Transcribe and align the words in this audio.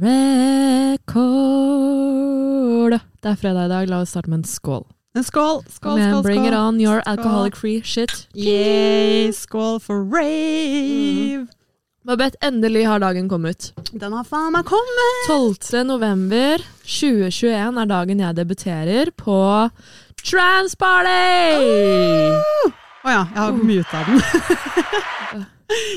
record. 0.00 1.08
Det 3.22 3.30
er 3.32 3.36
fredag 3.40 3.64
i 3.66 3.72
dag, 3.72 3.88
la 3.90 4.00
oss 4.04 4.10
starte 4.14 4.30
med 4.30 4.38
en 4.42 4.48
skål. 4.48 4.84
En 5.16 5.24
skål, 5.24 5.62
skål, 5.66 5.98
skål, 5.98 5.98
skål, 5.98 6.22
bring 6.22 6.42
skål. 6.44 6.52
it 6.52 6.54
on 6.54 6.80
your 6.80 7.02
alcoholic 7.06 7.56
free 7.56 7.82
shit. 7.82 8.28
Yay, 8.34 9.32
skål 9.32 9.80
for 9.82 10.04
rave! 10.04 11.48
Babette, 12.06 12.36
endelig 12.40 12.86
har 12.86 12.98
dagen 13.02 13.28
kommet. 13.28 13.72
Den 13.92 14.12
har 14.16 14.24
faen 14.24 14.52
meg 14.54 14.64
kommet! 14.68 15.26
12. 15.26 15.84
november 15.84 16.62
2021 16.86 17.80
er 17.82 17.90
dagen 17.90 18.20
jeg 18.22 18.36
debuterer 18.38 19.10
på 19.18 19.38
Transparty! 20.22 21.58
Å 23.04 23.12
ja, 23.12 23.26
jeg 23.26 23.40
har 23.42 23.52
muta 23.58 24.04
den. 24.08 24.22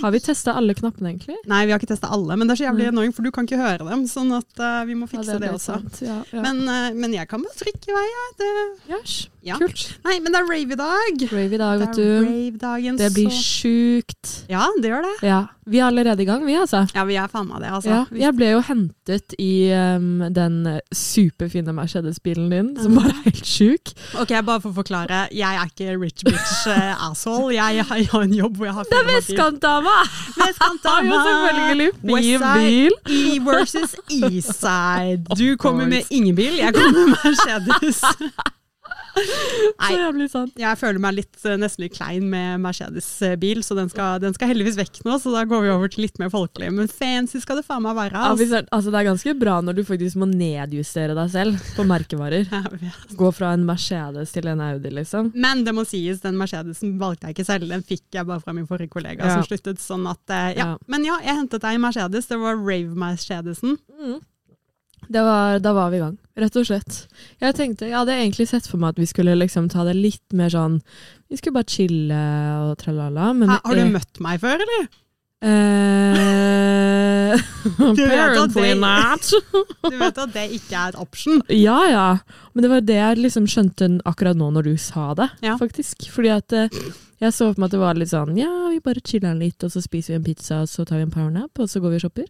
Har 0.02 0.12
vi 0.12 0.20
testa 0.20 0.54
alle 0.60 0.76
knappene, 0.76 1.14
egentlig? 1.14 1.38
Nei, 1.48 1.62
vi 1.68 1.72
har 1.72 1.80
ikke 1.80 1.92
testa 1.94 2.10
alle, 2.12 2.36
men 2.36 2.50
det 2.50 2.56
er 2.56 2.62
så 2.62 2.66
jævlig 2.68 2.90
annoying, 2.92 3.14
for 3.16 3.24
du 3.24 3.32
kan 3.32 3.48
ikke 3.48 3.60
høre 3.62 3.86
dem. 3.88 4.04
Sånn 4.12 4.34
at 4.36 4.60
uh, 4.60 4.82
vi 4.90 4.98
må 5.00 5.08
fikse 5.08 5.38
Ja, 5.38 5.40
det, 5.40 5.48
det, 5.48 5.54
også. 5.56 5.78
Ja, 6.04 6.18
ja. 6.34 6.44
Men, 6.44 6.64
uh, 6.68 6.90
men 6.98 7.16
jeg 7.16 7.30
kan 7.32 7.44
bare 7.46 7.56
trykke 7.62 7.94
i 7.94 7.96
vei, 7.96 8.08
jeg. 8.10 8.34
Det... 8.42 8.52
Yes. 8.92 9.16
Ja. 9.42 9.58
Kult. 9.58 9.88
Nei, 10.06 10.20
men 10.22 10.34
det 10.34 10.38
er 10.38 10.46
rave 10.46 10.76
i 10.76 10.78
dag. 10.78 11.24
Rave 11.32 11.56
i 11.56 11.58
dag, 11.58 11.82
vet 11.82 11.98
du. 11.98 12.94
Det 13.00 13.10
blir 13.16 13.32
så 13.34 13.42
sjukt. 13.42 14.36
Ja, 14.52 14.68
det 14.78 14.92
gjør 14.92 15.08
det. 15.08 15.16
Ja. 15.26 15.42
Vi 15.72 15.80
er 15.80 15.88
allerede 15.88 16.22
i 16.22 16.26
gang, 16.26 16.46
vi, 16.46 16.54
altså. 16.58 16.84
Ja, 16.96 17.06
vi 17.06 17.16
er 17.22 17.30
faen 17.32 17.48
meg 17.50 17.62
det, 17.64 17.72
altså. 17.74 17.90
Ja, 17.90 18.02
jeg 18.26 18.36
ble 18.38 18.52
jo 18.52 18.62
hentet 18.66 19.36
i 19.42 19.72
um, 19.74 20.24
den 20.34 20.58
superfine 20.94 21.74
Mercedes-bilen 21.78 22.50
din, 22.54 22.72
som 22.82 22.98
bare 22.98 23.14
er 23.14 23.30
helt 23.30 23.50
sjuk. 23.50 23.94
Ok, 24.22 24.34
bare 24.46 24.62
for 24.62 24.70
å 24.74 24.78
forklare. 24.82 25.24
Jeg 25.34 25.62
er 25.62 25.70
ikke 25.70 25.98
rich 26.02 26.26
bitch 26.28 26.70
uh, 26.70 27.06
asshole. 27.10 27.54
Jeg, 27.58 27.86
har 27.86 28.22
en 28.22 28.38
jobb 28.38 28.62
hvor 28.62 28.70
jeg 28.70 28.78
har 28.78 28.90
Det 28.94 29.02
er 29.02 29.10
vestkantdama! 29.10 29.98
Vestkantdama. 30.38 31.02
Jo 31.12 31.18
selvfølgelig 31.26 31.92
fin 32.02 32.44
bil. 32.62 32.98
E 33.10 33.40
versus 33.46 33.96
Eastside. 34.12 35.38
Du 35.38 35.56
kommer 35.58 35.88
med 35.90 36.10
ingen 36.10 36.36
bil, 36.36 36.58
jeg 36.62 36.74
kommer 36.74 37.06
med 37.06 37.16
Mercedes. 37.24 38.04
Så 39.16 39.92
jævlig 39.98 40.28
sant. 40.32 40.54
jeg 40.60 40.78
føler 40.80 41.00
meg 41.04 41.16
litt, 41.18 41.34
eh, 41.46 41.58
nesten 41.60 41.84
litt 41.86 41.96
klein 41.98 42.30
med 42.32 42.62
Mercedes-bil, 42.64 43.62
så 43.66 43.76
den 43.76 43.90
skal, 43.92 44.20
den 44.24 44.34
skal 44.38 44.52
heldigvis 44.52 44.78
vekk 44.80 45.02
nå, 45.08 45.18
så 45.20 45.34
da 45.34 45.44
går 45.50 45.66
vi 45.66 45.72
over 45.74 45.92
til 45.92 46.06
litt 46.06 46.20
mer 46.22 46.30
folkelig. 46.34 46.70
Men 46.76 46.88
fancy 46.92 47.42
skal 47.44 47.60
det 47.60 47.66
faen 47.68 47.84
meg 47.84 47.96
være. 47.98 48.16
Er- 48.16 48.68
altså, 48.72 48.92
det 48.94 49.00
er 49.02 49.10
ganske 49.10 49.34
bra 49.40 49.58
når 49.62 49.76
du 49.80 49.84
faktisk 49.88 50.16
må 50.22 50.30
nedjustere 50.32 51.16
deg 51.18 51.30
selv 51.34 51.60
på 51.76 51.86
merkevarer. 51.90 52.48
Gå 53.20 53.32
fra 53.36 53.52
en 53.58 53.66
Mercedes 53.68 54.32
til 54.36 54.48
en 54.52 54.62
Audi, 54.62 54.90
liksom. 54.94 55.32
Men 55.36 55.64
det 55.68 55.74
må 55.76 55.86
sies, 55.88 56.22
den 56.24 56.38
Mercedesen 56.40 56.98
valgte 57.02 57.28
jeg 57.28 57.36
ikke 57.40 57.48
selv, 57.50 57.68
den 57.70 57.84
fikk 57.84 58.06
jeg 58.16 58.26
bare 58.30 58.40
fra 58.44 58.54
min 58.56 58.68
forrige 58.70 58.90
kollega 58.94 59.26
Ja. 59.26 59.36
som 59.40 59.48
sluttet. 59.50 59.80
sånn 59.82 60.08
at, 60.10 60.22
eh, 60.30 60.54
ja. 60.58 60.72
Ja. 60.72 60.78
Men 60.88 61.04
ja, 61.06 61.18
jeg 61.26 61.36
hentet 61.36 61.62
deg 61.62 61.76
i 61.76 61.82
Mercedes, 61.82 62.28
det 62.32 62.38
var 62.40 62.56
Rave-Mercedesen. 62.56 63.78
Det 64.00 64.22
var, 65.20 65.60
da 65.60 65.74
var 65.76 65.90
vi 65.92 65.98
i 65.98 66.00
gang, 66.00 66.16
rett 66.40 66.56
og 66.56 66.66
slett. 66.66 67.08
Jeg 67.42 67.54
tenkte, 67.58 67.86
jeg 67.90 67.98
hadde 68.00 68.16
egentlig 68.16 68.48
sett 68.48 68.66
for 68.72 68.78
meg 68.80 68.90
at 68.96 69.00
vi 69.04 69.06
skulle 69.06 69.36
liksom 69.36 69.68
ta 69.70 69.84
det 69.84 69.96
litt 70.00 70.32
mer 70.34 70.48
sånn 70.50 70.80
Vi 71.30 71.36
skulle 71.38 71.54
bare 71.60 71.68
chille 71.68 72.22
og 72.70 72.78
tralala. 72.80 73.34
Men 73.36 73.50
Hæ, 73.50 73.60
Har 73.66 73.76
du 73.76 73.82
jeg- 73.82 73.92
møtt 73.92 74.20
meg 74.24 74.40
før, 74.40 74.56
eller? 74.64 74.88
Eh, 75.42 77.34
apparently 77.80 78.74
not. 78.80 79.24
Du 79.92 79.98
vet 79.98 80.18
at 80.18 80.34
det 80.34 80.44
ikke 80.56 80.76
er 80.78 80.90
et 80.94 81.00
option. 81.02 81.42
Ja, 81.50 81.78
ja. 81.90 82.08
Men 82.54 82.64
det 82.66 82.70
var 82.72 82.82
det 82.86 82.96
jeg 83.00 83.18
liksom 83.24 83.48
skjønte 83.50 83.90
akkurat 84.08 84.38
nå 84.38 84.52
når 84.56 84.64
du 84.70 84.74
sa 84.78 85.14
det, 85.18 85.30
Ja. 85.42 85.58
faktisk. 85.58 86.08
Fordi 86.14 86.30
at 86.36 86.54
eh, 86.54 86.70
jeg 87.22 87.34
så 87.34 87.52
for 87.52 87.60
meg 87.62 87.70
at 87.70 87.76
det 87.76 87.80
var 87.82 87.94
litt 88.00 88.10
sånn 88.14 88.38
ja, 88.40 88.52
vi 88.70 88.80
bare 88.80 89.02
chiller'n 89.02 89.40
litt, 89.42 89.64
og 89.64 89.72
så 89.74 89.82
spiser 89.84 90.14
vi 90.14 90.20
en 90.20 90.24
pizza, 90.30 90.62
og 90.64 90.70
så 90.72 90.86
tar 90.86 90.98
vi 91.02 91.08
en 91.08 91.12
powernap, 91.14 91.52
og 91.60 91.70
så 91.70 91.82
går 91.82 91.90
vi 91.96 92.00
og 92.02 92.06
shopper. 92.08 92.28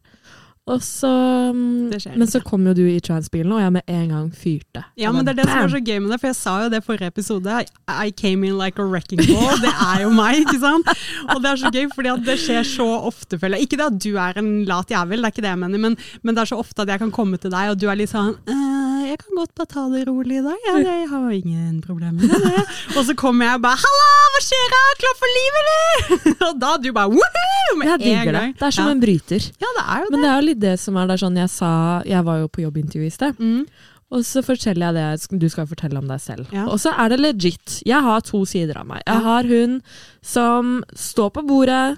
Og 0.70 0.78
så 0.86 1.10
mm, 1.56 1.90
Men 2.16 2.28
så 2.30 2.40
kom 2.46 2.68
jo 2.70 2.74
du 2.78 2.84
i 2.86 3.00
transbilen, 3.02 3.52
og 3.56 3.62
jeg 3.64 3.74
med 3.74 3.88
en 3.90 4.12
gang 4.14 4.28
fyrte. 4.30 4.84
Ja, 5.00 5.12
men 5.12 5.26
det 5.26 5.34
er 5.34 5.40
det 5.42 5.48
som 5.50 5.64
er 5.66 5.72
så 5.74 5.82
gøy 5.82 5.98
med 6.04 6.14
det, 6.14 6.20
for 6.22 6.30
jeg 6.30 6.38
sa 6.38 6.54
jo 6.64 6.70
det 6.70 6.82
i 6.84 6.86
forrige 6.86 7.10
episode. 7.10 7.56
I 7.90 8.12
came 8.12 8.48
in 8.48 8.60
like 8.60 8.78
a 8.82 8.86
wrecking 8.86 9.24
ball. 9.26 9.58
Det 9.66 9.74
er 9.74 10.04
jo 10.04 10.12
meg, 10.14 10.44
ikke 10.44 10.60
sant? 10.62 10.92
Og 11.34 11.42
det 11.42 11.50
er 11.50 11.62
så 11.64 11.72
gøy, 11.74 11.88
fordi 11.96 12.14
det 12.28 12.38
skjer 12.44 12.68
så 12.68 12.88
ofte, 13.10 13.40
føler 13.42 13.58
jeg. 13.58 13.68
Ikke 13.68 13.80
det 13.82 13.88
at 13.90 14.00
du 14.06 14.12
er 14.22 14.38
en 14.42 14.52
lat 14.70 14.94
jævel, 14.94 15.22
det 15.22 15.32
er 15.32 15.36
ikke 15.36 15.46
det 15.48 15.54
jeg 15.54 15.62
mener, 15.66 15.82
men, 15.90 15.98
men 16.22 16.38
det 16.38 16.46
er 16.46 16.52
så 16.54 16.62
ofte 16.62 16.86
at 16.86 16.94
jeg 16.94 17.02
kan 17.02 17.14
komme 17.16 17.42
til 17.42 17.54
deg, 17.54 17.74
og 17.74 17.82
du 17.82 17.90
er 17.90 17.98
litt 18.00 18.14
sånn 18.14 18.36
«Eh, 18.46 18.91
Jeg 19.12 19.20
kan 19.20 19.36
godt 19.36 19.52
bare 19.60 19.68
ta 19.68 19.82
det 19.92 20.06
rolig 20.08 20.38
i 20.40 20.44
dag. 20.46 20.60
Ja, 20.70 20.74
det, 20.80 20.92
jeg 21.02 21.08
har 21.12 21.32
ingen 21.36 21.82
problemer 21.84 22.22
med 22.22 22.30
det. 22.32 22.62
Og 22.96 23.04
så 23.08 23.16
kommer 23.20 23.46
jeg 23.46 23.60
og 23.60 23.64
bare 23.66 23.80
'Halla, 23.82 24.12
hva 24.34 24.42
skjer 24.46 24.68
da? 24.72 24.84
Klar 25.02 25.16
for 25.20 25.34
livet, 25.38 25.72
eller?' 25.72 26.36
Og 26.48 26.62
da 26.62 26.70
du 26.84 26.92
bare 26.96 27.12
'woohoo!' 27.12 27.78
Med 27.80 27.88
Jeg 27.88 27.94
en 27.94 28.06
digger 28.06 28.38
det. 28.38 28.46
Det 28.60 28.68
er 28.68 28.76
som 28.78 28.86
ja. 28.88 28.92
en 28.92 29.02
bryter. 29.02 29.48
Ja, 29.64 29.72
det 29.78 29.84
er 29.84 29.98
jo 30.00 30.06
det. 30.06 30.12
Men 30.12 30.24
det 30.24 30.30
er 30.30 30.36
jo 30.36 30.46
litt 30.48 30.62
det 30.62 30.76
som 30.80 30.96
er 30.96 31.08
der 31.12 31.20
sånn 31.24 31.40
jeg 31.40 31.50
sa 31.50 31.72
Jeg 32.08 32.26
var 32.26 32.38
jo 32.40 32.48
på 32.48 32.64
jobbintervju 32.64 33.08
i 33.08 33.16
sted. 33.18 33.40
Mm. 33.40 33.66
Og 34.12 34.26
så 34.28 34.44
forteller 34.44 34.92
jeg 34.92 35.20
det 35.20 35.40
du 35.40 35.50
skal 35.50 35.68
fortelle 35.68 36.00
om 36.00 36.08
deg 36.08 36.20
selv. 36.20 36.48
Ja. 36.52 36.68
Og 36.68 36.80
så 36.84 36.92
er 36.96 37.12
det 37.12 37.20
legit. 37.20 37.82
Jeg 37.88 38.04
har 38.04 38.24
to 38.28 38.46
sider 38.46 38.80
av 38.80 38.88
meg. 38.88 39.04
Jeg 39.08 39.24
har 39.28 39.44
hun 39.44 39.82
som 40.22 40.84
står 40.96 41.30
på 41.36 41.44
bordet, 41.48 41.98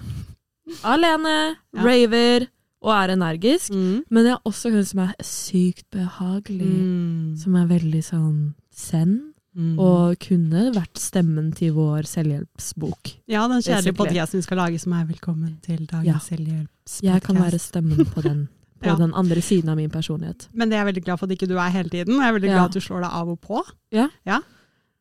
alene, 0.82 1.56
raver 1.74 2.46
og 2.84 2.92
er 2.92 3.14
energisk. 3.16 3.72
Mm. 3.72 4.02
Men 4.12 4.26
jeg 4.28 4.36
har 4.36 4.42
også 4.50 4.70
hun 4.74 4.84
som 4.84 5.00
er 5.06 5.14
sykt 5.24 5.86
behagelig. 5.94 6.68
Mm. 6.68 7.36
Som 7.40 7.56
er 7.56 7.66
veldig 7.70 8.02
sånn 8.04 8.36
zen. 8.74 9.14
Mm. 9.54 9.76
Og 9.78 10.16
kunne 10.18 10.64
vært 10.74 10.98
stemmen 10.98 11.52
til 11.54 11.72
vår 11.76 12.02
selvhjelpsbok. 12.10 13.12
Ja, 13.30 13.44
den 13.48 13.62
kjedelige 13.62 13.94
podkasten 14.00 14.40
vi 14.40 14.46
skal 14.48 14.58
lage 14.58 14.80
som 14.82 14.92
er 14.98 15.04
velkommen 15.06 15.60
til 15.62 15.84
dagens 15.86 16.06
Ja. 16.08 16.18
selvhjelpspodkast'. 16.18 17.02
Jeg 17.06 17.22
kan 17.22 17.36
være 17.38 17.58
stemmen 17.62 18.04
på 18.04 18.22
den. 18.22 18.48
På 18.82 18.86
Ja. 18.90 18.96
den 18.96 19.14
andre 19.14 19.40
siden 19.40 19.68
av 19.70 19.76
min 19.76 19.90
personlighet. 19.90 20.48
Men 20.52 20.68
det 20.68 20.76
er 20.76 20.84
jeg 20.84 20.94
veldig 20.94 21.04
glad 21.04 21.18
for 21.18 21.26
at 21.26 21.32
ikke 21.38 21.48
du 21.48 21.54
er 21.56 21.70
hele 21.70 21.88
tiden. 21.88 22.14
og 22.16 22.20
Jeg 22.20 22.28
er 22.28 22.38
veldig 22.38 22.48
Ja. 22.50 22.54
glad 22.58 22.64
at 22.64 22.72
du 22.74 22.80
slår 22.80 23.00
deg 23.02 23.10
av 23.12 23.28
og 23.28 23.40
på. 23.40 23.62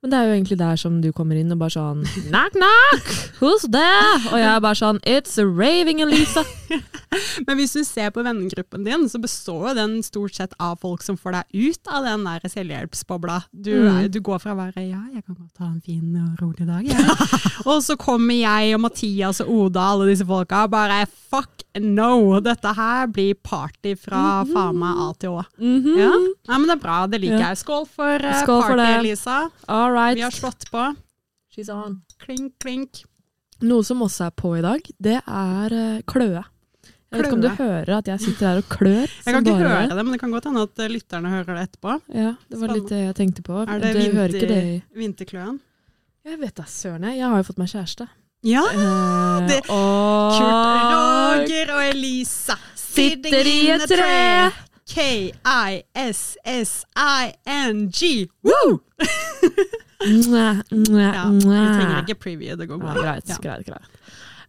Men 0.04 0.12
det 0.12 0.18
er 0.20 0.26
jo 0.28 0.34
egentlig 0.36 0.58
der 0.60 0.76
som 0.76 0.98
du 1.00 1.06
kommer 1.16 1.38
inn 1.40 1.52
og 1.56 1.62
bare 1.62 1.72
sånn 1.72 2.02
Knock, 2.28 2.58
knock! 2.58 3.12
Who's 3.40 3.64
there? 3.72 4.18
Og 4.34 4.36
jeg 4.36 4.50
er 4.52 4.60
bare 4.66 4.76
sånn 4.76 5.00
It's 5.08 5.38
a 5.40 5.46
raving 5.48 6.02
Elisa. 6.04 6.44
Men 7.48 7.60
hvis 7.60 7.72
du 7.78 7.84
ser 7.88 8.10
på 8.12 8.24
vennegruppen 8.26 8.84
din, 8.84 9.06
så 9.08 9.20
består 9.22 9.70
jo 9.70 9.74
den 9.78 9.94
stort 10.04 10.36
sett 10.36 10.56
av 10.60 10.80
folk 10.82 11.04
som 11.06 11.16
får 11.20 11.38
deg 11.38 11.70
ut 11.70 11.92
av 11.94 12.04
den 12.08 12.26
der 12.28 12.44
selvhjelpsbobla. 12.52 13.40
Du, 13.54 13.72
Mm. 13.84 14.12
du 14.12 14.20
går 14.24 14.40
fra 14.44 14.54
å 14.54 14.58
være 14.60 14.84
ja, 14.90 15.00
jeg 15.14 15.24
kan 15.26 15.36
godt 15.38 15.60
ha 15.64 15.68
en 15.72 15.82
fin 15.82 16.16
og 16.20 16.42
rolig 16.42 16.68
dag, 16.68 16.84
jeg. 16.84 17.32
og 17.70 17.80
så 17.86 17.96
kommer 18.00 18.36
jeg 18.36 18.76
og 18.76 18.82
Mathias 18.84 19.40
og 19.44 19.50
Oda 19.54 19.86
og 19.88 20.02
alle 20.02 20.12
disse 20.12 20.26
folka 20.28 20.66
og 20.68 20.72
bare 20.74 21.04
fuck 21.08 21.64
no, 21.82 22.40
dette 22.46 22.70
her 22.78 23.08
blir 23.10 23.34
party 23.42 23.96
fra 23.98 24.44
faen 24.46 24.78
meg 24.78 25.00
A 25.06 25.08
til 25.22 25.38
Å. 25.40 25.46
Mhm. 25.58 25.96
Ja. 25.98 26.12
Nei, 26.50 26.58
men 26.60 26.68
det 26.70 26.76
er 26.78 26.84
bra, 26.84 26.98
det 27.10 27.22
liker 27.24 27.40
Ja. 27.40 27.48
jeg. 27.54 27.62
Skål 27.64 27.88
for 27.90 28.14
uh, 28.22 28.36
Skål 28.44 28.62
for 28.62 28.76
party, 28.76 28.82
det. 28.84 29.00
Elisa. 29.00 29.38
All 29.68 29.93
right. 29.94 30.18
Vi 30.18 30.26
har 30.26 30.34
slått 30.36 30.66
på. 30.72 30.88
She's 31.54 31.70
on. 31.74 32.02
Klink, 32.24 32.56
klink. 32.64 33.04
Noe 33.64 33.84
som 33.86 34.02
også 34.04 34.26
er 34.28 34.34
på 34.36 34.56
i 34.58 34.64
dag, 34.66 34.82
det 35.00 35.20
er 35.22 35.76
eh, 35.78 36.02
kløe. 36.10 36.42
Jeg 37.14 37.22
vet 37.22 37.28
ikke 37.28 37.36
om 37.38 37.44
du 37.44 37.50
hører 37.60 37.92
at 38.00 38.08
jeg 38.10 38.22
sitter 38.24 38.48
her 38.50 38.60
og 38.64 38.70
klør. 38.74 39.06
Jeg 39.28 39.36
kan 39.36 39.46
ikke 39.46 39.60
høre 39.62 39.84
det, 39.94 40.02
men 40.02 40.16
det 40.16 40.20
kan 40.24 40.32
godt 40.34 40.48
hende 40.50 40.64
at 40.66 40.82
eh, 40.82 40.90
lytterne 40.90 41.30
hører 41.30 41.52
det 41.60 41.66
etterpå. 41.68 41.94
Ja, 42.10 42.32
det 42.50 42.60
var 42.64 42.74
litt 42.74 42.90
det 42.90 43.02
jeg 43.04 43.16
tenkte 43.20 43.46
på. 43.46 43.60
Er 43.70 43.84
det 43.84 43.92
du 43.94 44.02
ikke 44.02 44.50
det 44.50 44.58
i 44.66 44.74
vinterkløen? 44.98 45.60
Jeg 46.26 46.40
vet 46.42 46.56
da 46.58 46.66
søren, 46.66 47.06
jeg. 47.06 47.20
Jeg 47.22 47.30
har 47.30 47.44
jo 47.44 47.46
fått 47.52 47.62
meg 47.62 47.70
kjæreste. 47.70 48.10
Ja! 48.50 48.64
Eh, 48.74 49.46
det- 49.52 49.62
og 49.70 50.34
Kurt 50.40 50.74
Roger 50.98 51.76
og 51.78 51.86
Elisa 51.94 52.58
sitter 52.82 53.46
i 53.54 53.58
et 53.78 53.86
tre. 53.94 54.12
K-I-S-S-I-N-G. 56.94 58.30
Woo! 58.44 58.80
Ja, 60.04 60.62
vi 61.32 61.46
trenger 61.48 62.00
ikke 62.04 62.16
preview, 62.20 62.58
det 62.60 62.68
går 62.68 62.78
bra. 62.82 62.94
greit, 62.98 63.30
greit, 63.42 63.66
greit. 63.66 63.88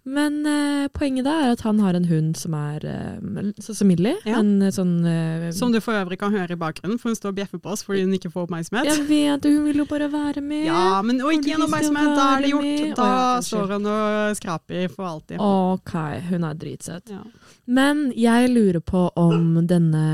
Men 0.05 0.43
uh, 0.45 0.85
poenget 0.93 1.25
da 1.25 1.35
er 1.41 1.55
at 1.55 1.63
han 1.65 1.79
har 1.81 1.97
en 1.97 2.05
hund 2.11 2.35
som 2.37 2.53
er 2.59 2.83
uh, 2.85 3.47
sånn 3.65 3.79
som 3.79 3.89
Millie. 3.89 4.19
Ja. 4.29 4.37
En 4.43 4.61
eh, 4.61 4.73
sånn 4.75 4.99
uh, 5.01 5.47
Som 5.57 5.73
du 5.73 5.79
for 5.81 5.97
øvrig 5.97 6.19
kan 6.21 6.35
høre 6.35 6.53
i 6.53 6.61
bakgrunnen, 6.61 6.99
for 7.01 7.09
hun 7.09 7.17
står 7.17 7.33
og 7.33 7.39
bjeffer 7.39 7.63
på 7.65 7.73
oss 7.73 7.85
fordi 7.87 8.03
hun 8.05 8.13
ikke 8.19 8.29
får 8.35 8.45
oppmerksomhet. 8.45 8.91
Jeg 8.91 9.07
vet, 9.09 9.49
hun 9.49 9.65
vil 9.71 9.81
jo 9.81 9.87
bare 9.89 10.11
være 10.13 10.45
med. 10.45 10.67
Ja, 10.69 11.01
men 11.07 11.23
og 11.25 11.33
ikke 11.33 11.55
skal 11.55 11.67
oppmerksomhet, 11.69 12.13
da 12.19 12.27
er 12.35 12.45
det 12.45 12.53
gjort. 12.53 12.69
med. 12.69 12.93
Da 12.99 13.07
oh, 13.07 13.15
ja, 13.15 13.41
står 13.49 13.73
hun 13.73 13.91
og 13.95 14.39
skraper 14.43 14.93
for 14.93 15.09
alltid. 15.09 15.41
Ok, 15.41 15.97
hun 16.29 16.47
er 16.51 16.61
dritsøt. 16.61 17.15
Ja. 17.15 17.25
Men 17.65 18.07
jeg 18.13 18.53
lurer 18.53 18.85
på 18.85 19.07
om 19.17 19.57
denne 19.65 20.05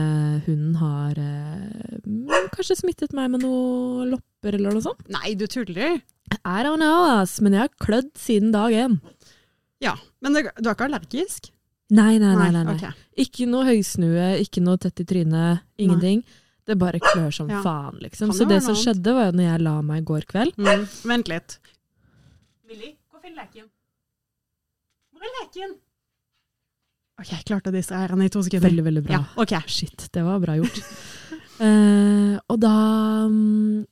hunden 0.46 0.78
har 0.78 1.18
eh, 1.18 1.98
kanskje 2.54 2.78
smittet 2.84 3.14
meg 3.16 3.32
med 3.34 3.42
noe 3.42 4.06
lopper 4.06 4.54
eller 4.54 4.76
noe 4.76 4.86
sånt? 4.86 5.02
Nei, 5.10 5.34
du 5.34 5.48
tuller. 5.50 5.98
I 6.46 6.62
don't 6.62 6.78
know, 6.78 7.02
ass, 7.18 7.40
men 7.42 7.56
jeg 7.56 7.66
har 7.66 7.72
klødd 7.82 8.12
siden 8.18 8.52
dag 8.54 8.70
én. 8.70 9.00
Ja, 9.80 9.94
men 10.20 10.36
det, 10.36 10.42
du 10.60 10.68
er 10.68 10.74
ikke 10.76 10.86
allergisk? 10.90 11.50
Nei, 11.90 12.18
nei, 12.22 12.34
nei. 12.36 12.50
nei, 12.54 12.62
nei. 12.68 12.74
Okay. 12.76 12.92
Ikke 13.24 13.46
noe 13.50 13.64
høysnue, 13.66 14.26
ikke 14.44 14.62
noe 14.62 14.78
tett 14.78 15.00
i 15.02 15.06
trynet, 15.08 15.64
ingenting. 15.80 16.20
Det 16.68 16.76
bare 16.78 17.00
klør 17.02 17.32
som 17.34 17.48
Ja. 17.50 17.62
faen, 17.64 17.96
liksom. 18.04 18.30
Så 18.36 18.46
det 18.46 18.60
som 18.62 18.76
annet? 18.76 18.84
skjedde, 18.84 19.14
var 19.16 19.30
jo 19.30 19.32
når 19.40 19.46
jeg 19.48 19.62
la 19.64 19.76
meg 19.82 20.02
i 20.02 20.06
går 20.06 20.26
kveld 20.30 20.54
Mm. 20.60 20.84
Vent 21.10 21.28
litt. 21.32 21.58
Willy, 22.68 22.92
gå 23.10 23.16
og 23.18 23.22
finn 23.24 23.34
leken. 23.34 23.66
Hvor 25.16 25.24
er 25.26 25.32
leken? 25.40 25.74
Ok, 27.20 27.30
jeg 27.34 27.44
klarte 27.48 27.72
å 27.72 27.74
distrahere 27.74 28.14
henne 28.14 28.28
i 28.28 28.32
to 28.32 28.40
sekunder. 28.46 28.68
Veldig, 28.68 28.84
veldig 28.86 29.02
bra. 29.04 29.18
Ja, 29.18 29.42
okay. 29.42 29.60
Shit, 29.66 30.06
det 30.12 30.22
var 30.24 30.38
bra 30.40 30.54
gjort. 30.60 30.78
uh, 31.60 32.38
og 32.52 32.60
da 32.62 32.74
um, 33.26 33.84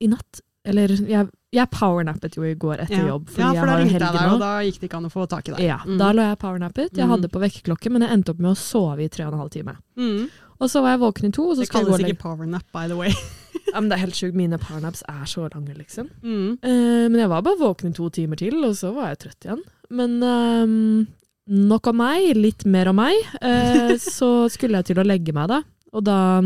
I 0.00 0.08
natt 0.10 0.40
Eller 0.64 0.88
jeg, 0.88 1.28
jeg 1.52 1.68
powernappet 1.70 2.36
jo 2.38 2.42
i 2.48 2.54
går 2.56 2.80
etter 2.86 3.08
jobb. 3.10 3.26
Fordi 3.28 3.42
ja, 3.44 3.60
for 3.60 3.68
da 3.68 3.74
ringte 3.76 3.98
jeg 3.98 4.14
deg, 4.16 4.30
og 4.32 4.38
da 4.40 4.52
gikk 4.64 4.78
det 4.80 4.88
ikke 4.88 4.96
an 5.02 5.08
å 5.08 5.12
få 5.12 5.26
tak 5.28 5.48
i 5.48 5.52
deg. 5.52 5.60
Ja, 5.66 5.78
Mm. 5.84 5.98
Da 6.00 6.12
lå 6.16 6.22
jeg 6.30 6.38
powernappet. 6.40 6.92
Jeg 6.96 7.04
Mm. 7.06 7.10
hadde 7.12 7.28
på 7.28 7.40
vekkerklokke, 7.42 7.90
men 7.92 8.02
jeg 8.02 8.10
endte 8.16 8.30
opp 8.32 8.38
med 8.40 8.50
å 8.52 8.56
sove 8.56 9.04
i 9.04 9.08
tre 9.08 9.26
og 9.26 9.32
en 9.34 9.38
halv 9.40 9.50
time. 9.50 9.76
Mm. 9.98 10.30
Og 10.62 10.70
så 10.70 10.80
var 10.80 10.96
jeg 10.96 11.00
våken 11.00 11.24
i 11.28 11.30
to, 11.32 11.54
Det 11.54 11.68
kalles 11.68 11.86
kalles 11.88 12.00
legge 12.00 12.14
ikke 12.16 12.22
powernap, 12.22 12.62
by 12.72 12.86
the 12.88 12.96
way. 12.96 13.10
ja, 13.74 13.80
men 13.80 13.88
Det 13.90 13.98
er 13.98 14.04
helt 14.06 14.14
sjukt. 14.14 14.34
Mine 14.34 14.58
powernaps 14.58 15.02
er 15.08 15.24
så 15.26 15.48
lange, 15.52 15.74
liksom. 15.76 16.08
Mm. 16.22 16.58
Uh, 16.62 17.08
men 17.10 17.18
jeg 17.20 17.28
var 17.28 17.42
bare 17.42 17.58
våken 17.58 17.90
i 17.90 17.92
to 17.92 18.08
timer 18.08 18.36
til, 18.36 18.64
og 18.64 18.72
så 18.74 18.94
var 18.94 19.08
jeg 19.12 19.18
trøtt 19.26 19.44
igjen. 19.44 19.62
Men 19.90 20.20
ehm, 20.22 21.06
nok 21.48 21.86
om 21.88 21.96
meg, 21.96 22.34
litt 22.36 22.64
mer 22.64 22.88
om 22.88 22.96
meg. 22.96 23.12
Uh, 23.42 23.92
så 24.18 24.48
skulle 24.48 24.80
jeg 24.80 24.86
til 24.94 25.02
å 25.02 25.06
legge 25.06 25.34
meg, 25.34 25.48
da. 25.48 25.62
Og 25.92 26.04
da 26.04 26.40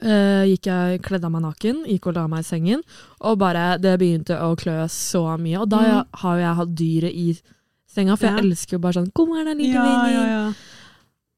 eh, 0.00 0.44
gikk 0.50 0.66
jeg, 0.70 1.02
kledde 1.02 1.24
av 1.24 1.32
meg 1.32 1.42
naken, 1.42 1.84
gikk 1.86 2.06
og 2.06 2.14
la 2.14 2.26
meg 2.28 2.40
i 2.40 2.48
sengen, 2.48 2.82
og 3.20 3.38
bare 3.38 3.78
Det 3.78 3.98
begynte 4.00 4.36
å 4.40 4.56
klø 4.56 4.84
så 4.88 5.38
mye. 5.38 5.60
Og 5.60 5.68
da 5.68 5.78
Mm. 5.80 6.06
har 6.14 6.36
jo 6.36 6.42
jeg 6.42 6.56
hatt 6.56 6.74
dyret 6.74 7.14
i 7.14 7.40
senga, 7.86 8.16
for 8.16 8.26
Ja. 8.26 8.36
jeg 8.36 8.44
elsker 8.44 8.72
jo 8.72 8.78
bare 8.78 8.92
sånn 8.94 9.12
Kom 9.14 9.32
her, 9.34 9.44
da, 9.44 9.52
lille 9.54 9.72
Ja, 9.74 9.84
venner. 9.84 10.12
ja, 10.12 10.26
ja. 10.46 10.52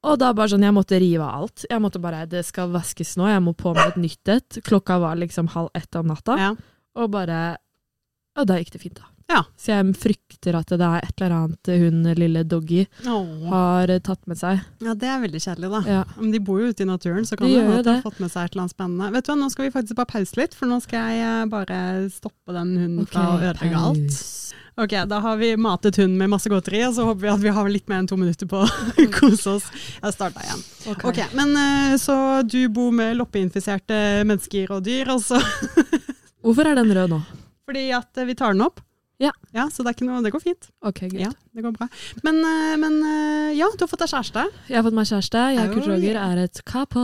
Og 0.04 0.18
da 0.18 0.32
bare 0.32 0.48
sånn, 0.48 0.62
jeg 0.62 0.72
måtte 0.74 0.98
rive 1.00 1.20
av 1.22 1.42
alt. 1.42 1.64
Jeg 1.68 1.80
måtte 1.80 2.00
bare, 2.00 2.26
Det 2.26 2.44
skal 2.46 2.68
vaskes 2.70 3.16
nå, 3.16 3.26
jeg 3.26 3.42
må 3.42 3.54
på 3.56 3.74
med 3.74 3.86
et 3.88 3.96
nytt 3.96 4.28
et. 4.28 4.48
Klokka 4.64 4.98
var 5.00 5.16
liksom 5.16 5.48
halv 5.48 5.70
ett 5.74 5.94
om 5.96 6.06
natta. 6.06 6.36
ja. 6.38 6.54
Og 6.96 7.10
bare 7.10 7.56
Og 8.36 8.46
da 8.46 8.54
gikk 8.54 8.70
det 8.70 8.80
fint, 8.80 8.94
da. 8.94 9.02
Ja. 9.28 9.42
Så 9.60 9.74
jeg 9.74 9.92
frykter 10.00 10.56
at 10.56 10.70
det 10.72 10.80
er 10.86 11.04
et 11.04 11.20
eller 11.20 11.34
annet 11.36 11.70
hun 11.82 11.98
lille 12.16 12.42
Doggy 12.48 12.86
Åh. 13.04 13.26
har 13.50 13.92
tatt 14.00 14.22
med 14.30 14.38
seg. 14.40 14.62
ja, 14.80 14.94
det 14.96 15.10
er 15.12 15.20
veldig 15.20 15.40
kjedelig, 15.44 15.68
da. 15.74 15.80
Ja. 15.98 16.02
Men 16.16 16.30
de 16.32 16.40
bor 16.40 16.62
jo 16.62 16.70
ute 16.72 16.86
i 16.86 16.88
naturen, 16.88 17.26
så 17.28 17.36
kan 17.36 17.48
De 17.50 17.58
hende 17.60 17.82
de 17.84 17.96
har 17.98 18.04
fått 18.06 18.22
med 18.24 18.32
seg 18.32 18.46
et 18.48 18.54
eller 18.56 18.64
annet 18.64 18.76
spennende. 18.76 19.10
Vet 19.12 19.26
du 19.26 19.32
hva, 19.34 19.38
Nå 19.42 19.50
skal 19.52 19.68
vi 19.68 19.74
faktisk 19.74 19.98
bare 20.00 20.12
pause 20.14 20.40
litt, 20.40 20.56
for 20.56 20.70
nå 20.70 20.80
skal 20.80 21.12
jeg 21.12 21.26
eh, 21.28 21.44
bare 21.52 21.80
stoppe 22.14 22.56
den 22.56 22.72
hunden 22.80 23.04
okay, 23.04 23.12
fra 23.18 23.26
å 23.34 23.38
ødelegge 23.50 23.82
alt. 23.90 24.18
Ok, 24.78 24.92
Da 25.10 25.18
har 25.20 25.36
vi 25.36 25.52
matet 25.60 25.96
hunden 25.98 26.16
med 26.22 26.30
masse 26.32 26.48
godteri, 26.48 26.80
og 26.86 26.94
så 26.96 27.04
håper 27.10 27.24
vi 27.26 27.30
at 27.34 27.44
vi 27.44 27.52
har 27.58 27.68
litt 27.68 27.88
mer 27.90 28.00
enn 28.00 28.08
to 28.08 28.16
minutter 28.16 28.48
på 28.48 28.62
å 28.64 28.68
kose 29.18 29.58
oss. 29.58 29.68
Jeg 29.98 30.14
starta 30.16 30.44
igjen. 30.46 30.64
Ok. 30.94 31.04
Ok, 31.12 31.20
Men 31.36 31.52
eh, 31.58 31.96
så 32.00 32.16
du 32.48 32.60
bor 32.72 32.92
med 32.96 33.18
loppeinfiserte 33.20 34.22
mennesker 34.24 34.72
og 34.72 34.84
dyr, 34.88 35.12
og 35.12 35.20
så 35.20 35.42
Hvorfor 36.46 36.70
er 36.70 36.78
den 36.80 36.94
rød 36.96 37.12
nå? 37.18 37.20
fordi 37.68 37.90
at 37.92 38.16
eh, 38.16 38.24
vi 38.24 38.32
tar 38.38 38.54
den 38.56 38.64
opp? 38.64 38.78
Ja. 39.18 39.32
ja 39.50 39.64
så 39.74 39.82
det, 39.82 39.96
noe, 40.06 40.20
det 40.22 40.30
går 40.30 40.42
fint. 40.44 40.68
Ok, 40.86 41.00
greit. 41.10 41.24
Ja, 41.24 41.30
det 41.56 41.64
går 41.64 41.72
bra. 41.74 41.88
Men, 42.22 42.38
eh, 42.46 42.76
men 42.78 43.00
eh, 43.02 43.56
ja, 43.58 43.66
du 43.74 43.82
har 43.82 43.90
fått 43.90 44.04
deg 44.04 44.12
kjæreste. 44.12 44.44
Jeg 44.70 44.78
har 44.78 44.86
fått 44.86 44.98
meg 44.98 45.10
kjæreste. 45.10 45.42
Jeg 45.56 45.64
og 45.64 45.72
Oh, 45.72 45.74
Kurt 45.74 45.90
Roger 45.90 46.14
yeah. 46.14 46.30
er 46.30 46.44
et 46.44 46.60
couple. 46.62 47.02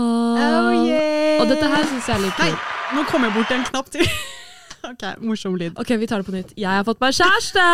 yeah! 0.86 1.42
Og 1.42 1.50
dette 1.50 1.72
her 1.74 1.88
syns 1.90 2.06
jeg 2.08 2.16
er 2.16 2.22
litt 2.22 2.38
kult. 2.38 2.70
nå 2.94 3.04
kom 3.10 3.26
jeg 3.26 3.34
bort 3.34 3.50
til 3.50 3.58
en 3.58 3.66
knapp 3.72 3.90
til. 3.96 4.14
ok, 4.92 5.04
morsom 5.26 5.58
lyd. 5.58 5.74
Ok, 5.80 5.90
vi 5.98 6.10
tar 6.10 6.22
det 6.22 6.28
på 6.30 6.36
nytt. 6.36 6.54
Jeg 6.54 6.70
har 6.70 6.86
fått 6.86 7.02
meg 7.02 7.18
kjæreste! 7.18 7.66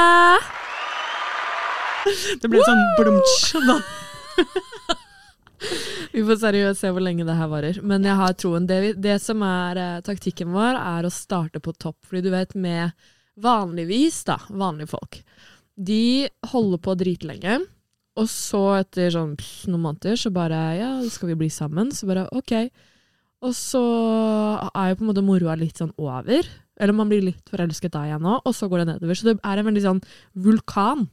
Det 2.40 2.48
ble 2.48 2.64
sånn 2.64 2.84
blumtsj. 2.96 3.60
da. 3.68 3.78
Vi 6.16 6.22
får 6.24 6.38
seriøst 6.40 6.80
se 6.80 6.90
hvor 6.90 7.04
lenge 7.04 7.26
det 7.28 7.36
her 7.36 7.50
varer. 7.52 7.84
Men 7.84 8.08
jeg 8.08 8.16
har 8.16 8.36
troen. 8.40 8.64
Det, 8.66 8.96
det 8.96 9.20
som 9.20 9.44
er 9.44 9.84
eh, 9.84 10.02
taktikken 10.06 10.56
vår, 10.56 10.80
er 10.80 11.04
å 11.04 11.12
starte 11.12 11.60
på 11.60 11.76
topp. 11.76 11.98
Fordi 12.08 12.24
du 12.24 12.32
vet, 12.32 12.56
med 12.56 12.96
vanligvis, 13.40 14.22
da, 14.28 14.38
vanlige 14.50 14.88
folk, 14.92 15.20
de 15.80 16.28
holder 16.52 16.78
på 16.84 16.94
dritlenge. 17.00 17.60
Og 18.20 18.26
så, 18.28 18.60
etter 18.82 19.12
sånn 19.14 19.36
pff, 19.38 19.66
noen 19.70 19.84
måneder, 19.86 20.16
så 20.18 20.32
bare 20.34 20.58
Ja, 20.76 20.88
skal 21.08 21.30
vi 21.30 21.38
bli 21.44 21.48
sammen? 21.48 21.92
Så 21.94 22.06
bare 22.10 22.26
OK. 22.36 22.52
Og 23.40 23.54
så 23.56 23.80
er 24.74 24.90
jo 24.90 24.96
på 24.98 25.04
en 25.06 25.08
måte 25.14 25.24
moroa 25.24 25.54
litt 25.56 25.78
sånn 25.80 25.94
over. 25.96 26.44
Eller 26.80 26.92
man 26.96 27.08
blir 27.08 27.22
litt 27.24 27.48
forelsket 27.48 27.92
da 27.94 28.02
igjen 28.08 28.26
òg, 28.28 28.42
og 28.44 28.52
så 28.56 28.68
går 28.68 28.82
det 28.82 28.88
nedover. 28.94 29.16
Så 29.16 29.30
det 29.30 29.38
er 29.44 29.58
en 29.62 29.68
veldig 29.70 29.84
sånn 29.86 30.02
vulkan. 30.36 31.06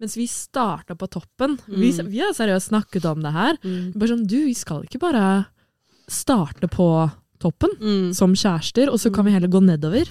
Mens 0.00 0.16
vi 0.18 0.26
starta 0.26 0.96
på 0.98 1.06
toppen. 1.10 1.58
Vi, 1.68 1.92
Mm. 1.92 2.08
vi 2.10 2.18
har 2.24 2.32
seriøst 2.34 2.70
snakket 2.72 3.04
om 3.06 3.22
det 3.22 3.32
her. 3.32 3.56
Bare 3.94 4.08
sånn, 4.10 4.26
du, 4.26 4.44
vi 4.46 4.54
skal 4.54 4.82
ikke 4.82 4.98
bare 4.98 5.46
starte 6.08 6.66
på 6.70 6.88
toppen 7.38 7.70
Mm. 7.78 8.14
som 8.14 8.32
kjærester, 8.34 8.88
og 8.90 8.98
så 8.98 9.12
kan 9.14 9.24
vi 9.24 9.32
heller 9.32 9.48
gå 9.48 9.60
nedover. 9.62 10.08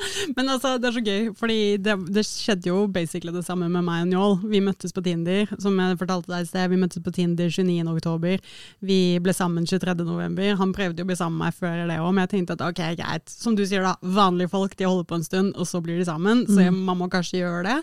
Men 0.36 0.48
altså, 0.54 0.74
det 0.80 0.88
er 0.90 0.96
så 0.96 1.02
gøy, 1.04 1.28
fordi 1.36 1.58
det, 1.82 1.94
det 2.14 2.24
skjedde 2.26 2.70
jo 2.70 2.86
basically 2.92 3.32
det 3.34 3.44
samme 3.46 3.68
med 3.70 3.84
meg 3.86 4.04
og 4.04 4.10
Njål. 4.10 4.36
Vi 4.50 4.60
møttes 4.64 4.92
på 4.96 5.02
Tinder, 5.04 5.46
som 5.60 5.76
jeg 5.78 5.98
fortalte 6.00 6.30
deg 6.32 6.44
i 6.46 6.48
sted. 6.50 6.70
Vi 6.72 6.78
møttes 6.80 7.02
på 7.04 7.12
Tinder 7.14 7.50
29. 7.52 7.86
oktober. 7.94 8.38
Vi 8.84 9.00
ble 9.22 9.34
sammen 9.36 9.66
23. 9.68 9.94
november. 10.04 10.54
Han 10.60 10.72
prøvde 10.76 11.02
jo 11.02 11.06
å 11.06 11.10
bli 11.10 11.18
sammen 11.18 11.38
med 11.38 11.50
meg 11.50 11.58
før 11.60 11.86
det 11.90 11.98
òg, 12.00 12.10
men 12.16 12.24
jeg 12.26 12.32
tenkte 12.34 12.56
at 12.58 12.64
ok, 12.68 12.82
greit. 13.00 13.28
Som 13.30 13.56
du 13.58 13.64
sier 13.68 13.84
da, 13.86 13.94
vanlige 14.02 14.50
folk 14.52 14.76
de 14.80 14.88
holder 14.88 15.06
på 15.10 15.18
en 15.20 15.26
stund, 15.26 15.52
og 15.56 15.68
så 15.68 15.80
blir 15.84 16.00
de 16.00 16.06
sammen. 16.08 16.44
Så 16.48 16.60
jeg, 16.64 16.72
man 16.74 16.98
må 17.00 17.08
kanskje 17.12 17.42
gjøre 17.42 17.62
det. 17.68 17.78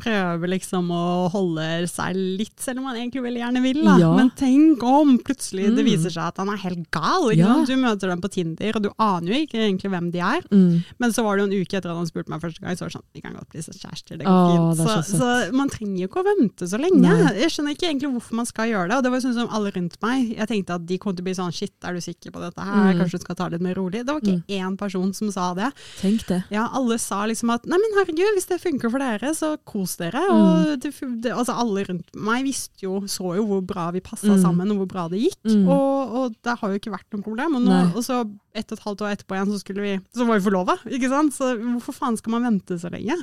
Prøve 0.00 0.50
liksom 0.50 0.90
å 0.94 1.02
holde 1.32 1.66
seg 1.90 2.16
litt, 2.16 2.54
selv 2.62 2.80
om 2.82 2.88
man 2.90 2.98
egentlig 3.00 3.24
veldig 3.24 3.42
gjerne 3.42 3.62
vil. 3.64 3.80
Da. 3.86 3.96
Ja. 4.02 4.12
Men 4.16 4.30
tenk 4.38 4.82
om 4.86 5.16
plutselig 5.24 5.70
det 5.76 5.84
Mm. 5.84 5.90
viser 5.90 6.10
seg 6.12 6.24
at 6.28 6.36
han 6.38 6.48
er 6.52 6.56
helt 6.62 6.90
gal. 6.90 7.30
Ikke 7.30 7.38
Ja. 7.38 7.54
sant? 7.54 7.68
Du 7.68 7.76
møter 7.76 8.08
dem 8.08 8.20
på 8.20 8.30
Tinder, 8.30 8.72
og 8.76 8.82
du 8.82 8.90
aner 8.98 9.32
jo 9.32 9.46
ikke 9.46 9.60
egentlig 9.64 9.90
hvem 9.90 10.10
de 10.12 10.18
er. 10.20 10.40
Mm. 10.50 10.84
Men 10.98 11.10
så 11.12 11.22
var 11.24 11.36
det 11.36 11.45
en 11.46 11.54
uke 11.56 11.78
etter 11.78 11.92
at 11.92 11.96
han 12.00 12.08
spurte 12.10 12.32
meg 12.32 12.42
første 12.42 12.62
gang, 12.62 12.76
så 12.76 12.84
var 12.86 12.90
det 12.92 12.96
sånn, 12.98 13.06
vi 13.16 13.22
kan 13.24 13.36
godt 13.38 13.48
bli 13.54 13.62
kjærester, 13.66 14.18
det 14.20 14.26
går 14.26 14.50
fint. 14.52 14.82
Så, 14.82 14.96
så 15.08 15.20
så, 15.22 15.30
man 15.56 15.70
trenger 15.72 16.00
jo 16.02 16.08
ikke 16.10 16.22
å 16.22 16.26
vente 16.26 16.68
så 16.70 16.80
lenge. 16.82 17.00
Nei. 17.06 17.32
Jeg 17.40 17.54
skjønner 17.54 17.76
ikke 17.76 17.88
egentlig 17.90 18.10
hvorfor 18.16 18.38
man 18.40 18.48
skal 18.50 18.70
gjøre 18.72 18.90
det, 18.90 18.98
og 19.00 19.06
det 19.06 19.12
var 19.14 19.24
sånn 19.24 19.36
som 19.38 19.52
alle 19.56 19.72
rundt 19.74 19.96
meg. 20.04 20.34
Jeg 20.36 20.50
tenkte 20.52 20.76
at 20.80 20.86
de 20.90 20.98
kom 21.02 21.16
til 21.16 21.24
å 21.24 21.28
bli 21.30 21.36
sånn, 21.38 21.54
shit, 21.56 21.74
er 21.86 21.96
du 21.96 22.02
sikker 22.04 22.34
på 22.34 22.42
dette 22.42 22.66
her? 22.66 22.90
Mm. 22.92 23.00
Kanskje 23.02 23.20
du 23.20 23.24
skal 23.26 23.38
ta 23.40 23.48
det 23.48 23.56
litt 23.58 23.66
mer 23.68 23.78
rolig? 23.78 24.04
Det 24.06 24.12
var 24.16 24.20
ikke 24.24 24.58
én 24.60 24.76
person 24.80 25.12
som 25.16 25.32
sa 25.34 25.48
det. 25.58 25.70
Tenk 26.02 26.26
det. 26.30 26.40
Ja, 26.54 26.66
alle 26.76 26.98
sa 27.02 27.22
liksom 27.30 27.52
at 27.54 27.66
nei, 27.70 27.78
men 27.82 27.96
herregud, 28.00 28.34
hvis 28.36 28.48
det 28.50 28.60
funker 28.62 28.92
for 28.92 29.02
dere, 29.02 29.32
så 29.36 29.54
kos 29.68 29.96
dere. 30.00 30.22
Mm. 30.26 30.36
Og 30.36 30.72
det, 30.84 30.92
det, 31.24 31.32
altså 31.34 31.56
alle 31.62 31.86
rundt 31.88 32.12
meg 32.28 32.44
visste 32.46 32.84
jo, 32.86 33.00
så 33.10 33.36
jo 33.38 33.46
hvor 33.48 33.62
bra 33.66 33.88
vi 33.94 34.02
passa 34.04 34.26
Mm. 34.26 34.40
sammen, 34.42 34.70
og 34.74 34.80
hvor 34.82 34.88
bra 34.90 35.02
det 35.12 35.20
gikk. 35.22 35.38
Mm. 35.46 35.68
Og, 35.70 36.14
og 36.18 36.34
det 36.44 36.56
har 36.60 36.72
jo 36.72 36.78
ikke 36.80 36.90
vært 36.92 37.06
noe 37.14 37.22
problem. 37.22 37.54
Og, 37.60 37.62
nå, 37.62 37.76
og 37.96 38.02
så 38.04 38.18
ett 38.56 38.70
og 38.72 38.78
et 38.78 38.86
halvt 38.86 39.02
år 39.06 39.16
etterpå 39.16 39.36
igjen, 39.36 39.50
så, 39.52 39.62
skulle 39.62 39.84
vi, 39.84 39.96
så 40.16 40.26
var 40.28 40.38
vi 40.38 40.46
forlova, 40.48 40.78
ikke 40.88 41.10
sant? 41.12 41.36
Så 41.36 41.54
hvorfor 41.60 41.96
faen 41.96 42.16
skal 42.20 42.36
man 42.36 42.48
vente 42.50 42.78
så 42.80 42.92
lenge? 42.92 43.18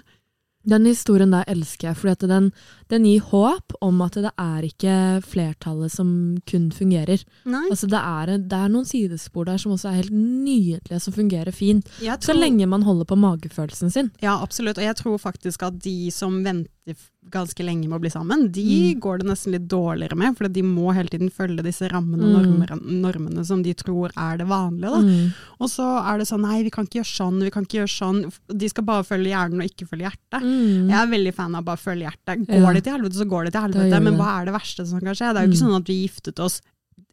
Den 0.63 0.85
historien 0.87 1.33
der 1.33 1.43
elsker 1.51 1.89
jeg, 1.89 1.97
for 1.99 2.27
den, 2.29 2.45
den 2.87 3.03
gir 3.03 3.23
håp 3.33 3.73
om 3.83 3.97
at 4.05 4.15
det 4.15 4.31
er 4.39 4.63
ikke 4.63 4.93
flertallet 5.27 5.91
som 5.91 6.13
kun 6.47 6.69
fungerer. 6.71 7.25
Altså 7.43 7.89
det, 7.91 7.99
er, 7.99 8.37
det 8.39 8.59
er 8.61 8.71
noen 8.71 8.87
sidespor 8.87 9.49
der 9.49 9.59
som 9.59 9.73
også 9.75 9.91
er 9.91 9.97
helt 9.99 10.15
nydelige, 10.15 11.01
som 11.03 11.15
fungerer 11.15 11.51
fint. 11.51 11.89
Tror, 11.99 12.21
Så 12.23 12.37
lenge 12.37 12.69
man 12.71 12.87
holder 12.87 13.09
på 13.09 13.19
magefølelsen 13.19 13.91
sin. 13.91 14.13
Ja, 14.23 14.37
absolutt. 14.39 14.79
Og 14.79 14.87
jeg 14.87 14.95
tror 15.01 15.19
faktisk 15.19 15.67
at 15.67 15.83
de 15.83 15.97
som 16.15 16.39
venter 16.47 16.95
ganske 17.29 17.63
lenge 17.65 17.87
med 17.87 17.97
å 17.97 18.01
bli 18.01 18.09
sammen, 18.09 18.51
de 18.51 18.93
Mm. 18.93 18.99
går 18.99 19.19
det 19.19 19.27
nesten 19.27 19.51
litt 19.53 19.67
dårligere 19.67 20.15
med, 20.15 20.37
for 20.37 20.47
de 20.47 20.61
må 20.61 20.93
hele 20.93 21.09
tiden 21.09 21.29
følge 21.31 21.63
disse 21.63 21.89
rammene 21.89 22.23
og 22.35 22.45
Mm. 22.45 23.01
normene 23.01 23.45
som 23.45 23.61
de 23.63 23.73
tror 23.73 24.11
er 24.17 24.37
det 24.37 24.47
vanlige. 24.47 25.01
Mm. 25.03 25.33
Og 25.59 25.67
så 25.69 25.85
er 26.05 26.17
det 26.19 26.27
sånn 26.27 26.41
nei, 26.41 26.63
vi 26.63 26.69
kan 26.69 26.85
ikke 26.85 27.01
gjøre 27.01 27.17
sånn, 27.17 27.41
vi 27.43 27.49
kan 27.51 27.65
ikke 27.65 27.79
gjøre 27.81 27.93
sånn. 27.97 28.33
De 28.57 28.67
skal 28.69 28.83
bare 28.83 29.03
følge 29.03 29.29
hjernen 29.33 29.61
og 29.61 29.69
ikke 29.69 29.87
følge 29.89 30.09
hjertet. 30.11 30.41
Mm. 30.43 30.89
Jeg 30.89 30.99
er 30.99 31.07
veldig 31.17 31.33
fan 31.33 31.55
av 31.55 31.63
bare 31.65 31.77
følge 31.77 32.09
hjertet. 32.11 32.45
Går 32.47 32.59
Ja. 32.61 32.73
det 32.73 32.83
til 32.83 32.93
helvete, 32.93 33.13
så 33.15 33.27
går 33.29 33.43
det 33.45 33.53
til 33.53 33.61
helvete. 33.61 34.01
Men 34.03 34.15
hva 34.17 34.41
er 34.41 34.45
det 34.45 34.53
verste 34.53 34.85
som 34.85 34.99
kan 34.99 35.15
skje? 35.15 35.33
Det 35.33 35.37
er 35.37 35.47
jo 35.47 35.51
ikke 35.53 35.61
Mm. 35.63 35.67
sånn 35.69 35.75
at 35.81 35.87
vi 35.87 36.07
giftet 36.07 36.39
oss 36.39 36.61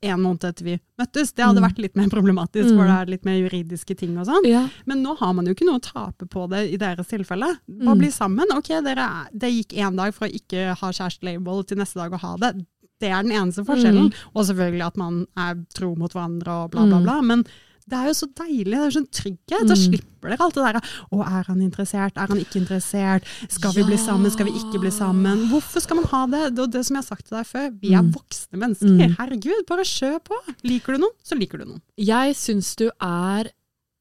en 0.02 0.20
måned 0.20 0.44
etter 0.44 0.64
vi 0.64 0.80
møttes. 0.98 1.32
Det 1.34 1.44
hadde 1.44 1.60
Mm. 1.60 1.68
vært 1.68 1.78
litt 1.78 1.96
mer 1.96 2.08
problematisk, 2.08 2.70
Mm. 2.70 2.76
for 2.76 2.84
det 2.86 2.96
er 2.96 3.06
litt 3.06 3.24
mer 3.24 3.38
juridiske 3.48 3.96
ting 3.96 4.16
og 4.18 4.26
sånn. 4.26 4.44
Ja. 4.46 4.68
Men 4.86 5.02
nå 5.02 5.16
har 5.18 5.32
man 5.34 5.46
jo 5.46 5.54
ikke 5.54 5.66
noe 5.66 5.78
å 5.78 5.82
tape 5.82 6.26
på 6.28 6.48
det 6.48 6.72
i 6.72 6.76
deres 6.76 7.06
tilfelle. 7.08 7.58
Bare 7.68 7.94
Mm. 7.94 7.98
bli 7.98 8.08
sammen. 8.08 8.46
Ok, 8.52 8.68
dere, 8.82 8.98
er- 8.98 9.28
det 9.36 9.52
gikk 9.52 9.76
én 9.78 9.96
dag 9.96 10.14
fra 10.14 10.26
ikke 10.28 10.74
ha 10.76 10.90
kjærestelabel 10.90 11.66
til 11.66 11.76
neste 11.78 11.94
dag 11.94 12.12
å 12.12 12.18
ha 12.18 12.36
det. 12.36 12.66
Det 13.00 13.08
er 13.10 13.22
den 13.22 13.32
eneste 13.32 13.64
forskjellen. 13.64 14.12
Og 14.34 14.44
selvfølgelig 14.46 14.86
at 14.86 14.96
man 14.96 15.26
er 15.36 15.54
tro 15.74 15.94
mot 15.94 16.12
hverandre 16.12 16.48
og 16.48 16.70
bla, 16.70 16.86
bla, 16.86 16.98
Mm. 16.98 17.02
bla. 17.04 17.22
Men 17.22 17.44
det 17.90 17.98
er 17.98 18.06
jo 18.10 18.14
så 18.20 18.26
deilig. 18.40 18.70
Det 18.76 18.80
er 18.86 18.94
sånn 18.96 19.08
trygghet. 19.18 19.66
Da 19.68 19.74
Mm. 19.74 19.82
slipper 19.82 20.30
dere 20.30 20.40
alt 20.46 20.54
det 20.54 20.62
derre 20.64 20.82
Å, 21.12 21.20
er 21.26 21.44
han 21.48 21.60
interessert? 21.64 22.16
Er 22.16 22.26
han 22.30 22.38
ikke 22.38 22.60
interessert? 22.62 23.24
Skal 23.48 23.72
vi 23.74 23.82
bli 23.88 23.96
sammen? 23.98 24.30
Skal 24.30 24.46
vi 24.46 24.52
ikke 24.60 24.80
bli 24.80 24.90
sammen? 24.94 25.48
Hvorfor 25.50 25.80
skal 25.82 25.96
man 25.96 26.04
ha 26.12 26.26
det? 26.26 26.54
Det 26.54 26.70
det 26.70 26.84
som 26.86 26.96
jeg 26.96 27.02
har 27.02 27.08
sagt 27.16 27.26
til 27.28 27.36
deg 27.38 27.46
før. 27.46 27.70
Vi 27.80 27.92
er 27.94 28.02
Mm. 28.02 28.12
voksne 28.12 28.56
mennesker. 28.62 29.08
Mm. 29.08 29.16
Herregud, 29.16 29.66
bare 29.66 29.84
kjør 29.84 30.18
på. 30.24 30.36
Liker 30.64 30.92
du 30.94 30.98
noen, 31.04 31.16
så 31.24 31.38
liker 31.38 31.58
du 31.58 31.64
noen. 31.64 31.80
Jeg 31.98 32.34
syns 32.36 32.74
du 32.76 32.90
er 33.00 33.50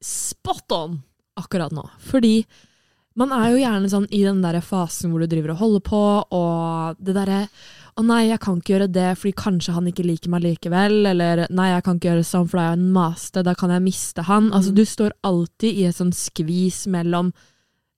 spot 0.02 0.72
on 0.72 1.04
akkurat 1.38 1.72
nå. 1.72 1.84
Fordi 2.00 2.46
man 3.20 3.32
er 3.36 3.52
jo 3.52 3.58
gjerne 3.66 3.90
sånn 3.92 4.08
i 4.16 4.22
den 4.24 4.42
der 4.42 4.62
fasen 4.62 5.12
hvor 5.12 5.20
du 5.20 5.28
driver 5.28 5.52
og 5.52 5.58
holder 5.58 5.80
på, 5.82 6.02
og 6.32 6.98
det 7.04 7.16
derre 7.18 7.50
å 7.98 8.04
nei, 8.06 8.28
jeg 8.30 8.40
kan 8.40 8.58
ikke 8.60 8.74
gjøre 8.76 8.92
det 8.92 9.18
fordi 9.18 9.34
kanskje 9.36 9.74
han 9.74 9.88
ikke 9.88 10.06
liker 10.06 10.30
meg 10.30 10.42
likevel. 10.44 11.06
Eller 11.08 11.48
nei, 11.50 11.70
jeg 11.74 11.84
kan 11.84 11.96
ikke 11.98 12.12
gjøre 12.12 12.26
sånn 12.28 12.48
for 12.50 12.58
da 12.60 12.64
er 12.64 12.70
jeg 12.76 12.80
en 12.80 12.92
maste, 12.94 13.44
da 13.44 13.54
kan 13.56 13.70
jeg 13.70 13.82
miste 13.82 14.22
han. 14.30 14.52
Altså, 14.52 14.72
Mm. 14.72 14.76
du 14.76 14.86
står 14.86 15.12
alltid 15.24 15.74
i 15.74 15.86
et 15.86 15.96
sånn 15.96 16.14
skvis 16.14 16.88
mellom 16.88 17.34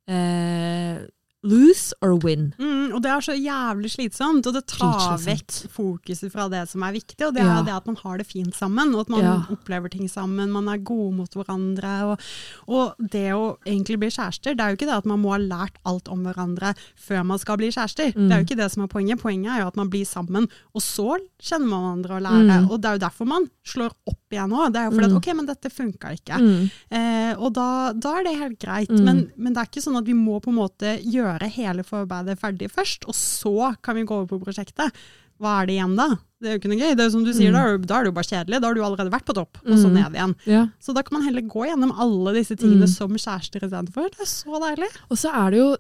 eh, 0.08 0.98
lose 1.44 1.94
or 2.02 2.14
win. 2.22 2.54
Mm, 2.60 2.94
og 2.94 3.02
det 3.02 3.10
er 3.10 3.24
så 3.26 3.34
jævlig 3.34 3.90
slitsomt, 3.90 4.46
og 4.46 4.54
det 4.54 4.62
tar 4.70 5.18
vekk 5.24 5.56
fokuset 5.74 6.30
fra 6.32 6.48
det 6.52 6.68
som 6.70 6.84
er 6.86 6.94
viktig. 6.94 7.18
Og 7.28 7.34
det 7.34 7.42
Ja. 7.42 7.60
er 7.60 7.64
det 7.66 7.74
at 7.74 7.86
man 7.88 7.96
har 8.04 8.18
det 8.20 8.28
fint 8.28 8.54
sammen, 8.54 8.94
og 8.94 9.02
at 9.02 9.10
man 9.10 9.24
Ja. 9.24 9.46
opplever 9.50 9.90
ting 9.90 10.08
sammen. 10.08 10.52
Man 10.52 10.68
er 10.68 10.78
gode 10.78 11.16
mot 11.16 11.30
hverandre. 11.34 12.04
Og, 12.12 12.20
og 12.68 12.96
det 13.10 13.32
å 13.34 13.58
egentlig 13.66 13.98
bli 14.00 14.10
kjærester, 14.10 14.56
det 14.56 14.60
er 14.62 14.70
jo 14.70 14.76
ikke 14.78 14.90
det 14.92 14.98
at 14.98 15.06
man 15.06 15.20
må 15.22 15.32
ha 15.32 15.38
lært 15.40 15.76
alt 15.86 16.08
om 16.10 16.24
hverandre 16.24 16.76
før 16.96 17.24
man 17.26 17.40
skal 17.40 17.58
bli 17.58 17.72
kjærester. 17.72 18.14
Mm. 18.14 18.28
Det 18.30 18.32
er 18.32 18.38
jo 18.44 18.46
ikke 18.46 18.58
det 18.62 18.72
som 18.72 18.84
er 18.84 18.88
poenget. 18.88 19.20
Poenget 19.22 19.52
er 19.56 19.62
jo 19.62 19.68
at 19.68 19.76
man 19.78 19.90
blir 19.90 20.06
sammen, 20.06 20.48
og 20.76 20.82
så 20.82 21.18
kjenner 21.42 21.68
man 21.68 21.82
hverandre 22.04 22.16
og 22.18 22.22
lærer. 22.22 22.62
Mm. 22.68 22.70
Og 22.72 22.82
det 22.82 22.86
er 22.90 22.94
jo 23.00 23.06
derfor 23.10 23.26
man 23.28 23.50
slår 23.66 23.92
opp 24.08 24.18
igjen 24.32 24.52
òg. 24.54 24.74
Det 24.74 24.80
er 24.80 24.86
jo 24.86 24.92
fordi 24.92 25.10
Mm. 25.10 25.16
at 25.16 25.18
ok, 25.18 25.34
men 25.36 25.46
dette 25.46 25.70
funka 25.72 26.08
ikke. 26.14 26.38
Mm. 26.40 26.72
Eh, 26.92 27.34
og 27.40 27.54
da, 27.54 27.94
da 27.94 28.18
er 28.20 28.24
det 28.24 28.38
helt 28.38 28.60
greit. 28.60 28.90
Mm. 28.90 29.04
Men, 29.04 29.32
men 29.38 29.54
det 29.54 29.58
er 29.62 29.66
ikke 29.72 29.82
sånn 29.84 29.98
at 29.98 30.06
vi 30.06 30.14
må 30.14 30.40
på 30.42 30.50
en 30.50 30.56
måte 30.62 31.02
gjøre 31.04 31.31
hele 31.40 31.84
forarbeidet 31.84 32.40
ferdig 32.40 32.70
først, 32.72 33.06
og 33.08 33.14
så 33.16 33.76
kan 33.82 33.96
vi 33.96 34.04
gå 34.04 34.12
over 34.12 34.28
på 34.28 34.40
prosjektet. 34.44 34.92
Hva 35.40 35.62
er 35.62 35.66
det 35.66 35.74
igjen 35.80 35.96
da? 35.98 36.08
Det 36.42 36.48
er 36.48 36.54
jo 36.54 36.60
ikke 36.60 36.70
noe 36.70 36.80
gøy. 36.82 36.96
Det 36.96 37.00
er 37.00 37.04
jo 37.10 37.10
som 37.12 37.24
du 37.24 37.34
sier, 37.34 37.52
Mm. 37.52 37.54
da, 37.54 37.78
det- 37.78 37.88
da 37.88 37.96
er 37.96 38.04
det 38.04 38.08
jo 38.08 38.12
bare 38.12 38.24
kjedelig. 38.30 38.62
Da 38.62 38.68
har 38.68 38.74
du 38.76 38.82
allerede 38.82 39.10
vært 39.12 39.26
på 39.26 39.34
topp, 39.34 39.58
og 39.66 39.78
så 39.78 39.88
Mm. 39.90 39.94
ned 39.94 40.14
igjen. 40.14 40.36
Ja. 40.46 40.68
Så 40.80 40.94
da 40.94 41.02
kan 41.02 41.18
man 41.20 41.24
heller 41.28 41.42
gå 41.42 41.66
gjennom 41.66 41.92
alle 42.00 42.34
disse 42.34 42.56
tingene 42.56 42.86
Mm. 42.86 42.90
som 42.90 43.10
kjærester 43.10 43.60
istedenfor. 43.62 44.10
Det 44.12 44.22
er 44.22 44.26
så 44.26 44.60
deilig. 44.62 44.90
Og 45.10 45.18
så 45.18 45.30
er 45.34 45.50
det 45.52 45.58
jo 45.60 45.78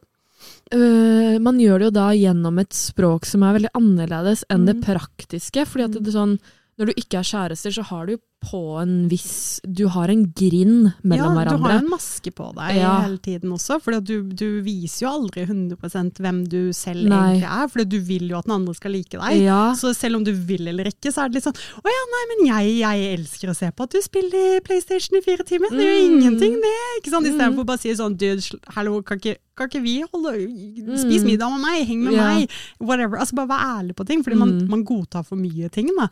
øh, 0.73 1.39
Man 1.39 1.59
gjør 1.59 1.77
det 1.79 1.85
jo 1.85 1.91
da 1.91 2.09
gjennom 2.11 2.59
et 2.59 2.69
språk 2.69 3.25
som 3.25 3.43
er 3.43 3.59
veldig 3.59 3.69
annerledes 3.75 4.43
enn 4.49 4.65
det 4.65 4.77
Mm. 4.77 4.83
praktiske. 4.83 5.65
fordi 5.67 5.83
at 5.85 5.91
det 6.03 6.13
sånn, 6.13 6.39
når 6.79 6.85
du 6.87 6.93
ikke 6.93 7.19
er 7.19 7.23
kjærester, 7.23 7.71
så 7.71 7.83
har 7.83 8.05
du 8.07 8.13
jo 8.13 8.17
på 8.41 8.59
en 8.81 9.07
viss 9.07 9.59
Du 9.61 9.83
har 9.93 10.09
en 10.09 10.23
grind 10.33 10.91
mellom 11.05 11.35
ja, 11.37 11.43
Du 11.45 11.61
har 11.61 11.75
en 11.77 11.89
maske 11.91 12.31
på 12.33 12.47
deg 12.57 12.79
Ja. 12.79 12.95
hele 13.05 13.19
tiden 13.21 13.51
også, 13.53 13.77
for 13.83 13.99
du, 14.01 14.23
du 14.33 14.61
viser 14.65 15.05
jo 15.05 15.11
aldri 15.11 15.43
100% 15.45 16.17
hvem 16.23 16.39
du 16.49 16.71
selv 16.73 17.05
Nei. 17.07 17.19
egentlig 17.37 17.51
er, 17.53 17.67
for 17.69 17.83
du 17.85 17.99
vil 17.99 18.27
jo 18.31 18.37
at 18.39 18.45
den 18.49 18.55
andre 18.55 18.73
skal 18.73 18.91
like 18.95 19.13
deg. 19.19 19.37
Ja. 19.43 19.59
Så 19.77 19.93
selv 19.95 20.17
om 20.17 20.23
du 20.25 20.31
vil 20.33 20.67
eller 20.67 20.89
ikke, 20.89 21.13
så 21.13 21.23
er 21.25 21.29
det 21.29 21.35
litt 21.39 21.45
sånn 21.45 21.59
Å 21.85 21.93
ja, 21.93 22.01
nei, 22.15 22.23
men 22.31 22.43
jeg, 22.49 22.73
jeg 22.81 23.19
elsker 23.19 23.53
å 23.53 23.55
se 23.61 23.69
på 23.71 23.83
at 23.85 23.93
du 23.93 24.01
spiller 24.01 24.59
PlayStation 24.65 25.17
i 25.19 25.21
fire 25.25 25.45
timer. 25.45 25.69
Det 25.69 25.85
jo 25.85 26.01
Mm. 26.01 26.17
ingenting, 26.17 26.57
det. 26.61 26.75
ikke 26.99 27.11
sant? 27.13 27.27
Istedenfor 27.29 27.61
Mm. 27.61 27.65
bare 27.65 27.77
å 27.77 27.81
si 27.81 27.93
sånn 27.93 28.17
Dude, 28.17 28.41
hallo, 28.75 29.01
kan 29.03 29.17
ikke, 29.19 29.37
kan 29.55 29.67
ikke 29.69 29.81
vi 29.83 30.01
holde 30.11 30.33
Spis 30.97 31.21
Mm. 31.21 31.27
middag 31.29 31.49
med 31.51 31.61
meg, 31.61 31.87
heng 31.87 32.03
med 32.03 32.13
yeah. 32.13 32.35
meg, 32.39 32.49
whatever. 32.79 33.17
Altså 33.17 33.35
Bare 33.35 33.47
vær 33.47 33.63
ærlig 33.81 33.95
på 33.95 34.05
ting, 34.07 34.23
fordi 34.23 34.37
man, 34.37 34.51
Mm. 34.61 34.67
man 34.69 34.83
godtar 34.83 35.23
for 35.25 35.35
mye 35.37 35.69
ting. 35.71 35.89
da. 35.97 36.07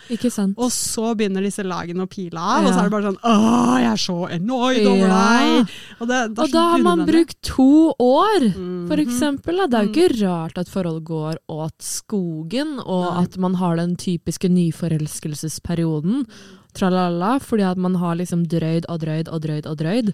Og 0.57 0.69
så 0.71 1.15
begynner 1.17 1.41
disse 1.41 1.63
lagene 1.63 2.05
å 2.05 2.09
pile 2.19 2.43
av, 2.43 2.65
og 2.67 2.73
så 2.75 2.79
er 2.83 2.89
det 2.89 2.93
bare 2.97 3.07
sånn 3.07 3.19
Åh, 3.23 3.73
jeg 3.79 3.91
er 3.93 4.01
så 4.03 4.17
annoyed 4.35 4.87
over 4.91 5.07
Ja. 5.07 5.23
deg! 5.39 5.73
Og, 6.01 6.07
det, 6.11 6.19
det 6.35 6.43
Og 6.45 6.51
da 6.51 6.63
har 6.73 6.83
man 6.83 7.05
brukt 7.07 7.41
to 7.41 7.69
år, 7.99 8.45
Mhm. 8.51 8.87
for 8.91 8.97
eksempel. 8.97 9.55
Da. 9.57 9.67
Det 9.67 9.79
er 9.79 9.87
jo 9.87 9.93
ikke 9.95 10.27
rart 10.27 10.57
at 10.57 10.67
forhold 10.67 11.03
går 11.07 11.37
åt 11.49 11.77
skogen, 11.79 12.79
og 12.85 13.13
Nei. 13.13 13.23
at 13.23 13.37
man 13.37 13.53
har 13.55 13.75
den 13.79 13.95
typiske 13.95 14.49
nyforelskelsesperioden, 14.51 16.25
tralala, 16.73 17.39
fordi 17.41 17.63
at 17.65 17.77
man 17.77 17.95
har 17.95 18.15
liksom 18.19 18.45
drøyd 18.47 18.85
og 18.89 18.99
drøyd 19.01 19.27
og 19.33 19.41
drøyd 19.41 19.65
og 19.65 19.77
drøyd. 19.79 20.13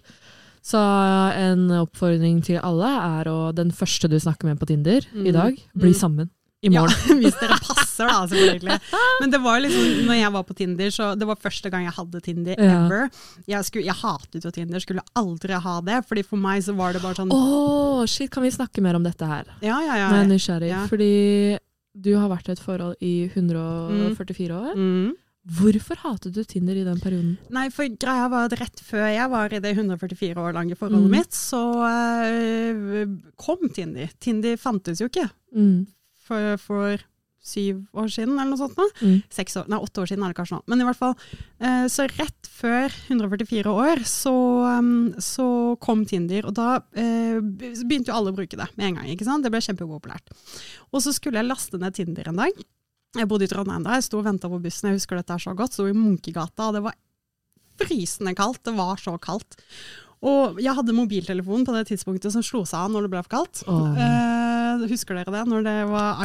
Så 0.65 0.79
en 1.37 1.67
oppfordring 1.69 2.39
til 2.43 2.57
alle 2.63 2.87
er 2.89 3.25
å 3.29 3.53
Den 3.53 3.69
første 3.71 4.09
du 4.09 4.15
snakker 4.17 4.45
med 4.49 4.59
på 4.59 4.65
Tinder 4.65 5.01
i 5.13 5.29
Mhm. 5.29 5.33
dag, 5.33 5.53
bli 5.77 5.89
Mhm. 5.91 5.99
sammen 5.99 6.29
i 6.65 6.71
Ja, 6.73 6.83
hvis 7.21 7.37
dere 7.39 7.57
passer, 7.63 8.09
da, 8.09 8.17
selvfølgelig. 8.31 8.77
Men 9.21 9.33
det 9.35 9.41
var 9.45 9.61
liksom, 9.63 9.89
når 10.09 10.19
jeg 10.19 10.31
var 10.37 10.45
på 10.49 10.55
Tinder, 10.59 10.89
så 10.95 11.11
det 11.19 11.27
var 11.29 11.39
første 11.41 11.71
gang 11.73 11.85
jeg 11.87 11.95
hadde 11.99 12.21
Tinder 12.25 12.61
ever. 12.65 13.09
Jeg, 13.47 13.67
skulle, 13.69 13.85
jeg 13.87 13.99
hatet 14.01 14.47
jo 14.49 14.53
Tinder, 14.55 14.83
skulle 14.83 15.05
aldri 15.21 15.59
ha 15.67 15.75
det, 15.85 16.01
fordi 16.09 16.23
for 16.27 16.41
meg 16.41 16.63
så 16.65 16.73
var 16.77 16.95
det 16.97 17.03
bare 17.05 17.19
sånn 17.21 17.31
Å, 17.35 18.05
shit, 18.09 18.31
kan 18.33 18.43
vi 18.45 18.51
snakke 18.55 18.81
mer 18.85 18.97
om 18.99 19.05
dette 19.05 19.29
her? 19.29 19.45
Ja, 19.65 19.77
ja, 19.85 19.99
ja. 20.01 20.09
Nå 20.09 20.17
er 20.17 20.25
jeg 20.25 20.33
nysgjerrig, 20.35 20.73
fordi 20.91 21.11
du 21.95 22.09
har 22.19 22.27
vært 22.27 22.49
i 22.49 22.55
et 22.57 22.59
forhold 22.59 22.97
i 23.05 23.13
144 23.31 24.57
år. 24.57 24.73
Mm. 24.75 25.13
Hvorfor 25.55 25.99
hatet 26.01 26.33
du 26.33 26.39
Tinder 26.43 26.73
i 26.73 26.83
den 26.83 26.97
perioden? 26.97 27.35
Nei, 27.53 27.67
for 27.69 27.85
greia 28.01 28.25
var 28.33 28.47
at 28.49 28.55
rett 28.57 28.81
før 28.81 29.03
jeg 29.13 29.29
var 29.29 29.53
i 29.53 29.59
det 29.61 29.75
144 29.77 30.41
år 30.41 30.55
lange 30.57 30.73
forholdet 30.79 31.05
Mm. 31.05 31.13
mitt, 31.13 31.37
så 31.37 31.59
eh, 32.25 33.05
kom 33.37 33.69
Tinder. 33.69 34.09
Tinder 34.19 34.57
fantes 34.57 34.99
jo 35.03 35.07
ikke 35.11 35.29
Mm. 35.55 35.85
For, 36.25 36.55
for 36.61 37.03
syv 37.45 37.83
år 37.93 38.09
siden, 38.09 38.33
eller 38.39 38.51
noe 38.51 38.59
sånt. 38.59 38.77
nå. 38.79 38.85
Mm. 39.05 39.17
Seks 39.33 39.57
år, 39.61 39.67
nei, 39.69 39.79
åtte 39.85 40.01
år 40.01 40.09
siden 40.09 40.25
er 40.25 40.33
det 40.33 40.37
kanskje 40.39 40.57
nå. 40.57 40.63
Men 40.71 40.81
i 40.81 40.87
hvert 40.87 40.99
fall, 40.99 41.13
eh, 41.61 41.85
så 41.93 42.07
rett 42.09 42.49
før 42.49 42.95
144 43.13 43.73
år 43.85 44.01
så, 44.09 44.33
um, 44.79 45.11
så 45.21 45.47
kom 45.83 46.05
Tinder, 46.09 46.47
og 46.49 46.55
da 46.57 46.69
eh, 46.97 47.37
begynte 47.41 48.09
jo 48.09 48.17
alle 48.17 48.33
å 48.33 48.37
bruke 48.37 48.57
det 48.57 48.69
med 48.73 48.87
en 48.89 48.99
gang. 48.99 49.11
ikke 49.13 49.27
sant? 49.27 49.45
Det 49.45 49.53
ble 49.53 49.61
kjempepopulært. 49.61 50.33
Og 50.91 51.05
så 51.05 51.13
skulle 51.15 51.41
jeg 51.41 51.51
laste 51.51 51.81
ned 51.81 51.97
Tinder 51.97 52.31
en 52.31 52.41
dag. 52.41 52.65
Jeg 53.15 53.29
bodde 53.31 53.47
i 53.47 53.51
Trondheim 53.51 53.85
da, 53.85 53.99
jeg 53.99 54.09
sto 54.09 54.19
og 54.19 54.25
venta 54.27 54.49
på 54.51 54.59
bussen, 54.63 54.89
jeg 54.89 54.97
husker 54.97 55.21
dette 55.21 55.37
er 55.37 55.43
så 55.45 55.53
godt. 55.55 55.77
Sto 55.77 55.85
i 55.87 55.95
Munkegata, 55.95 56.71
og 56.71 56.79
det 56.79 56.85
var 56.87 56.97
frysende 57.79 58.33
kaldt. 58.35 58.63
Det 58.65 58.73
var 58.75 58.99
så 58.99 59.15
kaldt. 59.21 59.59
Og 60.25 60.57
jeg 60.63 60.73
hadde 60.73 60.95
mobiltelefonen 60.95 61.65
på 61.67 61.75
det 61.75 61.85
tidspunktet 61.91 62.33
som 62.33 62.43
slo 62.45 62.63
seg 62.65 62.87
av 62.87 62.93
når 62.93 63.05
det 63.05 63.11
ble 63.13 63.21
for 63.27 63.33
kaldt. 63.35 63.61
Oh. 63.69 63.91
Eh, 63.93 64.34
husker 64.89 65.17
dere 65.17 65.33
det? 65.33 65.43
Når 65.49 65.65
det 65.65 65.75
var 65.89 66.21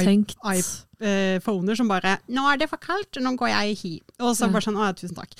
iPhoner 1.00 1.73
eh, 1.73 1.78
som 1.78 1.88
bare 1.88 2.19
'Nå 2.28 2.47
er 2.52 2.59
det 2.61 2.69
for 2.71 2.83
kaldt, 2.83 3.21
nå 3.23 3.37
går 3.37 3.49
jeg 3.49 3.76
hi'. 3.83 4.00
Og 4.21 4.37
så 4.37 4.50
bare 4.52 4.66
sånn 4.66 4.76
'Å 4.76 4.88
ja, 4.88 4.92
tusen 4.92 5.16
takk'. 5.16 5.38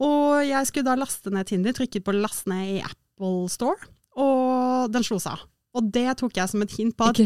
Og 0.00 0.44
jeg 0.46 0.66
skulle 0.66 0.84
da 0.84 0.96
laste 0.96 1.30
ned 1.30 1.46
Tinder, 1.46 1.72
trykket 1.72 2.04
på 2.04 2.12
'last 2.12 2.46
ned' 2.46 2.78
i 2.78 2.82
Apple 2.82 3.48
Store, 3.48 3.78
og 4.16 4.92
den 4.92 5.02
slo 5.02 5.18
seg 5.18 5.32
av. 5.32 5.46
Og 5.78 5.90
det 5.94 6.16
tok 6.18 6.34
jeg 6.40 6.50
som 6.50 6.62
et 6.64 6.72
hint 6.74 6.96
på 6.98 7.06
at 7.08 7.18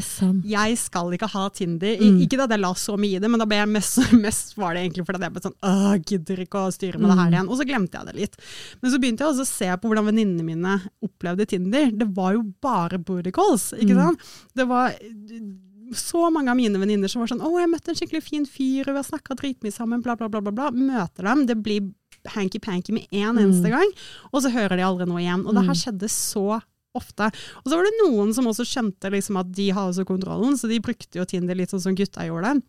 jeg 0.45 0.77
skal 0.79 1.13
ikke 1.17 1.29
ha 1.33 1.45
Tinder. 1.57 1.97
Mm. 1.97 2.19
Ikke 2.27 2.39
at 2.45 2.51
jeg 2.53 2.61
la 2.61 2.73
så 2.77 2.99
mye 3.01 3.17
i 3.17 3.23
det, 3.23 3.31
men 3.33 3.41
da 3.41 3.47
ble 3.49 3.57
jeg 3.63 3.71
mest, 3.73 3.99
mest 4.27 4.55
var 4.61 4.75
det 4.77 4.83
egentlig 4.85 5.07
fordi 5.09 5.25
jeg 5.25 5.33
ble 5.33 5.43
sånn 5.47 5.57
Åh, 5.65 5.95
gidder 6.05 6.45
ikke 6.45 6.63
å 6.67 6.73
styre 6.75 7.01
med 7.01 7.09
det 7.11 7.19
her 7.19 7.31
Mm. 7.31 7.35
igjen. 7.39 7.49
Og 7.49 7.57
så 7.59 7.67
glemte 7.69 7.99
jeg 7.99 8.07
det 8.13 8.17
litt. 8.21 8.37
Men 8.83 8.93
så 8.93 9.01
begynte 9.01 9.25
jeg 9.25 9.33
også 9.33 9.47
å 9.47 9.53
se 9.53 9.71
på 9.81 9.89
hvordan 9.91 10.09
venninnene 10.13 10.45
mine 10.45 10.77
opplevde 11.03 11.47
Tinder. 11.49 11.91
Det 11.91 12.09
var 12.15 12.35
jo 12.37 12.45
bare 12.61 12.99
booty 13.01 13.33
calls, 13.33 13.73
ikke 13.73 13.97
Mm. 13.97 14.03
sant? 14.05 14.21
Det 14.55 14.69
var 14.69 14.93
så 15.93 16.31
mange 16.33 16.49
av 16.49 16.57
mine 16.57 16.79
venninner 16.81 17.09
som 17.11 17.21
var 17.21 17.29
sånn 17.29 17.43
Å, 17.45 17.51
jeg 17.61 17.69
møtte 17.69 17.91
en 17.93 17.99
skikkelig 17.99 18.23
fin 18.25 18.47
fyr, 18.49 18.87
og 18.89 18.95
vi 18.95 19.01
har 19.03 19.09
snakka 19.09 19.37
dritmye 19.37 19.73
sammen, 19.75 20.01
bla, 20.03 20.15
bla, 20.17 20.29
bla, 20.29 20.41
bla, 20.41 20.53
bla. 20.53 20.71
Møter 20.73 21.25
dem. 21.29 21.45
Det 21.47 21.57
blir 21.63 21.91
hanky-panky 22.33 22.93
med 22.95 23.09
eneste 23.13 23.67
Mm. 23.67 23.71
gang, 23.71 23.91
og 24.33 24.43
så 24.43 24.51
hører 24.53 24.77
de 24.79 24.83
aldri 24.87 25.07
noe 25.07 25.21
igjen. 25.21 25.45
Og 25.47 25.55
det 25.55 25.65
her 25.67 25.75
Mm. 25.75 25.83
skjedde 25.83 26.09
så 26.09 26.63
ofte. 26.95 27.31
Og 27.65 27.71
så 27.71 27.77
var 27.79 27.85
det 27.89 27.97
noen 28.05 28.35
som 28.35 28.45
også 28.51 28.67
skjønte 28.69 29.11
liksom 29.11 29.39
at 29.41 29.53
de 29.53 29.71
har 29.71 29.89
også 29.91 30.05
kontrollen, 30.09 30.57
så 30.59 30.69
de 30.69 30.81
brukte 30.81 31.17
jo 31.21 31.25
Tinder 31.25 31.55
litt 31.59 31.71
sånn 31.73 31.81
som 31.81 31.95
gutta 31.97 32.27
gjorde 32.29 32.55
det. 32.55 32.63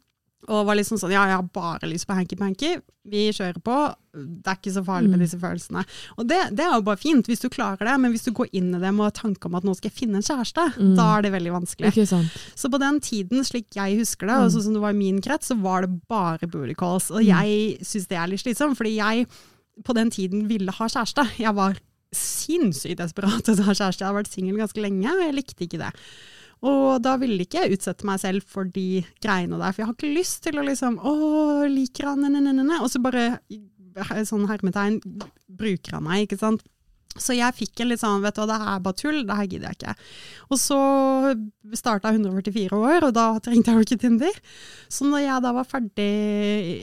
Og 0.51 0.65
var 0.67 0.75
liksom 0.75 0.97
sånn 0.99 1.11
ja, 1.13 1.21
jeg 1.23 1.37
har 1.39 1.43
bare 1.55 1.87
lyst 1.87 2.03
på 2.05 2.15
hanky-panky, 2.17 2.81
vi 3.07 3.29
kjører 3.31 3.61
på, 3.63 3.75
det 4.13 4.43
er 4.51 4.57
ikke 4.57 4.73
så 4.75 4.83
farlig 4.83 5.07
med 5.09 5.19
Mm. 5.19 5.23
disse 5.23 5.39
følelsene. 5.39 5.85
Og 6.17 6.27
det, 6.27 6.39
det 6.51 6.65
er 6.65 6.73
jo 6.75 6.81
bare 6.83 6.99
fint 6.99 7.25
hvis 7.31 7.39
du 7.39 7.47
klarer 7.47 7.79
det, 7.79 7.93
men 8.01 8.11
hvis 8.11 8.25
du 8.27 8.31
går 8.35 8.49
inn 8.51 8.75
i 8.75 8.79
det 8.79 8.91
med 8.93 9.13
tanke 9.15 9.45
om 9.47 9.55
at 9.55 9.63
nå 9.63 9.71
skal 9.75 9.89
jeg 9.89 9.99
finne 10.01 10.19
en 10.19 10.21
kjæreste, 10.27 10.65
Mm. 10.75 10.95
da 10.97 11.05
er 11.17 11.21
det 11.21 11.31
veldig 11.31 11.53
vanskelig. 11.55 11.93
Så 12.59 12.69
på 12.69 12.77
den 12.79 12.99
tiden, 12.99 13.39
slik 13.47 13.71
jeg 13.73 13.95
husker 13.99 14.27
det, 14.27 14.35
og 14.35 14.49
Mm. 14.51 14.51
sånn 14.51 14.63
som 14.63 14.73
det 14.73 14.81
var 14.81 14.89
i 14.89 14.99
min 14.99 15.21
krets, 15.21 15.47
så 15.47 15.55
var 15.61 15.81
det 15.87 16.07
bare 16.09 16.39
booty 16.45 16.73
calls. 16.75 17.09
Og 17.09 17.21
Mm. 17.23 17.27
jeg 17.31 17.79
syns 17.79 18.07
det 18.09 18.17
er 18.17 18.27
litt 18.27 18.41
slitsomt, 18.43 18.75
fordi 18.75 18.95
jeg 18.99 19.27
på 19.81 19.93
den 19.95 20.11
tiden 20.11 20.47
ville 20.49 20.71
ha 20.71 20.85
kjæreste. 20.87 21.23
Jeg 21.39 21.55
var 21.55 21.77
sinnssykt 22.17 23.01
desperat 23.01 23.43
etter 23.43 23.63
å 23.63 23.69
ha 23.69 23.75
kjæreste. 23.75 24.03
Jeg 24.03 24.09
har 24.09 24.17
vært 24.17 24.31
singel 24.31 24.61
ganske 24.61 24.83
lenge, 24.83 25.09
og 25.11 25.25
jeg 25.25 25.37
likte 25.37 25.67
ikke 25.67 25.81
det. 25.81 25.91
Og 26.63 27.01
da 27.03 27.17
ville 27.19 27.43
ikke 27.43 27.65
jeg 27.65 27.77
utsette 27.77 28.07
meg 28.07 28.21
selv 28.21 28.45
for 28.47 28.69
de 28.71 29.03
greiene 29.23 29.59
der, 29.59 29.73
for 29.73 29.83
jeg 29.83 29.89
har 29.89 29.97
ikke 29.97 30.13
lyst 30.15 30.43
til 30.45 30.59
å 30.59 30.67
liksom 30.67 30.99
Å, 31.03 31.15
liker 31.67 32.07
han, 32.13 32.23
ne, 32.23 32.39
ne, 32.39 32.53
ne, 32.53 32.63
ne, 32.63 32.79
og 32.79 32.91
så 32.91 33.01
bare 33.03 33.33
sånn 34.25 34.47
hermetegn 34.49 35.01
bruker 35.51 35.97
han 35.97 36.07
meg, 36.07 36.23
ikke 36.25 36.39
sant. 36.39 36.63
Så 37.13 37.35
jeg 37.37 37.53
fikk 37.53 37.83
en 37.83 37.91
litt 37.91 38.01
sånn, 38.01 38.23
vet 38.23 38.33
du 38.33 38.41
hva, 38.41 38.47
det 38.49 38.55
her 38.57 38.71
er 38.71 38.85
bare 38.87 38.97
tull, 38.97 39.19
det 39.27 39.35
her 39.37 39.49
gidder 39.49 39.67
jeg 39.69 39.77
ikke. 39.77 39.93
Og 40.49 40.57
så 40.57 40.79
starta 41.77 42.09
jeg 42.09 42.23
144 42.23 42.79
år, 42.79 43.05
og 43.05 43.13
da 43.13 43.27
trengte 43.43 43.69
jeg 43.69 43.77
jo 43.77 43.85
ikke 43.85 43.99
Tinder. 44.01 44.39
Så 44.89 45.05
når 45.05 45.27
jeg 45.27 45.45
da 45.45 45.51
var 45.59 45.69
ferdig 45.69 46.09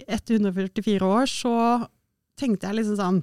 etter 0.07 0.39
144 0.39 1.09
år, 1.09 1.27
så 1.33 1.55
tenkte 2.39 2.71
jeg 2.71 2.79
liksom 2.79 3.01
sånn 3.01 3.21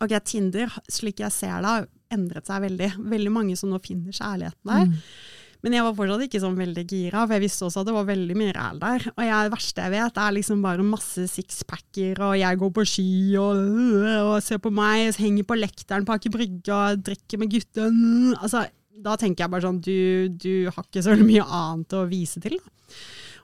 Ok, 0.00 0.16
Tinder, 0.24 0.72
slik 0.90 1.20
jeg 1.22 1.34
ser 1.34 1.60
det, 1.60 1.76
har 1.76 1.86
endret 2.12 2.48
seg 2.48 2.64
veldig. 2.64 2.90
Veldig 3.12 3.32
mange 3.32 3.58
som 3.58 3.72
nå 3.72 3.80
finner 3.84 4.14
kjærligheten 4.14 4.72
der. 4.72 4.90
Mm. 4.90 4.98
Men 5.62 5.76
jeg 5.76 5.86
var 5.86 5.94
fortsatt 5.94 6.24
ikke 6.24 6.40
sånn 6.42 6.56
veldig 6.58 6.82
gira, 6.90 7.20
for 7.22 7.36
jeg 7.36 7.44
visste 7.44 7.66
også 7.68 7.82
at 7.84 7.86
det 7.86 7.94
var 7.94 8.06
veldig 8.08 8.36
mye 8.38 8.54
ræl 8.56 8.80
der. 8.82 9.04
Og 9.12 9.22
jeg, 9.22 9.46
det 9.46 9.52
verste 9.52 9.84
jeg 9.84 9.94
vet, 9.94 10.18
er 10.18 10.34
liksom 10.34 10.64
bare 10.64 10.86
masse 10.86 11.26
sixpacker, 11.30 12.22
og 12.26 12.34
jeg 12.40 12.58
går 12.58 12.72
på 12.74 12.84
ski 12.90 13.12
og, 13.38 13.60
og 14.26 14.34
ser 14.42 14.58
på 14.62 14.72
meg, 14.74 15.12
henger 15.22 15.46
på 15.46 15.58
lekteren 15.60 16.06
på 16.08 16.16
Aker 16.16 16.34
Brygge 16.34 16.74
og 16.74 17.04
drikker 17.06 17.38
med 17.38 17.54
gutten. 17.54 18.00
Altså, 18.40 18.64
da 19.06 19.14
tenker 19.20 19.46
jeg 19.46 19.54
bare 19.54 19.68
sånn, 19.68 19.78
du, 19.82 20.34
du 20.34 20.52
har 20.66 20.82
ikke 20.82 21.06
så 21.06 21.14
mye 21.22 21.46
annet 21.46 21.94
å 21.94 22.08
vise 22.10 22.42
til. 22.42 22.58
Da. 22.58 22.98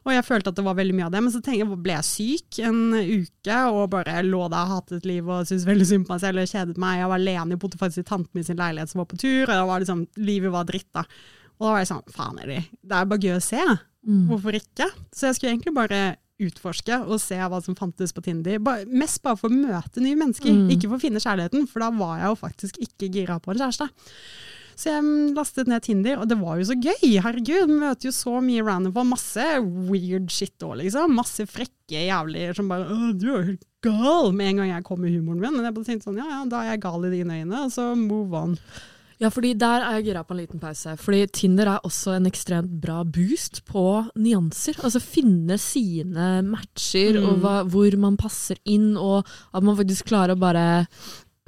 Og 0.07 0.13
jeg 0.15 0.25
følte 0.25 0.53
at 0.53 0.57
det 0.59 0.65
var 0.65 0.77
veldig 0.79 0.95
mye 0.97 1.07
av 1.09 1.13
det, 1.15 1.23
men 1.25 1.33
så 1.35 1.41
jeg, 1.43 1.67
ble 1.85 1.97
jeg 1.97 2.07
syk 2.09 2.61
en 2.69 2.79
uke 2.95 3.57
og 3.75 3.91
bare 3.93 4.23
lå 4.25 4.45
der 4.53 4.71
hatet 4.71 5.09
livet 5.09 5.33
og 5.35 5.49
syntes 5.51 5.67
veldig 5.69 5.89
synd 5.91 6.07
på 6.07 6.15
meg 6.15 6.23
selv 6.23 6.43
og 6.45 6.53
kjedet 6.53 6.79
meg. 6.81 7.01
Jeg 7.03 7.11
var 7.11 7.19
alene, 7.23 7.51
jeg 7.57 7.63
bodde 7.65 7.81
faktisk 7.81 8.05
i 8.05 8.09
tanten 8.13 8.39
min 8.39 8.47
sin 8.47 8.61
leilighet 8.61 8.93
som 8.93 9.03
var 9.03 9.11
på 9.11 9.19
tur, 9.21 9.43
og 9.49 9.53
det 9.53 9.67
var 9.73 9.83
liksom, 9.85 10.07
livet 10.31 10.55
var 10.55 10.69
dritt 10.71 10.89
da. 10.97 11.05
Og 11.59 11.67
da 11.67 11.75
var 11.75 11.83
jeg 11.83 11.91
sånn, 11.91 12.07
faen 12.15 12.39
er 12.45 12.55
det 12.55 12.63
er 12.95 13.11
bare 13.11 13.21
gøy 13.27 13.37
å 13.37 13.43
se. 13.43 13.65
Mm. 14.07 14.25
Hvorfor 14.31 14.57
ikke? 14.57 14.87
Så 15.13 15.27
jeg 15.29 15.37
skulle 15.37 15.53
egentlig 15.57 15.75
bare 15.77 16.03
utforske 16.39 17.01
og 17.03 17.19
se 17.19 17.35
hva 17.35 17.59
som 17.65 17.75
fantes 17.75 18.13
på 18.15 18.23
Tinder. 18.23 18.61
Ba, 18.63 18.77
mest 18.87 19.19
bare 19.25 19.37
for 19.41 19.51
å 19.51 19.57
møte 19.59 19.99
nye 20.05 20.15
mennesker, 20.21 20.53
Mm. 20.55 20.69
ikke 20.71 20.87
for 20.87 20.97
å 20.97 21.03
finne 21.03 21.19
kjærligheten, 21.19 21.67
for 21.67 21.83
da 21.83 21.91
var 21.91 22.21
jeg 22.21 22.31
jo 22.31 22.37
faktisk 22.39 22.79
ikke 22.87 23.11
gira 23.11 23.41
på 23.43 23.51
en 23.51 23.59
kjæreste. 23.59 23.89
Så 24.79 24.93
jeg 24.93 25.03
mm, 25.03 25.33
lastet 25.35 25.67
ned 25.67 25.83
Tinder, 25.83 26.21
og 26.23 26.29
det 26.31 26.37
var 26.39 26.61
jo 26.61 26.67
så 26.69 26.77
gøy. 26.79 27.17
Herregud, 27.25 27.71
møter 27.81 28.09
jo 28.09 28.13
så 28.15 28.37
mye 28.45 28.63
random 28.63 28.93
folk. 28.95 29.09
Masse 29.11 29.47
weird 29.91 30.29
shit 30.31 30.55
òg, 30.63 30.77
liksom. 30.85 31.17
Masse 31.19 31.49
frekke 31.51 32.05
jævler 32.07 32.55
som 32.55 32.69
bare 32.71 32.87
Å, 32.95 33.09
du 33.19 33.27
er 33.35 33.49
helt 33.49 33.65
gal! 33.83 34.31
Med 34.39 34.53
en 34.53 34.61
gang 34.63 34.71
jeg 34.77 34.87
kom 34.87 35.03
med 35.03 35.11
humoren 35.17 35.41
min. 35.43 35.57
Men 35.59 35.67
jeg 35.67 35.75
bare 35.75 35.89
tenkte 35.91 36.07
sånn, 36.11 36.21
ja 36.23 36.29
ja, 36.31 36.45
da 36.47 36.61
er 36.63 36.71
jeg 36.77 36.85
gal 36.87 37.09
i 37.09 37.11
dine 37.17 37.41
øyne, 37.41 37.65
og 37.67 37.75
så 37.75 37.89
move 37.99 38.39
on. 38.39 38.55
Ja, 39.19 39.33
fordi 39.35 39.51
der 39.59 39.83
er 39.83 39.97
jeg 39.99 40.05
gira 40.13 40.21
på 40.23 40.37
en 40.37 40.39
liten 40.45 40.61
pause. 40.63 40.93
Fordi 41.03 41.25
Tinder 41.35 41.73
er 41.73 41.87
også 41.89 42.13
en 42.15 42.29
ekstremt 42.31 42.77
bra 42.79 43.01
boost 43.03 43.65
på 43.67 43.83
nyanser. 44.15 44.79
Altså 44.79 45.03
finne 45.03 45.57
sine 45.59 46.37
matcher, 46.47 47.19
Mm. 47.19 47.27
og 47.33 47.41
hva, 47.43 47.57
hvor 47.67 47.97
man 47.99 48.15
passer 48.21 48.63
inn, 48.65 48.93
og 48.95 49.27
at 49.51 49.67
man 49.67 49.75
faktisk 49.81 50.07
klarer 50.13 50.37
å 50.37 50.39
bare 50.39 50.87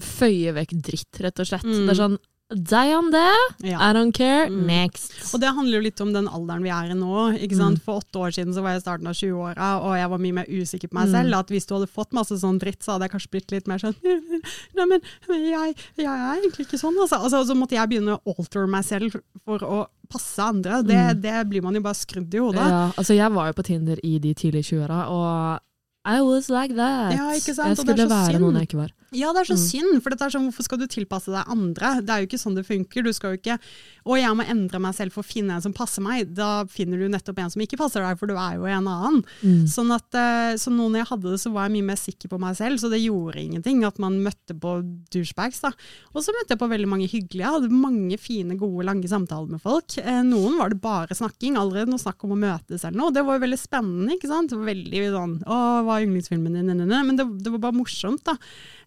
føye 0.02 0.50
vekk 0.56 0.74
dritt, 0.82 1.20
rett 1.22 1.38
og 1.38 1.46
slett. 1.46 1.62
Mm. 1.68 1.84
Det 1.86 1.94
er 1.94 2.00
sånn 2.00 2.18
Deg 2.50 2.88
om 2.98 3.10
det, 3.12 3.30
Ja. 3.62 3.78
I 3.78 3.92
don't 3.94 4.12
care, 4.12 4.48
Mm. 4.50 4.66
next. 4.66 5.12
Og 5.32 5.40
det 5.40 5.54
handler 5.54 5.78
jo 5.78 5.82
litt 5.84 6.00
om 6.00 6.12
den 6.12 6.26
alderen 6.26 6.62
vi 6.64 6.68
er 6.70 6.90
i 6.90 6.94
nå. 6.98 7.38
ikke? 7.38 7.54
Mm. 7.54 7.80
For 7.80 8.00
åtte 8.00 8.18
år 8.18 8.32
siden 8.34 8.52
så 8.52 8.60
var 8.62 8.70
jeg 8.74 8.80
i 8.80 8.82
starten 8.82 9.06
av 9.06 9.14
20-åra, 9.14 9.68
og 9.84 9.94
jeg 9.94 10.10
var 10.10 10.18
mye 10.18 10.32
mer 10.34 10.46
usikker 10.50 10.88
på 10.90 10.94
meg 10.98 11.08
Mm. 11.08 11.12
selv. 11.14 11.34
At 11.38 11.48
hvis 11.48 11.66
du 11.66 11.74
hadde 11.78 11.86
fått 11.86 12.10
masse 12.12 12.34
sånn 12.40 12.58
dritt, 12.58 12.80
så 12.82 12.92
hadde 12.98 13.02
jeg 13.06 13.12
kanskje 13.12 13.30
blitt 13.30 13.50
litt 13.52 13.68
mer 13.68 13.78
sånn 13.78 13.94
Nei, 14.74 14.84
men 14.84 15.00
jeg, 15.28 15.76
jeg 15.96 16.06
er 16.06 16.40
egentlig 16.42 16.66
ikke 16.66 16.80
sånn, 16.82 16.96
altså. 16.98 17.22
altså. 17.22 17.44
Så 17.46 17.54
måtte 17.56 17.78
jeg 17.78 17.88
begynne 17.88 18.18
å 18.18 18.34
alter 18.36 18.66
meg 18.66 18.84
selv 18.84 19.14
for 19.44 19.58
å 19.60 19.86
passe 20.10 20.38
andre. 20.42 20.82
Det, 20.82 20.96
Mm. 20.96 21.20
det 21.22 21.48
blir 21.50 21.62
man 21.62 21.74
jo 21.74 21.80
bare 21.82 21.94
skrudd 21.94 22.34
i 22.34 22.38
hodet. 22.38 22.66
Ja, 22.66 22.90
altså 22.98 23.14
jeg 23.14 23.30
var 23.32 23.46
jo 23.46 23.52
på 23.52 23.64
Tinder 23.64 23.96
i 24.02 24.18
de 24.18 24.34
tidlige 24.34 24.74
20-åra, 24.74 25.06
og 25.08 25.60
I 26.04 26.20
was 26.22 26.48
like 26.50 26.74
that. 26.74 27.12
Ja, 27.14 27.30
ikke 27.30 27.54
sant? 27.54 27.76
Jeg 27.76 27.76
skulle 27.76 28.08
så 28.08 28.08
være 28.08 28.32
synd. 28.32 28.40
noen 28.40 28.54
jeg 28.58 28.68
ikke 28.68 28.78
var. 28.80 28.90
Ja, 29.12 29.32
det 29.34 29.40
er 29.42 29.54
så 29.54 29.58
Mm. 29.58 29.66
synd, 29.70 30.02
for 30.02 30.10
er 30.10 30.30
sånn, 30.30 30.46
hvorfor 30.50 30.62
skal 30.62 30.78
du 30.78 30.86
tilpasse 30.86 31.26
deg 31.26 31.44
andre? 31.48 32.00
Det 32.00 32.10
er 32.10 32.20
jo 32.22 32.26
ikke 32.28 32.38
sånn 32.38 32.54
det 32.54 32.66
funker. 32.66 33.02
Du 33.02 33.12
skal 33.12 33.32
jo 33.34 33.38
ikke 33.40 33.58
Å, 34.06 34.16
jeg 34.16 34.32
må 34.34 34.42
endre 34.48 34.78
meg 34.80 34.94
selv 34.96 35.12
for 35.12 35.20
å 35.22 35.26
finne 35.28 35.52
en 35.52 35.60
som 35.60 35.74
passer 35.74 36.00
meg. 36.00 36.32
Da 36.34 36.64
finner 36.64 36.96
du 36.96 37.06
nettopp 37.06 37.38
en 37.38 37.50
som 37.50 37.60
ikke 37.60 37.76
passer 37.76 38.00
deg, 38.00 38.16
for 38.18 38.26
du 38.26 38.32
er 38.34 38.56
jo 38.56 38.64
en 38.64 38.86
annen. 38.88 39.18
Mm. 39.44 39.66
Sånn 39.68 39.92
at, 39.92 40.08
eh, 40.16 40.54
så 40.56 40.72
nå 40.72 40.88
når 40.88 41.02
jeg 41.04 41.08
hadde 41.10 41.30
det, 41.30 41.40
så 41.42 41.52
var 41.52 41.68
jeg 41.68 41.74
mye 41.76 41.84
mer 41.90 41.96
sikker 42.00 42.28
på 42.32 42.40
meg 42.40 42.56
selv, 42.56 42.80
så 42.80 42.88
det 42.88 43.02
gjorde 43.04 43.36
ingenting 43.36 43.84
at 43.84 43.98
man 43.98 44.16
møtte 44.24 44.56
på 44.58 44.80
douchebags. 45.12 45.60
da. 45.60 45.70
Og 46.14 46.24
så 46.24 46.32
møtte 46.32 46.56
jeg 46.56 46.58
på 46.58 46.70
veldig 46.72 46.88
mange 46.88 47.10
hyggelige. 47.12 47.44
Jeg 47.44 47.54
hadde 47.60 47.70
mange 47.70 48.18
fine, 48.18 48.56
gode, 48.56 48.86
lange 48.88 49.04
samtaler 49.06 49.50
med 49.50 49.60
folk. 49.60 49.98
Eh, 49.98 50.22
noen 50.24 50.56
var 50.56 50.70
det 50.70 50.80
bare 50.80 51.08
snakking, 51.12 51.56
allerede 51.60 51.88
noe 51.92 52.00
snakk 52.00 52.24
om 52.24 52.32
å 52.32 52.40
møtes 52.40 52.82
eller 52.88 52.96
noe. 52.96 53.12
Det 53.12 53.22
var 53.26 53.38
jo 53.38 53.44
veldig 53.46 53.60
spennende, 53.60 54.16
ikke 54.16 54.32
sant. 54.32 54.50
Veldig 54.50 55.10
sånn 55.12 55.42
Å, 55.44 55.84
hva 55.84 56.00
er 56.00 56.06
yndlingsfilmen 56.06 56.56
din? 56.56 56.72
Men 57.06 57.16
det, 57.16 57.28
det 57.44 57.52
var 57.52 57.58
bare 57.68 57.76
morsomt, 57.76 58.24
da. 58.24 58.36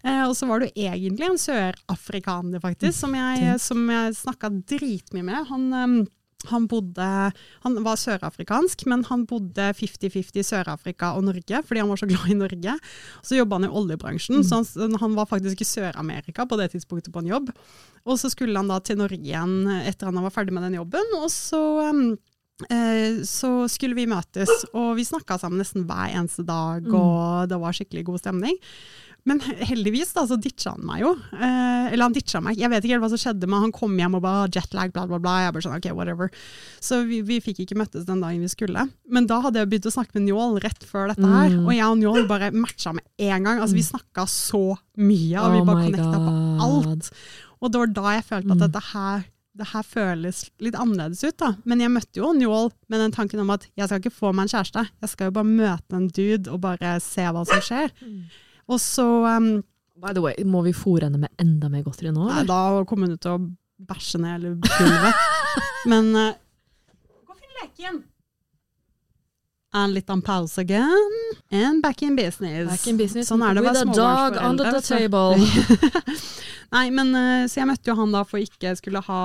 Eh, 0.04 0.24
og 0.28 0.36
så 0.36 0.50
var 0.50 0.60
det 0.60 0.72
jo 0.72 0.90
egentlig 0.90 1.30
en 1.30 1.40
sørafrikaner, 1.40 2.64
faktisk, 2.64 2.98
som 2.98 3.16
jeg, 3.16 3.56
som 3.64 3.86
jeg 3.92 4.20
snakka 4.20 4.52
dritmye 4.74 5.26
med. 5.26 5.48
Han 5.52 5.70
eh, 5.80 6.12
han, 6.50 6.66
bodde, 6.68 7.06
han 7.64 7.78
var 7.86 8.00
sørafrikansk, 8.00 8.86
men 8.92 9.06
han 9.08 9.26
bodde 9.30 9.70
50-50 9.78 10.42
i 10.42 10.46
Sør-Afrika 10.48 11.14
og 11.18 11.28
Norge, 11.28 11.62
fordi 11.64 11.84
han 11.84 11.92
var 11.92 12.02
så 12.02 12.10
glad 12.10 12.28
i 12.32 12.40
Norge. 12.40 12.76
Så 13.24 13.38
jobba 13.38 13.60
han 13.60 13.70
i 13.70 13.72
oljebransjen, 13.82 14.44
så 14.48 14.62
han, 14.62 14.98
han 15.00 15.16
var 15.18 15.30
faktisk 15.30 15.64
i 15.64 15.70
Sør-Amerika 15.70 16.48
på 16.50 16.60
det 16.60 16.72
tidspunktet 16.74 17.14
på 17.14 17.24
en 17.24 17.32
jobb. 17.32 17.54
Og 18.04 18.20
så 18.20 18.32
skulle 18.34 18.60
han 18.60 18.72
da 18.72 18.82
til 18.84 19.00
Norge 19.00 19.22
igjen 19.22 19.64
etter 19.84 20.12
han 20.12 20.24
var 20.24 20.36
ferdig 20.36 20.56
med 20.56 20.68
den 20.68 20.80
jobben, 20.82 21.16
og 21.22 21.30
så 21.32 21.62
um, 21.94 22.04
eh, 22.68 23.24
så 23.28 23.54
skulle 23.72 23.98
vi 23.98 24.10
møtes, 24.12 24.52
og 24.74 24.98
vi 25.00 25.08
snakka 25.08 25.40
sammen 25.40 25.64
nesten 25.64 25.88
hver 25.88 26.12
eneste 26.12 26.46
dag, 26.48 26.88
og 26.92 27.48
det 27.52 27.62
var 27.62 27.80
skikkelig 27.80 28.08
god 28.12 28.26
stemning. 28.26 28.60
Men 29.26 29.40
heldigvis 29.40 30.10
da, 30.12 30.26
så 30.28 30.36
ditcha 30.36 30.74
han 30.74 30.82
meg 30.84 31.00
jo. 31.06 31.14
Eh, 31.32 31.94
eller 31.94 32.04
han 32.10 32.16
ditcha 32.16 32.42
meg. 32.44 32.58
Jeg 32.60 32.68
vet 32.74 32.84
ikke 32.84 32.98
helt 32.98 33.04
hva 33.06 33.10
som 33.14 33.22
skjedde, 33.22 33.48
men 33.48 33.62
han 33.64 33.72
kom 33.72 33.94
hjem 33.96 34.18
og 34.18 34.24
bare 34.26 34.50
jetlag, 34.52 34.92
bla, 34.92 35.06
bla, 35.08 35.20
bla. 35.24 35.36
Jeg 35.46 35.54
bare 35.56 35.64
sånn, 35.64 35.78
ok, 35.80 35.88
whatever. 35.96 36.28
Så 36.84 37.00
vi, 37.08 37.22
vi 37.24 37.38
fikk 37.46 37.62
ikke 37.64 37.78
møttes 37.80 38.04
den 38.10 38.20
dagen 38.24 38.44
vi 38.44 38.52
skulle. 38.52 38.84
Men 39.08 39.30
da 39.32 39.40
hadde 39.46 39.62
jeg 39.64 39.72
begynt 39.72 39.88
å 39.88 39.96
snakke 39.96 40.18
med 40.20 40.28
Njål 40.28 40.60
rett 40.66 40.84
før 40.90 41.08
dette 41.14 41.24
her. 41.24 41.56
Mm. 41.56 41.64
Og 41.70 41.72
jeg 41.78 41.88
og 41.88 42.02
Njål 42.02 42.28
bare 42.28 42.52
matcha 42.52 42.92
med 43.00 43.06
en 43.30 43.48
gang. 43.48 43.64
Altså, 43.64 43.80
vi 43.80 43.86
snakka 43.88 44.28
så 44.28 44.64
mye, 45.00 45.40
og 45.40 45.56
vi 45.56 45.62
Oh 45.64 45.68
bare 45.72 45.80
my 45.80 45.88
connecta 45.88 46.20
på 46.28 46.38
alt. 46.68 47.12
Og 47.64 47.72
det 47.72 47.80
var 47.86 47.96
da 48.02 48.16
jeg 48.18 48.28
følte 48.34 48.52
at 48.52 48.60
Mm. 48.60 48.66
dette 48.68 48.84
her 48.92 49.30
det 49.56 49.68
her 49.70 49.84
føles 49.86 50.38
litt 50.66 50.74
annerledes 50.74 51.20
ut, 51.24 51.36
da. 51.38 51.52
Men 51.70 51.80
jeg 51.80 51.92
møtte 51.94 52.18
jo 52.18 52.32
Njål 52.34 52.72
med 52.90 53.00
den 53.04 53.12
tanken 53.14 53.40
om 53.40 53.52
at 53.54 53.68
jeg 53.78 53.86
skal 53.88 54.00
ikke 54.02 54.12
få 54.20 54.32
meg 54.34 54.48
en 54.48 54.58
kjæreste. 54.58 54.90
Jeg 55.00 55.10
skal 55.12 55.30
jo 55.30 55.36
bare 55.36 55.46
møte 55.46 55.94
en 55.96 56.08
dude 56.10 56.50
og 56.50 56.60
bare 56.66 56.96
se 57.06 57.22
hva 57.22 57.44
som 57.46 57.62
skjer. 57.62 57.94
Og 58.72 58.80
så 58.82 59.06
um, 59.38 59.52
By 60.04 60.14
the 60.16 60.24
way, 60.24 60.34
må 60.46 60.64
vi 60.66 60.74
fòre 60.76 61.08
henne 61.08 61.22
med 61.22 61.34
enda 61.42 61.70
mer 61.72 61.84
godteri 61.86 62.12
nå? 62.14 62.26
Nei, 62.32 62.46
da 62.50 62.62
kommer 62.90 63.12
hun 63.12 63.20
til 63.22 63.36
å 63.36 63.42
bæsje 63.84 64.22
ned 64.22 64.34
hele 64.38 64.56
gulvet. 64.64 65.22
Men 65.92 66.10
uh, 66.16 66.32
Gå 67.28 67.36
og 67.36 67.38
finn 67.38 67.62
leken! 67.62 68.02
En 69.74 69.94
liten 69.94 70.20
pause 70.22 70.62
again, 70.62 71.14
and 71.50 71.82
back 71.82 72.04
in 72.06 72.16
business. 72.16 72.68
Back 72.70 72.84
in 72.92 72.98
business 72.98 73.32
Sånn 73.32 73.42
er 73.42 73.56
det 73.58 73.64
å 73.64 73.72
være 73.72 74.44
under 74.46 74.70
the 74.70 74.82
table. 74.86 75.34
Nei, 76.76 76.88
men 76.94 77.10
uh, 77.14 77.46
Så 77.50 77.60
jeg 77.60 77.70
møtte 77.70 77.90
jo 77.90 77.96
han 77.98 78.14
da 78.14 78.22
for 78.26 78.42
ikke 78.42 78.76
skulle 78.78 79.02
ha 79.06 79.24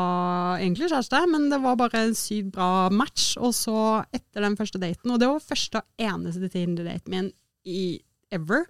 egentlig 0.57 0.89
kjæreste, 0.89 1.21
men 1.33 1.51
det 1.53 1.61
var 1.65 1.77
bare 1.81 2.07
en 2.07 2.17
sykt 2.17 2.55
bra 2.57 2.89
match. 2.93 3.35
Og 3.41 3.53
så, 3.57 3.77
etter 4.09 4.45
den 4.45 4.57
første 4.57 4.81
daten, 4.81 5.13
og 5.13 5.21
det 5.21 5.29
var 5.29 5.45
første 5.45 5.83
og 5.83 6.09
eneste 6.11 6.49
Tinder-daten 6.53 7.13
min 7.13 7.31
i 7.69 8.01
ever, 8.33 8.65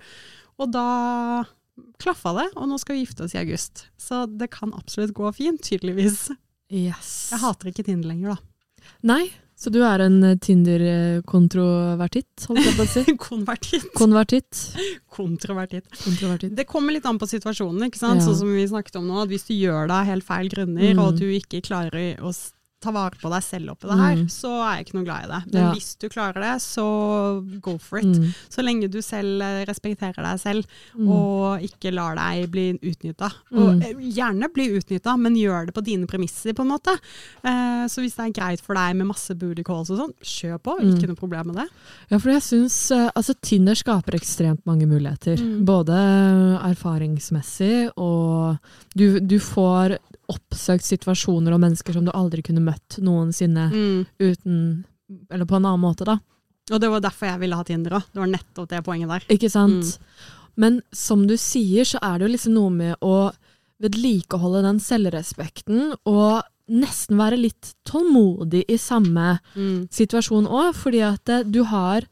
og 0.58 0.72
da 0.74 0.84
klaffa 2.02 2.32
det, 2.34 2.48
og 2.58 2.66
nå 2.70 2.78
skal 2.82 2.96
vi 2.98 3.04
gifte 3.04 3.22
oss 3.26 3.34
i 3.36 3.42
august. 3.42 3.84
Så 3.98 4.24
det 4.38 4.48
kan 4.50 4.72
absolutt 4.74 5.12
gå 5.14 5.30
fint, 5.36 5.60
tydeligvis. 5.62 6.24
Yes. 6.74 7.10
Jeg 7.32 7.42
hater 7.44 7.70
ikke 7.70 7.84
Tinder 7.86 8.10
lenger, 8.10 8.34
da. 8.34 8.88
Nei, 9.06 9.28
så 9.58 9.70
du 9.74 9.78
er 9.86 10.02
en 10.04 10.18
eh, 10.26 10.34
Tinder-kontrovertitt, 10.42 12.44
holdt 12.48 12.64
jeg 12.64 12.76
på 12.78 12.84
å 12.84 12.90
si? 12.90 13.02
Konvertitt. 13.28 13.86
Konvertitt. 13.98 14.60
Kontrovertitt. 15.14 15.88
Kontrovertitt. 16.02 16.54
Det 16.58 16.66
kommer 16.68 16.94
litt 16.94 17.06
an 17.08 17.18
på 17.20 17.28
situasjonen, 17.30 17.86
ikke 17.88 18.00
sant? 18.00 18.20
Ja. 18.22 18.26
sånn 18.28 18.38
som 18.42 18.52
vi 18.54 18.66
snakket 18.70 18.98
om 19.00 19.08
nå. 19.10 19.22
at 19.24 19.32
Hvis 19.32 19.46
du 19.48 19.54
gjør 19.56 19.88
det 19.90 19.96
av 20.00 20.08
helt 20.10 20.26
feil 20.26 20.50
grunner, 20.52 20.92
Mm. 20.94 21.00
og 21.02 21.14
at 21.14 21.20
du 21.22 21.26
ikke 21.30 21.62
klarer 21.64 22.18
å 22.22 22.32
ta 22.80 22.92
vare 22.94 23.16
på 23.18 23.30
deg 23.32 23.42
selv 23.42 23.70
oppi 23.72 23.88
det 23.90 23.96
her, 23.98 24.16
Mm. 24.16 24.26
så 24.30 24.50
er 24.62 24.76
jeg 24.78 24.86
ikke 24.86 24.94
noe 24.98 25.04
glad 25.04 25.24
i 25.24 25.28
det. 25.32 25.52
Men 25.52 25.62
Ja. 25.64 25.72
hvis 25.74 25.96
du 25.98 26.08
klarer 26.08 26.34
det, 26.34 26.62
så 26.62 27.60
go 27.60 27.76
for 27.78 27.98
it. 27.98 28.04
Mm. 28.06 28.32
Så 28.48 28.62
lenge 28.62 28.88
du 28.90 29.00
selv 29.02 29.42
eh, 29.42 29.64
respekterer 29.66 30.14
deg 30.22 30.38
selv, 30.40 30.64
Mm. 30.96 31.08
og 31.10 31.60
ikke 31.60 31.92
lar 31.92 32.14
deg 32.14 32.50
bli 32.50 32.78
utnytta. 32.78 33.32
Mm. 33.52 33.58
Og 33.58 33.82
eh, 33.82 33.94
gjerne 34.14 34.52
bli 34.54 34.68
utnytta, 34.78 35.16
men 35.18 35.34
gjør 35.34 35.66
det 35.66 35.74
på 35.74 35.82
dine 35.84 36.06
premisser, 36.06 36.52
på 36.54 36.60
en 36.62 36.70
måte. 36.70 36.94
Eh, 37.44 37.86
så 37.90 37.98
hvis 38.00 38.14
det 38.14 38.26
er 38.28 38.40
greit 38.40 38.60
for 38.60 38.74
deg 38.74 38.94
med 38.96 39.06
masse 39.08 39.34
booty 39.36 39.64
calls 39.64 39.90
og 39.90 39.98
sånn, 39.98 40.14
kjør 40.22 40.58
på. 40.62 40.78
Mm. 40.80 40.94
Ikke 40.94 41.08
noe 41.08 41.16
problem 41.16 41.46
med 41.48 41.56
det. 41.56 41.68
Ja, 42.10 42.18
for 42.18 42.30
jeg 42.30 42.42
syns 42.42 42.90
eh, 42.94 43.10
altså, 43.16 43.34
Tinder 43.42 43.74
skaper 43.74 44.14
ekstremt 44.14 44.62
mange 44.66 44.86
muligheter. 44.86 45.36
Mm. 45.36 45.64
Både 45.66 45.98
erfaringsmessig, 46.62 47.90
og 47.98 48.58
du, 48.96 49.18
du 49.20 49.38
får 49.42 49.98
oppsøkt 50.28 50.84
situasjoner 50.84 51.54
og 51.56 51.60
mennesker 51.62 51.92
som 51.96 52.04
du 52.04 52.10
aldri 52.12 52.42
kunne 52.44 52.60
møtt 52.64 52.98
noensinne 53.00 53.70
Mm. 53.72 54.06
uten 54.20 54.84
Eller 55.30 55.46
på 55.48 55.56
en 55.56 55.64
annen 55.64 55.80
måte, 55.80 56.04
da. 56.04 56.18
Og 56.70 56.80
det 56.80 56.90
var 56.92 57.00
derfor 57.00 57.26
jeg 57.30 57.40
ville 57.40 57.56
ha 57.56 57.64
Tinder 57.64 57.94
òg. 57.96 58.02
Det 58.12 58.20
var 58.20 58.26
nettopp 58.28 58.68
det 58.68 58.84
poenget 58.84 59.08
der. 59.08 59.22
Ikke 59.32 59.48
sant? 59.50 59.84
Mm. 59.96 60.26
Men 60.56 60.82
som 60.92 61.26
du 61.26 61.32
sier, 61.40 61.84
så 61.88 61.96
er 62.02 62.18
det 62.18 62.26
jo 62.28 62.32
liksom 62.34 62.52
noe 62.52 62.70
med 62.70 62.96
å 63.00 63.32
vedlikeholde 63.80 64.60
den 64.66 64.78
selvrespekten, 64.82 65.94
og 66.04 66.42
nesten 66.68 67.16
være 67.16 67.38
litt 67.40 67.70
tålmodig 67.88 68.64
i 68.68 68.76
samme 68.76 69.38
Mm. 69.56 69.88
situasjon 69.90 70.46
òg, 70.46 70.74
fordi 70.74 71.00
at 71.00 71.28
eh, 71.28 71.42
du 71.44 71.62
har 71.64 72.02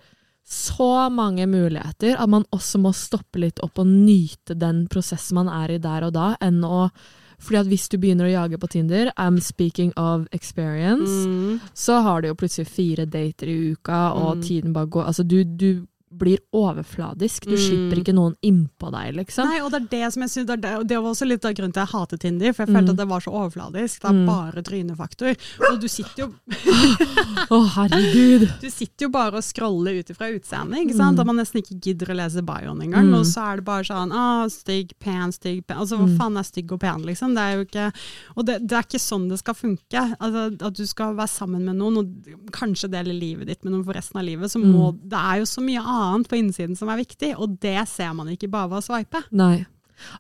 så 0.48 1.10
mange 1.12 1.44
muligheter 1.46 2.16
at 2.18 2.28
man 2.28 2.44
også 2.52 2.78
må 2.80 2.94
stoppe 2.94 3.36
litt 3.42 3.58
opp 3.62 3.78
og 3.78 3.86
nyte 3.86 4.56
den 4.56 4.86
prosessen 4.88 5.34
man 5.34 5.48
er 5.48 5.74
i 5.74 5.78
der 5.78 6.04
og 6.06 6.12
da, 6.14 6.36
enn 6.40 6.62
å 6.64 6.88
fordi 7.38 7.58
at 7.58 7.66
hvis 7.66 7.88
du 7.88 7.98
begynner 7.98 8.24
å 8.26 8.32
jage 8.32 8.58
på 8.58 8.68
Tinder, 8.68 9.10
I'm 9.18 9.40
speaking 9.40 9.92
of 9.96 10.26
experience, 10.32 11.26
Mm. 11.26 11.60
så 11.74 12.02
har 12.02 12.20
du 12.22 12.28
jo 12.28 12.34
plutselig 12.34 12.66
fire 12.66 13.06
dater 13.06 13.46
i 13.48 13.72
uka, 13.72 14.12
og 14.14 14.36
Mm. 14.38 14.42
tiden 14.42 14.72
bare 14.72 14.86
går 14.86 15.04
Altså, 15.06 15.22
du, 15.26 15.44
du 15.44 15.86
blir 16.10 16.38
overfladisk. 16.54 17.44
Du 17.44 17.56
Mm. 17.56 17.58
slipper 17.58 17.98
ikke 18.02 18.14
noen 18.14 18.34
innpå 18.42 18.90
deg, 18.92 19.14
liksom. 19.16 19.44
Nei, 19.48 19.60
og 19.60 19.70
det 19.72 19.82
er 19.82 19.88
det 19.90 20.12
som 20.12 20.22
jeg 20.22 20.30
synes, 20.30 20.46
det, 20.46 20.52
er 20.52 20.56
det, 20.62 20.74
og 20.78 20.86
det 20.86 20.96
var 21.02 21.10
også 21.10 21.26
litt 21.26 21.44
av 21.44 21.52
grunnen 21.54 21.72
til 21.74 21.80
at 21.82 21.88
jeg 21.88 21.94
hatet 21.98 22.20
Tinder, 22.20 22.52
for 22.52 22.62
jeg 22.64 22.68
Mm. 22.70 22.76
følte 22.78 22.90
at 22.90 22.96
det 22.96 23.08
var 23.08 23.20
så 23.20 23.32
overfladisk. 23.32 24.00
Det 24.00 24.08
er 24.08 24.12
Mm. 24.12 24.26
bare 24.26 24.62
trynefaktor. 24.62 25.36
Og 25.70 25.80
du 25.80 25.88
sitter 25.88 26.22
jo 26.22 26.32
Å, 27.50 27.58
herregud. 27.76 28.46
Du 28.62 28.70
sitter 28.70 29.06
jo 29.06 29.08
bare 29.10 29.34
og 29.36 29.44
scroller 29.44 29.98
ut 30.00 30.10
ifra 30.10 30.28
utseendet, 30.34 30.78
ikke 30.86 30.96
sant? 30.96 31.14
Mm. 31.14 31.20
Da 31.20 31.24
man 31.24 31.36
nesten 31.36 31.60
ikke 31.62 31.78
gidder 31.80 32.12
å 32.14 32.16
lese 32.16 32.42
bioen 32.46 32.80
engang. 32.82 33.10
Mm. 33.10 33.18
Og 33.20 33.26
så 33.26 33.42
er 33.52 33.56
det 33.60 33.64
bare 33.66 33.84
sånn 33.84 34.12
ah, 34.14 34.46
stygg, 34.52 34.92
pen, 35.02 35.32
stygg, 35.32 35.66
pen. 35.66 35.78
Altså 35.82 35.98
hva 35.98 36.06
Mm. 36.08 36.16
faen 36.18 36.38
er 36.38 36.46
stygg 36.46 36.72
og 36.72 36.80
pen, 36.80 37.02
liksom? 37.04 37.34
Det 37.34 37.42
er 37.42 37.52
jo 37.56 37.64
ikke 37.66 37.92
Og 38.36 38.44
det, 38.46 38.66
det 38.66 38.72
er 38.76 38.82
ikke 38.86 39.00
sånn 39.00 39.28
det 39.28 39.38
skal 39.38 39.54
funke. 39.54 40.16
Altså, 40.20 40.62
at 40.62 40.74
du 40.74 40.86
skal 40.86 41.14
være 41.16 41.28
sammen 41.28 41.64
med 41.64 41.76
noen, 41.76 41.96
og 41.98 42.50
kanskje 42.52 42.90
dele 42.90 43.14
livet 43.18 43.46
ditt 43.46 43.64
med 43.64 43.72
noen 43.72 43.84
for 43.84 43.92
resten 43.94 44.18
av 44.20 44.24
livet, 44.24 44.50
så 44.50 44.58
må 44.62 44.92
Mm. 44.92 45.08
Det 45.08 45.18
er 45.18 45.38
jo 45.38 45.44
så 45.44 45.60
mye 45.64 45.80
annet 45.80 45.95
på 46.28 46.38
innsiden 46.38 46.76
som 46.78 46.90
er 46.92 47.00
viktig, 47.02 47.32
og 47.36 47.58
det 47.62 47.78
ser 47.90 48.14
man 48.16 48.30
ikke 48.32 48.50
bare 48.52 48.70
ved 48.72 48.82
å 48.82 48.86
sveipe. 48.86 49.22
Nei. 49.30 49.64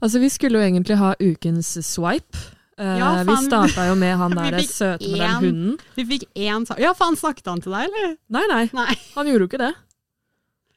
Altså, 0.00 0.20
vi 0.22 0.30
skulle 0.32 0.60
jo 0.60 0.66
egentlig 0.66 0.98
ha 1.00 1.14
ukens 1.20 1.74
swipe. 1.84 2.44
Uh, 2.76 2.98
Ja, 3.00 3.10
vi 3.24 3.34
starta 3.46 3.86
jo 3.88 3.94
med 3.96 4.18
han 4.20 4.34
der 4.36 4.58
søte 4.68 5.08
med 5.08 5.20
den 5.20 5.36
hunden. 5.40 5.76
Vi 5.96 6.04
fikk 6.04 6.26
én 6.36 6.66
sak 6.68 6.80
Ja, 6.82 6.90
faen, 6.96 7.16
snakket 7.16 7.48
han 7.48 7.62
til 7.64 7.72
deg, 7.72 7.88
eller? 7.88 8.16
Nei, 8.36 8.44
nei, 8.52 8.64
Nei. 8.76 8.92
han 9.16 9.30
gjorde 9.30 9.46
jo 9.46 9.50
ikke 9.50 9.62
det. 9.62 9.72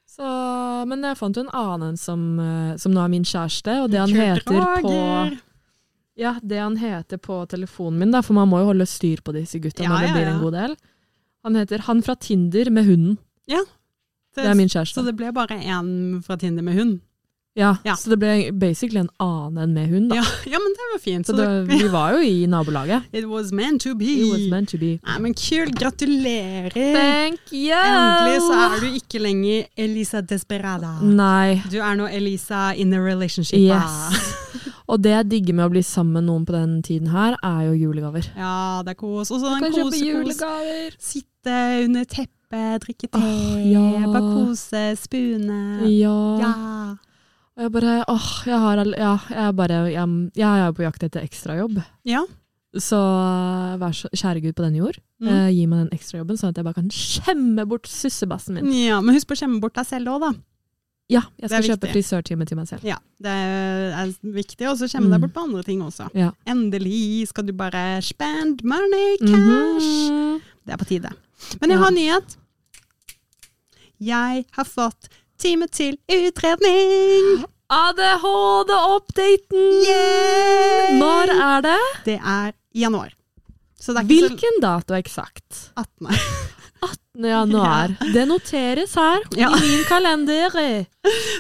Så, 0.08 0.30
men 0.88 1.04
jeg 1.04 1.18
fant 1.20 1.38
jo 1.38 1.44
en 1.46 1.54
annen 1.56 2.00
som, 2.00 2.24
eh, 2.44 2.72
som 2.80 2.92
nå 2.96 3.04
er 3.04 3.12
min 3.12 3.28
kjæreste, 3.28 3.76
og 3.84 3.92
det 3.92 4.02
han 4.02 4.12
Kjørt 4.16 4.48
heter 4.48 4.84
på 4.84 4.96
Ja, 6.20 6.34
det 6.44 6.60
han 6.60 6.76
heter 6.80 7.20
på 7.24 7.38
telefonen 7.52 8.00
min, 8.02 8.16
da, 8.16 8.24
for 8.26 8.36
man 8.36 8.50
må 8.52 8.60
jo 8.64 8.72
holde 8.74 8.88
styr 8.90 9.22
på 9.24 9.36
disse 9.36 9.62
gutta 9.64 9.86
Ja, 9.86 9.92
når 9.94 10.02
det 10.04 10.10
ja, 10.10 10.16
blir 10.18 10.28
ja. 10.28 10.34
en 10.34 10.42
god 10.44 10.58
del. 10.58 10.78
Han 11.48 11.56
heter 11.56 11.86
Han 11.88 12.04
fra 12.04 12.16
Tinder 12.20 12.72
med 12.76 12.90
hunden. 12.90 13.20
Det 14.36 14.46
er 14.46 14.54
min 14.56 14.70
kjæreste. 14.70 15.00
Så 15.00 15.06
det 15.06 15.15
ble 15.18 15.32
bare 15.34 15.58
én 15.60 16.22
fra 16.24 16.36
Tinder 16.38 16.63
med 16.63 16.76
hund? 16.80 17.00
Ja, 17.58 17.74
Ja. 17.84 17.96
Så 17.98 18.12
det 18.13 18.20
ble 18.22 18.52
basically 18.56 19.00
en 19.02 19.10
annen 19.20 19.58
enn 19.63 19.74
med 19.74 19.89
hund. 19.89 20.13
Ja, 20.15 20.22
ja, 20.54 20.60
men 20.62 20.76
det 20.78 20.86
var 20.94 21.00
fint. 21.04 21.28
Så 21.28 21.34
Så 21.34 21.38
det, 21.42 21.48
det, 21.68 21.80
vi 21.82 21.88
var 21.92 22.13
jo 22.13 22.20
i 22.24 22.46
nabolaget. 22.48 23.04
it 23.12 23.26
was 23.26 23.52
meant 23.52 23.82
to 23.82 23.96
be. 23.96 24.06
It 24.06 24.32
was 24.32 24.46
meant 24.52 24.70
to 24.70 24.78
be. 24.78 25.00
Nei, 25.04 25.18
men 25.20 25.34
kult. 25.34 25.76
Gratulerer. 25.80 26.70
Thank 26.72 27.52
you! 27.52 27.74
Endelig 27.76 28.42
så 28.46 28.54
er 28.54 28.80
du 28.80 28.88
ikke 29.02 29.20
lenger 29.20 29.65
Elisa 29.76 30.22
Desperada. 30.22 30.94
Nei. 31.04 31.62
Du 31.72 31.80
er 31.82 31.96
nå 32.00 32.08
Elisa 32.08 32.70
in 32.78 32.94
a 32.94 33.02
relationship. 33.04 33.60
Yes. 33.60 34.36
Og 34.89 35.02
det 35.04 35.12
jeg 35.12 35.30
digger 35.30 35.54
med 35.54 35.65
å 35.68 35.74
bli 35.74 35.84
sammen 35.86 36.13
med 36.22 36.24
noen 36.30 36.46
på 36.48 36.54
den 36.56 36.80
tiden 36.86 37.12
her, 37.13 37.36
er 37.44 37.65
jo 37.68 37.76
julegaver. 37.78 38.26
Ja, 38.38 38.82
det 38.86 38.96
er 38.96 38.98
kos. 38.98 39.30
Og 39.32 39.42
så 39.42 39.58
den 39.60 39.74
kosekos. 39.74 40.39
Sitte 40.98 41.58
under 41.86 42.06
teppet, 42.10 42.34
drikke 42.52 43.08
te, 43.12 43.20
oh, 43.20 43.60
ja. 43.62 44.08
bare 44.10 44.22
kose, 44.34 44.84
spune. 44.98 45.60
Ja. 45.90 46.40
Ja. 46.40 46.54
Og 47.60 47.64
jeg 47.66 47.72
bare 47.72 48.06
åh, 48.08 48.28
jeg 48.48 48.60
har 48.60 48.78
Ja, 48.98 49.18
jeg 49.30 49.48
er 49.48 49.52
bare 49.52 49.92
Jeg, 49.92 50.32
jeg 50.36 50.60
er 50.68 50.72
på 50.72 50.82
jakt 50.84 51.04
etter 51.04 51.22
ekstrajobb. 51.22 51.84
Ja. 52.06 52.24
Så 52.78 52.96
eh, 52.96 53.78
vær 53.82 53.92
så 53.98 54.10
kjære 54.14 54.42
Gud 54.44 54.54
på 54.56 54.64
den 54.64 54.76
jord, 54.76 55.00
Mm. 55.20 55.28
eh, 55.28 55.50
gi 55.52 55.66
meg 55.68 55.80
den 55.90 55.98
ekstrajobben, 56.00 56.38
sånn 56.38 56.50
at 56.54 56.56
jeg 56.58 56.64
bare 56.64 56.74
kan 56.76 56.90
skjemme 56.90 57.66
bort 57.68 57.88
sussebassen 57.88 58.54
min. 58.56 58.72
ja, 58.72 59.02
men 59.02 59.14
husk 59.16 59.28
på 59.28 59.34
å 59.36 59.40
skjemme 59.42 59.60
bort 59.60 59.74
deg 59.76 59.86
selv 59.86 60.08
òg, 60.08 60.22
da. 60.22 60.32
Ja, 61.10 61.22
jeg 61.42 61.50
skal 61.50 61.64
kjøpe 61.64 61.90
frisørtime 61.92 62.46
til 62.48 62.56
meg 62.56 62.68
selv. 62.70 62.84
Ja, 62.86 62.98
det 63.20 63.32
er 63.34 64.14
viktig, 64.24 64.70
og 64.70 64.78
så 64.78 64.86
deg 65.10 65.18
Mm. 65.20 65.22
bort 65.26 65.34
på 65.34 65.44
andre 65.44 65.64
ting 65.64 65.82
også. 65.82 66.08
Ja. 66.14 66.32
Endelig 66.48 67.28
skal 67.28 67.44
du 67.48 67.52
bare 67.52 68.00
spend 68.02 68.64
money, 68.64 69.18
cash. 69.20 70.12
Mhm. 70.12 70.42
Det 70.66 70.74
er 70.74 70.78
på 70.78 70.86
tide. 70.88 71.10
Men 71.60 71.70
jeg 71.72 71.80
Ja. 71.80 71.84
har 71.84 71.92
nyhet. 71.92 72.38
Jeg 74.00 74.46
har 74.56 74.64
fått 74.64 75.10
time 75.40 75.68
til 75.68 75.98
utredning! 76.08 77.44
ADHD-updaten! 77.70 79.66
Når 81.02 81.34
er 81.36 81.66
det? 81.66 81.80
Det 82.06 82.16
er 82.18 82.54
i 82.72 82.80
januar. 82.86 83.12
Så 83.80 83.92
er 84.00 84.08
Hvilken 84.08 84.62
dato 84.64 84.96
eksakt? 84.96 85.52
så 85.52 85.72
18. 85.84 86.08
18. 86.82 87.26
januar. 87.30 87.94
Det 88.13 88.24
noteres 88.30 88.94
her 88.96 89.26
Ja. 89.38 89.50
i 89.58 89.62
min 89.62 89.84
kalender. 89.89 90.56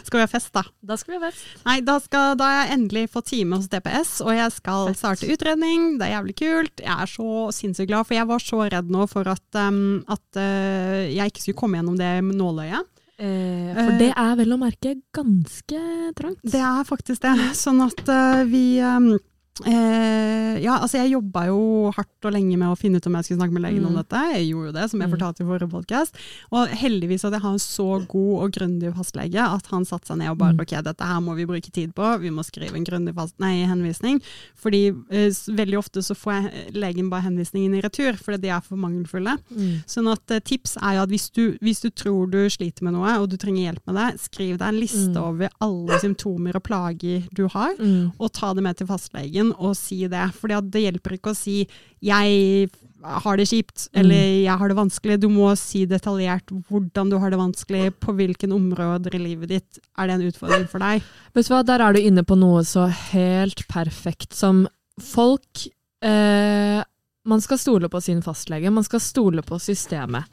Skal 0.03 0.17
vi 0.17 0.23
ha 0.23 0.27
fest, 0.27 0.51
da? 0.53 0.63
Da 0.81 0.97
skal 0.99 1.13
vi 1.15 1.19
ha 1.19 1.29
fest. 1.31 1.45
Nei, 1.65 1.79
da, 1.85 1.97
skal, 2.03 2.35
da 2.39 2.43
har 2.49 2.61
jeg 2.65 2.77
endelig 2.77 3.05
fått 3.13 3.29
time 3.31 3.59
hos 3.59 3.69
DPS, 3.71 4.19
og 4.25 4.33
jeg 4.35 4.51
skal 4.55 4.87
fest. 4.91 4.99
starte 5.03 5.31
utredning. 5.31 5.97
Det 5.99 6.07
er 6.07 6.15
jævlig 6.17 6.35
kult. 6.41 6.83
Jeg 6.83 6.95
er 6.95 7.11
så 7.11 7.49
sinnssykt 7.55 7.91
glad, 7.91 8.07
for 8.09 8.17
jeg 8.19 8.27
var 8.27 8.43
så 8.43 8.61
redd 8.75 8.91
nå 8.91 9.07
for 9.11 9.27
at, 9.31 9.45
um, 9.55 10.03
at 10.07 10.39
uh, 10.39 11.03
jeg 11.07 11.31
ikke 11.33 11.45
skulle 11.45 11.61
komme 11.63 11.79
gjennom 11.79 11.99
det 11.99 12.13
nåløyet. 12.29 12.95
Eh, 13.19 13.75
for 13.75 13.97
det 13.99 14.13
er 14.15 14.35
vel 14.39 14.53
å 14.55 14.57
merke 14.61 14.93
ganske 15.15 15.79
trangt. 16.15 16.39
Det 16.43 16.61
er 16.63 16.85
faktisk 16.87 17.25
det. 17.25 17.33
Sånn 17.59 17.81
at 17.83 17.99
uh, 18.07 18.45
vi 18.47 18.79
um, 18.79 19.17
eh, 19.65 20.59
Ja, 20.59 20.73
altså 20.83 20.99
jeg 20.99 21.13
jobba 21.13 21.45
jo 21.47 21.91
hardt 21.95 22.25
og 22.27 22.33
lenge 22.35 22.57
med 22.59 22.67
å 22.67 22.75
finne 22.77 22.97
ut 22.99 23.05
om 23.07 23.13
jeg 23.15 23.23
skulle 23.29 23.39
snakke 23.39 23.53
med 23.55 23.63
legen 23.63 23.85
om 23.85 23.93
Mm. 23.93 23.99
dette. 24.03 24.19
Jeg 24.35 24.49
gjorde 24.51 24.65
jo 24.67 24.71
det, 24.73 24.89
som 24.91 24.99
jeg 24.99 25.09
Mm. 25.09 25.15
fortalte 25.17 25.39
i 25.41 25.45
forrige 25.47 25.69
podkast. 25.71 26.11
Og 26.51 26.67
heldigvis 26.67 27.23
at 27.23 27.31
jeg 27.33 27.41
har 27.41 27.51
en 27.53 27.57
så 27.59 28.07
god 28.07 28.43
og 28.43 28.51
grundig 28.51 28.93
fastlege 28.93 29.39
at 29.39 29.65
han 29.67 29.85
satte 29.85 30.07
seg 30.07 30.17
ned 30.17 30.29
og 30.31 30.37
bare 30.37 30.53
Mm. 30.53 30.59
ok, 30.61 30.83
dette 30.83 31.01
her 31.05 31.19
må 31.21 31.35
vi 31.35 31.45
bruke 31.45 31.71
tid 31.71 31.93
på, 31.95 32.19
vi 32.19 32.29
må 32.29 32.43
skrive 32.43 32.75
en 32.75 32.83
grundig 32.83 33.15
fast, 33.15 33.33
nei, 33.39 33.63
henvisning. 33.65 34.21
Fordi 34.57 34.89
eh, 35.11 35.29
veldig 35.29 35.77
ofte 35.77 36.01
så 36.03 36.13
får 36.15 36.43
jeg 36.43 36.73
legen 36.73 37.09
bare 37.09 37.21
henvisningen 37.23 37.73
i 37.75 37.81
retur, 37.81 38.13
fordi 38.17 38.41
de 38.41 38.47
er 38.49 38.59
for 38.61 38.75
mangelfulle. 38.75 39.37
Mm. 39.55 39.83
Sånn 39.85 40.11
at 40.11 40.29
eh, 40.31 40.39
tips 40.39 40.75
er 40.81 40.95
jo 40.95 41.01
at 41.03 41.09
hvis 41.09 41.29
du, 41.31 41.57
hvis 41.61 41.79
du 41.81 41.89
tror 41.89 42.29
du 42.29 42.49
sliter 42.49 42.81
med 42.83 42.93
noe, 42.93 43.17
og 43.19 43.29
du 43.29 43.37
trenger 43.37 43.71
hjelp 43.73 43.87
med 43.87 43.95
det, 43.95 44.19
skriv 44.19 44.57
deg 44.57 44.67
en 44.67 44.79
liste 44.79 45.13
Mm. 45.15 45.23
over 45.23 45.49
alle 45.61 45.99
symptomer 45.99 46.55
og 46.55 46.63
plager 46.63 47.23
du 47.33 47.47
har, 47.47 47.75
Mm. 47.79 48.11
og 48.19 48.33
ta 48.33 48.53
det 48.53 48.61
med 48.63 48.75
til 48.77 48.87
fastlegen 48.87 49.48
og 49.57 49.75
si 49.77 50.07
det. 50.07 50.33
For 50.35 50.47
det 50.49 50.83
hjelper 50.83 51.17
ikke 51.17 51.31
å 51.31 51.35
si 51.37 51.67
'jeg 52.03 52.69
har 53.01 53.37
det 53.37 53.47
kjipt', 53.47 53.89
Mm. 53.89 53.99
eller 53.99 54.15
'jeg 54.43 54.57
har 54.57 54.67
det 54.67 54.77
vanskelig'. 54.77 55.19
Du 55.19 55.29
må 55.29 55.57
si 55.57 55.85
detaljert 55.85 56.45
hvordan 56.69 57.09
du 57.09 57.17
har 57.17 57.29
det 57.29 57.39
vanskelig, 57.39 57.91
på 57.99 58.13
hvilken 58.13 58.51
områder 58.51 59.15
i 59.15 59.19
livet 59.19 59.47
ditt 59.49 59.79
er 59.97 60.07
det 60.07 60.13
en 60.15 60.31
utfordring 60.31 60.67
for 60.69 60.79
deg. 60.79 61.01
Vet 61.33 61.47
du 61.47 61.53
hva, 61.53 61.63
der 61.65 61.79
er 61.81 61.93
du 61.93 61.99
inne 61.99 62.23
på 62.23 62.37
noe 62.37 62.61
så 62.63 62.89
helt 62.89 63.67
perfekt 63.67 64.33
som 64.33 64.67
folk 64.99 65.67
eh, 66.01 66.83
Man 67.25 67.41
skal 67.41 67.57
stole 67.59 67.89
på 67.89 68.01
sin 68.01 68.21
fastlege, 68.23 68.71
man 68.71 68.83
skal 68.83 68.99
stole 68.99 69.41
på 69.43 69.59
systemet. 69.59 70.23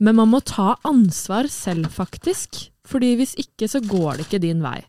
Men 0.00 0.14
man 0.16 0.30
må 0.30 0.40
ta 0.42 0.76
ansvar 0.84 1.48
selv, 1.50 1.90
faktisk. 1.90 2.70
Fordi 2.86 3.16
hvis 3.16 3.34
ikke, 3.36 3.68
så 3.68 3.80
går 3.84 4.16
det 4.16 4.26
ikke 4.28 4.40
din 4.40 4.62
vei. 4.62 4.82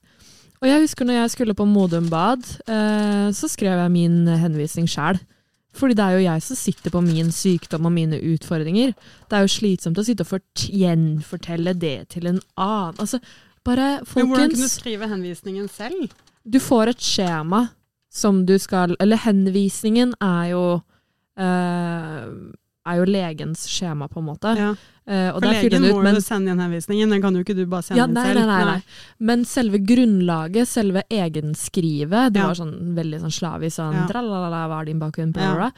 Og 0.59 0.67
jeg 0.67 0.81
husker 0.83 1.07
når 1.07 1.21
jeg 1.21 1.31
skulle 1.31 1.55
på 1.55 1.65
Modum 1.65 2.09
Bad, 2.11 2.43
eh, 2.67 3.29
så 3.31 3.47
skrev 3.47 3.77
jeg 3.79 3.91
min 3.93 4.25
henvisning 4.27 4.89
sjæl. 4.91 5.19
Fordi 5.73 5.93
det 5.95 6.03
er 6.03 6.15
jo 6.17 6.23
jeg 6.25 6.41
som 6.43 6.57
sitter 6.57 6.91
på 6.91 6.99
min 7.05 7.29
sykdom 7.31 7.85
og 7.85 7.93
mine 7.95 8.17
utfordringer. 8.33 8.91
Det 9.29 9.37
er 9.37 9.45
jo 9.45 9.51
slitsomt 9.53 9.99
å 10.01 10.03
sitte 10.03 10.25
og 10.25 10.31
fort- 10.33 10.65
gjenfortelle 10.67 11.75
det 11.79 12.09
til 12.09 12.27
en 12.27 12.41
annen. 12.57 12.97
Altså, 12.99 13.19
bare, 13.63 14.01
Men 14.15 14.27
hvordan 14.27 14.49
kan 14.49 14.59
du 14.59 14.67
skrive 14.67 15.07
henvisningen 15.07 15.69
selv? 15.69 16.09
du 16.49 16.57
får 16.59 16.89
et 16.89 17.03
skjema 17.03 17.69
som 18.11 18.45
du 18.47 18.55
skal 18.57 18.95
Eller 18.99 19.17
henvisningen 19.21 20.15
er 20.23 20.45
jo 20.49 20.81
eh, 21.37 22.25
er 22.89 22.99
jo 23.01 23.05
legens 23.05 23.65
skjema, 23.69 24.07
på 24.09 24.19
en 24.21 24.25
måte. 24.25 24.55
Ja. 24.57 24.71
Uh, 25.09 25.31
For 25.39 25.41
legen 25.49 25.81
du 25.81 25.87
må 25.89 25.97
ut, 25.99 26.03
men, 26.03 26.15
jo 26.19 26.21
sende 26.21 26.51
inn 26.53 26.59
henvisningen, 26.61 27.09
den 27.09 27.21
kan 27.23 27.33
jo 27.33 27.41
ikke 27.41 27.55
du 27.57 27.63
bare 27.65 27.81
sende 27.87 27.97
ja, 27.97 28.05
nei, 28.05 28.27
selv. 28.27 28.45
nei, 28.45 28.59
nei, 28.63 28.65
nei. 28.75 28.83
men 29.25 29.45
selve 29.49 29.79
grunnlaget, 29.81 30.67
selve 30.69 31.01
egenskrivet, 31.09 32.33
det 32.33 32.39
Ja. 32.41 32.47
var 32.47 32.55
sånn 32.55 32.95
veldig 32.95 33.21
sånn 33.21 33.33
slavisk 33.33 33.75
sånn 33.79 33.93
Ja. 33.95 34.05
hva 34.69 34.81
er 34.81 34.85
din 34.85 34.99
bakgrunn? 34.99 35.33
på 35.33 35.39
Ja. 35.39 35.71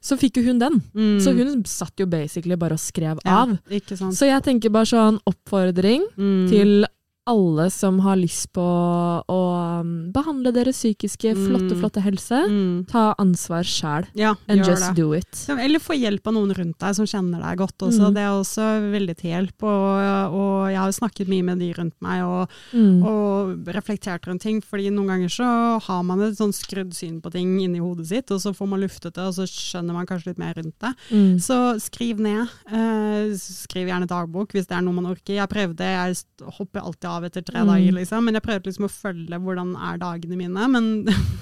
Så 0.00 0.16
fikk 0.16 0.36
jo 0.36 0.42
hun 0.44 0.58
den. 0.60 0.82
Mm. 0.94 1.18
Så 1.20 1.34
hun 1.34 1.64
satt 1.64 1.94
jo 1.98 2.06
basically 2.06 2.54
bare 2.54 2.74
og 2.74 2.78
skrev 2.78 3.18
av. 3.24 3.58
Så 3.68 4.26
jeg 4.28 4.42
tenker 4.44 4.70
bare 4.70 4.84
sånn 4.86 5.18
oppfordring 5.26 6.02
Mm. 6.16 6.48
til 6.48 6.86
alle 7.26 7.68
som 7.74 7.98
har 8.04 8.16
lyst 8.16 8.52
på 8.54 8.62
å 8.62 9.38
um, 9.80 10.12
behandle 10.14 10.52
deres 10.54 10.78
psykiske 10.78 11.32
flotte, 11.34 11.74
Mm. 11.74 11.80
flotte 11.80 12.02
helse. 12.04 12.38
mm. 12.48 12.86
Ta 12.88 13.14
ansvar 13.18 13.64
sjæl, 13.66 14.06
Ja, 14.14 14.34
and 14.48 14.64
just 14.64 14.82
det. 14.82 14.94
do 14.96 15.12
it. 15.12 15.46
Eller 15.48 15.78
få 15.82 15.94
hjelp 15.98 16.26
av 16.26 16.34
noen 16.34 16.54
rundt 16.54 16.78
deg 16.78 16.94
som 16.94 17.04
kjenner 17.06 17.40
deg 17.42 17.58
godt 17.58 17.78
også. 17.82 18.08
Mm. 18.10 18.14
Det 18.14 18.22
er 18.22 18.34
også 18.36 18.66
veldig 18.92 19.16
til 19.16 19.30
hjelp. 19.32 19.62
Og, 19.62 20.34
og 20.38 20.70
jeg 20.70 20.78
har 20.78 20.92
snakket 20.92 21.28
mye 21.28 21.42
med 21.44 21.58
de 21.58 21.72
rundt 21.74 21.96
meg 22.00 22.22
og, 22.22 22.48
Mm. 22.72 23.02
og 23.04 23.66
reflektert 23.74 24.26
rundt 24.26 24.42
ting. 24.42 24.60
fordi 24.62 24.90
noen 24.90 25.06
ganger 25.08 25.28
så 25.28 25.80
har 25.82 26.02
man 26.04 26.20
et 26.22 26.34
sånn 26.38 26.52
skrudd 26.54 26.94
syn 26.94 27.20
på 27.20 27.30
ting 27.32 27.58
inni 27.60 27.78
hodet 27.80 28.06
sitt, 28.06 28.30
og 28.30 28.38
så 28.40 28.54
får 28.54 28.68
man 28.68 28.80
luftet 28.80 29.14
det, 29.14 29.22
og 29.24 29.34
så 29.34 29.44
skjønner 29.46 29.92
man 29.92 30.06
kanskje 30.06 30.26
litt 30.28 30.38
mer 30.38 30.54
rundt 30.54 30.78
det. 30.78 30.94
Mm. 31.10 31.36
Så 31.40 31.80
skriv 31.80 32.18
ned. 32.18 32.48
Eh, 32.70 33.34
skriv 33.36 33.88
gjerne 33.88 34.06
dagbok 34.06 34.52
hvis 34.52 34.66
det 34.66 34.76
er 34.78 34.82
noe 34.82 34.94
man 34.94 35.06
orker. 35.06 35.34
Jeg 35.34 35.48
prøvde, 35.48 35.78
jeg 35.80 36.16
hopper 36.58 36.80
alltid 36.80 37.04
av 37.10 37.15
av 37.16 37.26
etter 37.28 37.44
tre 37.46 37.60
Mm. 37.64 37.68
dager, 37.72 37.92
liksom. 37.98 38.24
Men 38.28 38.34
jeg 38.38 38.44
prøvde 38.46 38.70
liksom 38.70 38.86
å 38.88 38.92
følge 38.92 39.40
hvordan 39.42 39.74
er 39.90 39.98
dagene 40.02 40.36
mine. 40.38 40.68
Men 40.68 40.88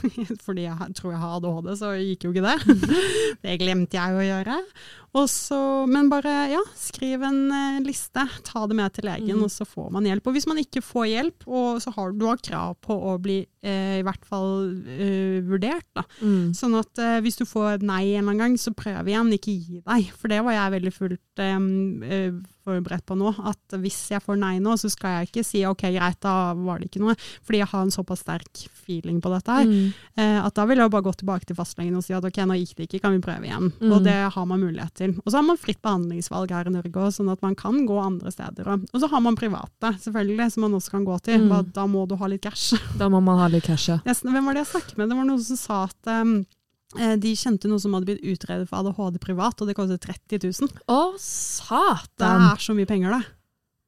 fordi 0.47 0.67
jeg 0.69 0.95
tror 0.99 1.13
jeg 1.15 1.21
har 1.23 1.37
ADHD, 1.39 1.71
så 1.81 1.93
gikk 1.99 2.25
jo 2.29 2.33
ikke 2.35 2.47
det. 2.49 2.59
Det 3.45 3.59
glemte 3.61 3.99
jeg 3.99 4.15
å 4.19 4.25
gjøre. 4.31 4.61
Og 5.15 5.29
så, 5.31 5.57
men 5.87 6.09
bare 6.11 6.31
ja, 6.51 6.61
skriv 6.75 7.23
en 7.23 7.45
eh, 7.55 7.77
liste, 7.87 8.25
ta 8.49 8.65
det 8.67 8.75
med 8.75 8.93
til 8.97 9.07
legen, 9.07 9.37
Mm. 9.39 9.45
og 9.47 9.51
så 9.55 9.63
får 9.67 9.93
man 9.95 10.05
hjelp. 10.09 10.27
Og 10.27 10.35
hvis 10.35 10.47
man 10.51 10.59
ikke 10.59 10.83
får 10.83 11.07
hjelp, 11.07 11.47
og 11.47 11.79
så 11.85 11.93
har 11.95 12.11
du 12.13 12.25
har 12.27 12.41
krav 12.43 12.75
på 12.83 12.97
å 13.13 13.15
bli 13.23 13.37
eh, 13.63 14.01
i 14.01 14.03
hvert 14.03 14.25
fall 14.27 14.73
eh, 14.91 15.39
vurdert, 15.47 15.87
da. 15.95 16.03
Mm. 16.21 16.51
Sånn 16.59 16.75
at 16.81 16.99
eh, 16.99 17.21
hvis 17.23 17.39
du 17.39 17.45
får 17.47 17.77
et 17.79 17.87
nei 17.87 18.03
en 18.17 18.25
eller 18.25 18.33
annen 18.35 18.43
gang, 18.43 18.59
så 18.59 18.75
prøv 18.75 19.07
igjen, 19.07 19.31
ikke 19.39 19.55
gi 19.55 19.81
deg. 19.87 20.11
For 20.19 20.29
det 20.35 20.43
var 20.45 20.59
jeg 20.59 20.75
veldig 20.79 20.95
fullt 20.99 21.45
eh, 21.47 22.35
forberedt 22.65 23.05
på 23.07 23.17
nå. 23.21 23.31
At 23.45 23.77
hvis 23.79 24.01
jeg 24.15 24.23
får 24.25 24.39
nei 24.41 24.57
nå, 24.65 24.75
så 24.81 24.91
skal 24.93 25.19
jeg 25.21 25.31
ikke 25.31 25.45
si 25.47 25.63
ok, 25.69 25.87
greit, 25.95 26.19
da 26.25 26.55
var 26.59 26.81
det 26.83 26.91
ikke 26.91 27.03
noe. 27.05 27.15
Fordi 27.45 27.61
jeg 27.63 27.71
har 27.71 27.87
en 27.87 27.95
såpass 27.95 28.23
sterk 28.25 28.65
feeling 28.85 29.21
på 29.25 29.31
dette 29.33 29.59
her. 29.61 29.69
Mm. 29.69 29.93
Eh, 30.17 30.39
at 30.43 30.55
da 30.59 30.65
vil 30.69 30.81
jeg 30.83 30.91
bare 30.93 31.07
gå 31.07 31.13
tilbake 31.21 31.47
til 31.49 31.59
fastlegen 31.59 31.97
og 32.01 32.05
si 32.07 32.17
at 32.17 32.25
ok, 32.25 32.43
nå 32.49 32.59
gikk 32.61 32.75
det 32.83 32.89
ikke, 32.91 33.03
kan 33.07 33.15
vi 33.17 33.23
prøve 33.25 33.47
igjen. 33.49 33.71
Mm. 33.79 33.93
Og 33.95 34.03
det 34.09 34.17
har 34.35 34.49
man 34.49 34.63
mulighet 34.65 34.95
til. 34.97 35.04
Og 35.23 35.29
så 35.29 35.39
har 35.39 35.47
man 35.47 35.61
fritt 35.61 35.81
behandlingsvalg 35.85 36.55
her 36.55 36.71
i 36.71 36.73
Norge 36.75 37.05
òg, 37.05 37.13
sånn 37.15 37.31
at 37.33 37.43
man 37.45 37.57
kan 37.59 37.83
gå 37.89 37.99
andre 38.01 38.33
steder 38.33 38.71
òg. 38.75 38.89
Og 38.93 39.03
så 39.03 39.11
har 39.13 39.23
man 39.25 39.39
private, 39.39 39.93
selvfølgelig, 40.05 40.49
som 40.55 40.67
man 40.67 40.77
også 40.79 40.97
kan 40.97 41.07
gå 41.07 41.19
til. 41.29 41.47
Mm. 41.47 41.71
Da 41.77 41.87
må 41.91 42.07
du 42.11 42.17
ha 42.21 42.31
litt 42.31 42.45
cash. 42.47 42.79
Da 43.01 43.11
må 43.13 43.21
man 43.25 43.41
ha 43.43 43.49
litt 43.53 43.67
cash, 43.67 43.91
ja. 43.93 44.01
Jeg, 44.07 44.21
hvem 44.25 44.49
var 44.49 44.57
det 44.57 44.65
jeg 44.65 44.73
snakket 44.73 44.99
med? 45.01 45.11
Det 45.11 45.19
var 45.21 45.31
noen 45.31 45.45
som 45.45 45.61
sa 45.61 45.79
at 45.89 46.13
um, 46.23 46.35
eh, 46.99 47.15
de 47.21 47.37
kjente 47.39 47.71
noen 47.71 47.83
som 47.83 47.97
hadde 47.97 48.09
blitt 48.11 48.25
utredet 48.25 48.69
for 48.71 48.81
ADHD 48.81 49.21
privat, 49.23 49.61
og 49.61 49.71
det 49.71 49.77
kostet 49.79 50.05
30 50.07 50.45
000. 50.49 50.85
Å, 50.89 51.01
satan! 51.21 52.13
Det 52.23 52.53
er 52.53 52.69
så 52.69 52.77
mye 52.77 52.89
penger, 52.91 53.19
det. 53.19 53.35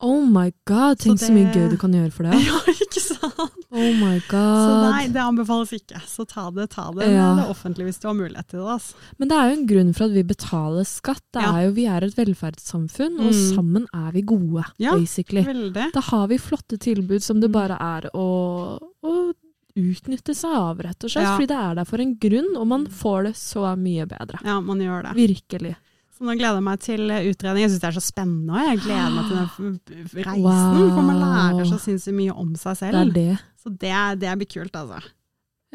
Oh 0.04 0.26
my 0.28 0.50
god, 0.68 0.98
tenk 1.00 1.16
så, 1.16 1.30
Så 1.30 1.32
mye 1.32 1.48
gøy 1.54 1.70
du 1.72 1.78
kan 1.80 1.94
gjøre 1.96 2.12
for 2.12 2.28
det. 2.28 2.36
Ja, 2.46 2.58
ikke 2.96 3.04
sant? 3.04 3.56
Oh 3.76 3.92
my 4.00 4.18
Så 4.24 4.42
nei, 4.90 5.06
det 5.12 5.20
anbefales 5.22 5.72
ikke. 5.76 6.00
Så 6.08 6.26
ta 6.26 6.48
det, 6.50 6.70
ta 6.72 6.90
det 6.96 7.06
Ja. 7.12 7.34
med 7.34 7.42
det 7.44 7.50
offentlige 7.52 7.86
hvis 7.90 8.00
du 8.00 8.08
har 8.08 8.14
mulighet 8.16 8.48
til 8.48 8.60
det. 8.60 8.66
Altså. 8.76 8.94
Men 9.18 9.28
det 9.28 9.36
er 9.36 9.48
jo 9.50 9.56
en 9.60 9.66
grunn 9.70 9.92
for 9.94 10.04
at 10.08 10.14
vi 10.16 10.22
betaler 10.22 10.84
skatt. 10.88 11.22
Det 11.32 11.42
Ja. 11.42 11.52
er 11.56 11.64
jo, 11.66 11.72
vi 11.76 11.86
er 11.86 12.04
et 12.04 12.16
velferdssamfunn, 12.16 13.18
og 13.20 13.32
Mm. 13.32 13.54
sammen 13.54 13.86
er 13.94 14.12
vi 14.12 14.22
gode, 14.22 14.64
Ja. 14.78 14.92
basically. 14.96 15.42
Veldig. 15.44 15.92
Da 15.92 16.00
har 16.00 16.26
vi 16.28 16.38
flotte 16.38 16.78
tilbud 16.78 17.22
som 17.22 17.40
det 17.40 17.50
Mm. 17.50 17.52
bare 17.52 17.76
er 17.80 18.10
å, 18.14 18.78
å 19.04 19.32
utnytte 19.76 20.32
seg 20.34 20.54
av, 20.56 20.78
rett 20.78 21.04
og 21.04 21.10
slett. 21.10 21.22
Ja. 21.26 21.36
Fordi 21.36 21.46
det 21.48 21.56
er 21.56 21.74
der 21.74 21.84
for 21.84 22.00
en 22.00 22.14
grunn, 22.16 22.56
og 22.56 22.66
man 22.66 22.86
får 22.86 23.24
det 23.24 23.34
så 23.34 23.76
mye 23.76 24.06
bedre. 24.08 24.40
Ja, 24.44 24.60
man 24.60 24.78
gjør 24.80 25.02
det. 25.12 25.14
Virkelig. 25.28 25.76
Så 26.16 26.24
nå 26.24 26.32
gleder 26.38 26.56
jeg 26.56 26.64
meg 26.64 26.80
til 26.80 27.10
eh, 27.12 27.26
utredning. 27.28 27.62
Jeg 27.66 27.70
syns 27.74 27.82
det 27.82 27.88
er 27.90 27.96
så 27.98 28.04
spennende, 28.06 28.54
òg. 28.56 28.70
jeg 28.70 28.78
gleder 28.86 29.10
meg 29.12 29.26
til 29.28 29.36
den 29.36 30.24
reisen. 30.24 30.46
Wow. 30.46 30.88
For 30.96 31.04
man 31.10 31.18
lærer 31.20 31.68
så 31.68 31.78
sinnssykt 31.82 32.16
mye 32.16 32.32
om 32.32 32.54
seg 32.56 32.72
Det 32.78 32.88
er 32.88 32.96
selv. 32.96 33.12
det. 33.18 33.38
Så 33.60 33.72
det, 33.84 33.92
det 34.22 34.32
blir 34.40 34.48
kult, 34.54 34.76
altså. 34.80 35.02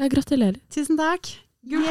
Ja, 0.00 0.08
gratulerer. 0.10 0.58
Tusen 0.74 0.98
takk. 0.98 1.30
Gul 1.62 1.84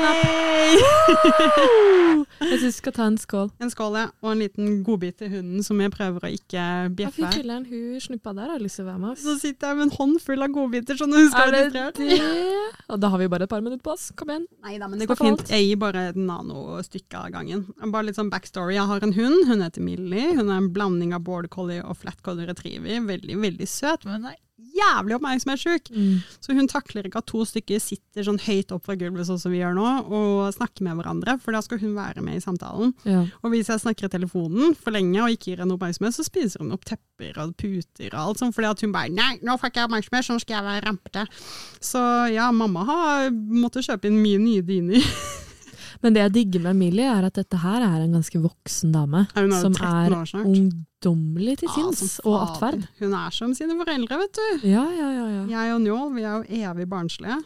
Jeg 2.41 2.57
syns 2.59 2.63
vi 2.65 2.71
skal 2.75 2.93
ta 2.95 3.05
en 3.07 3.17
skål. 3.19 3.51
En 3.63 3.69
skål, 3.71 3.95
ja. 3.95 4.07
Og 4.23 4.33
en 4.33 4.41
liten 4.41 4.81
godbit 4.83 5.15
til 5.21 5.29
hunden 5.31 5.63
som 5.63 5.79
jeg 5.79 5.93
prøver 5.93 6.25
å 6.27 6.31
ikke 6.35 6.63
bjeffe. 6.97 7.21
fy 7.21 7.39
filler'n, 7.39 7.63
hun 7.69 8.01
snuppa 8.03 8.33
der 8.35 8.51
har 8.51 8.59
lyst 8.63 8.79
til 8.79 8.85
å 8.85 8.89
være 8.89 9.01
med 9.03 9.13
oss. 9.13 9.23
Så 9.23 9.37
sitter 9.39 9.71
jeg 9.71 9.79
med 9.79 9.85
en 9.87 9.93
hånd 9.95 10.17
full 10.25 10.43
av 10.43 10.51
godbiter, 10.57 10.99
sånn 10.99 11.15
hun 11.15 11.31
skal 11.31 11.55
Er 11.55 11.71
det 11.71 11.85
det? 11.95 12.19
Og 12.91 12.99
da 12.99 13.13
har 13.13 13.23
vi 13.23 13.29
bare 13.31 13.47
et 13.47 13.53
par 13.53 13.63
minutter 13.63 13.83
på 13.85 13.95
oss. 13.95 14.09
Kom 14.17 14.33
igjen. 14.33 14.45
Nei 14.65 14.75
da, 14.81 14.91
men 14.91 14.99
det 14.99 15.07
går 15.11 15.21
fint. 15.21 15.47
Jeg 15.55 15.69
gir 15.69 15.81
bare 15.81 16.09
et 16.11 16.19
nanostykke 16.19 17.23
av 17.23 17.31
gangen. 17.37 17.65
Bare 17.87 18.09
litt 18.09 18.19
sånn 18.19 18.31
backstory. 18.33 18.75
Jeg 18.75 18.89
har 18.91 19.07
en 19.07 19.15
hund, 19.15 19.47
hun 19.47 19.63
heter 19.63 19.87
Millie. 19.87 20.33
Hun 20.35 20.49
er 20.51 20.57
en 20.59 20.71
blanding 20.75 21.15
av 21.15 21.23
border 21.27 21.51
collie 21.51 21.79
og 21.83 21.95
flat 22.03 22.19
collie 22.25 22.49
retriever. 22.49 22.99
Veldig, 23.07 23.39
veldig 23.47 23.67
søt, 23.71 24.03
men 24.07 24.19
hun 24.19 24.33
er 24.33 24.39
jævlig 24.75 25.15
oppmerksomhetssjuk. 25.17 25.89
Så 26.41 26.55
hun 26.57 26.69
takler 26.71 27.07
ikke 27.07 27.21
at 27.21 27.27
to 27.29 27.43
stykker 27.47 27.81
sitter 27.83 28.25
sånn 28.27 28.39
høyt 28.41 28.71
opp 28.75 28.85
fra 28.87 28.95
gulvet 28.99 29.27
sånn 29.27 29.39
som 29.41 29.53
vi 29.53 29.61
gjør 29.61 29.75
nå, 29.77 29.87
og 30.11 30.53
snakker 30.55 30.85
med 30.87 30.99
hverandre, 30.99 31.37
for 31.41 31.55
da 31.55 31.61
skal 31.65 31.81
hun 31.81 31.95
være 31.97 32.23
med 32.25 32.39
i 32.39 32.43
samtalen. 32.43 32.93
Ja. 33.07 33.25
Og 33.41 33.53
hvis 33.53 33.71
jeg 33.71 33.83
snakker 33.83 34.07
i 34.09 34.13
telefonen 34.13 34.75
for 34.77 34.95
lenge 34.95 35.21
og 35.23 35.33
ikke 35.35 35.51
gir 35.51 35.63
henne 35.63 35.75
oppmerksomhet, 35.77 36.15
så 36.17 36.25
spiser 36.27 36.63
hun 36.63 36.73
opp 36.75 36.85
tepper 36.87 37.37
og 37.43 37.55
puter 37.59 38.09
og 38.13 38.19
alt 38.21 38.41
sånt, 38.41 38.55
fordi 38.57 38.71
at 38.71 38.85
hun 38.85 38.95
bare 38.95 39.11
Nei, 39.11 39.33
nå 39.43 39.57
får 39.59 39.71
ikke 39.71 39.81
jeg 39.81 39.89
oppmerksomhet, 39.89 40.27
sånn 40.27 40.41
skal 40.43 40.59
jeg 40.59 40.67
være 40.69 40.85
rampete. 40.87 41.25
Så 41.83 42.01
ja, 42.31 42.47
mamma 42.55 42.85
har 42.87 43.31
måttet 43.33 43.89
kjøpe 43.89 44.07
inn 44.09 44.21
mye 44.23 44.41
nye 44.41 44.65
dyner. 44.65 45.05
Men 46.01 46.15
det 46.15 46.23
jeg 46.23 46.33
digger 46.33 46.63
med 46.65 46.73
Emilie, 46.75 47.05
er 47.05 47.27
at 47.27 47.37
dette 47.37 47.59
her 47.61 47.85
er 47.85 48.01
en 48.01 48.17
ganske 48.17 48.41
voksen 48.41 48.93
dame. 48.95 49.27
Ja, 49.35 49.43
er 49.45 49.61
som 49.61 49.75
13 49.77 50.15
er 50.17 50.45
ungdommelig 50.49 51.59
til 51.61 51.69
Ja, 51.69 51.75
sinns 51.77 52.17
som 52.17 52.31
og 52.31 52.39
atferd. 52.47 52.87
Hun 52.99 53.15
er 53.19 53.37
som 53.37 53.53
sine 53.57 53.77
foreldre, 53.77 54.19
vet 54.23 54.39
du. 54.39 54.67
Ja, 54.71 54.85
ja, 54.97 55.09
ja. 55.19 55.25
ja. 55.37 55.43
Jeg 55.53 55.75
og 55.75 55.81
Njål, 55.85 56.11
vi 56.17 56.25
er 56.25 56.37
jo 56.39 56.61
evig 56.71 56.89
barnslige. 56.89 57.39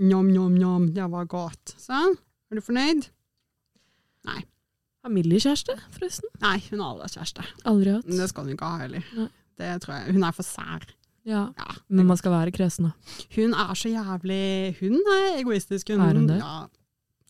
Njom, 0.00 0.30
njom, 0.32 0.54
njom, 0.56 0.90
det 0.96 1.08
var 1.12 1.28
godt. 1.28 1.74
Sånn. 1.80 2.16
Er 2.50 2.58
du 2.58 2.64
fornøyd? 2.64 3.10
Har 5.00 5.12
Millie 5.12 5.40
kjæreste, 5.40 5.78
forresten? 5.94 6.28
Nei, 6.42 6.58
hun 6.68 6.80
har 6.82 6.90
aldri 6.92 7.06
hatt 7.06 7.14
kjæreste. 7.16 7.44
Aldri 7.70 7.92
hatt. 7.94 8.08
Det 8.08 8.26
skal 8.28 8.44
hun 8.44 8.52
ikke 8.52 8.68
ha 8.68 8.80
heller. 8.82 9.06
Nei. 9.16 9.28
Det 9.60 9.70
tror 9.84 9.94
jeg. 9.96 10.16
Hun 10.16 10.26
er 10.28 10.34
for 10.36 10.46
sær. 10.46 10.84
Ja. 11.28 11.46
Ja. 11.56 11.68
Men 11.88 12.08
man 12.08 12.18
skal 12.20 12.34
være 12.34 12.52
kresen, 12.52 12.90
da. 12.90 13.16
Hun 13.36 13.54
er 13.56 13.72
så 13.76 13.92
jævlig 13.92 14.76
Hun 14.80 14.96
er 15.00 15.38
egoistisk. 15.40 15.92
Hun, 15.92 16.04
Er 16.04 16.20
hun 16.20 16.28
det? 16.28 16.38
Ja. 16.40 16.66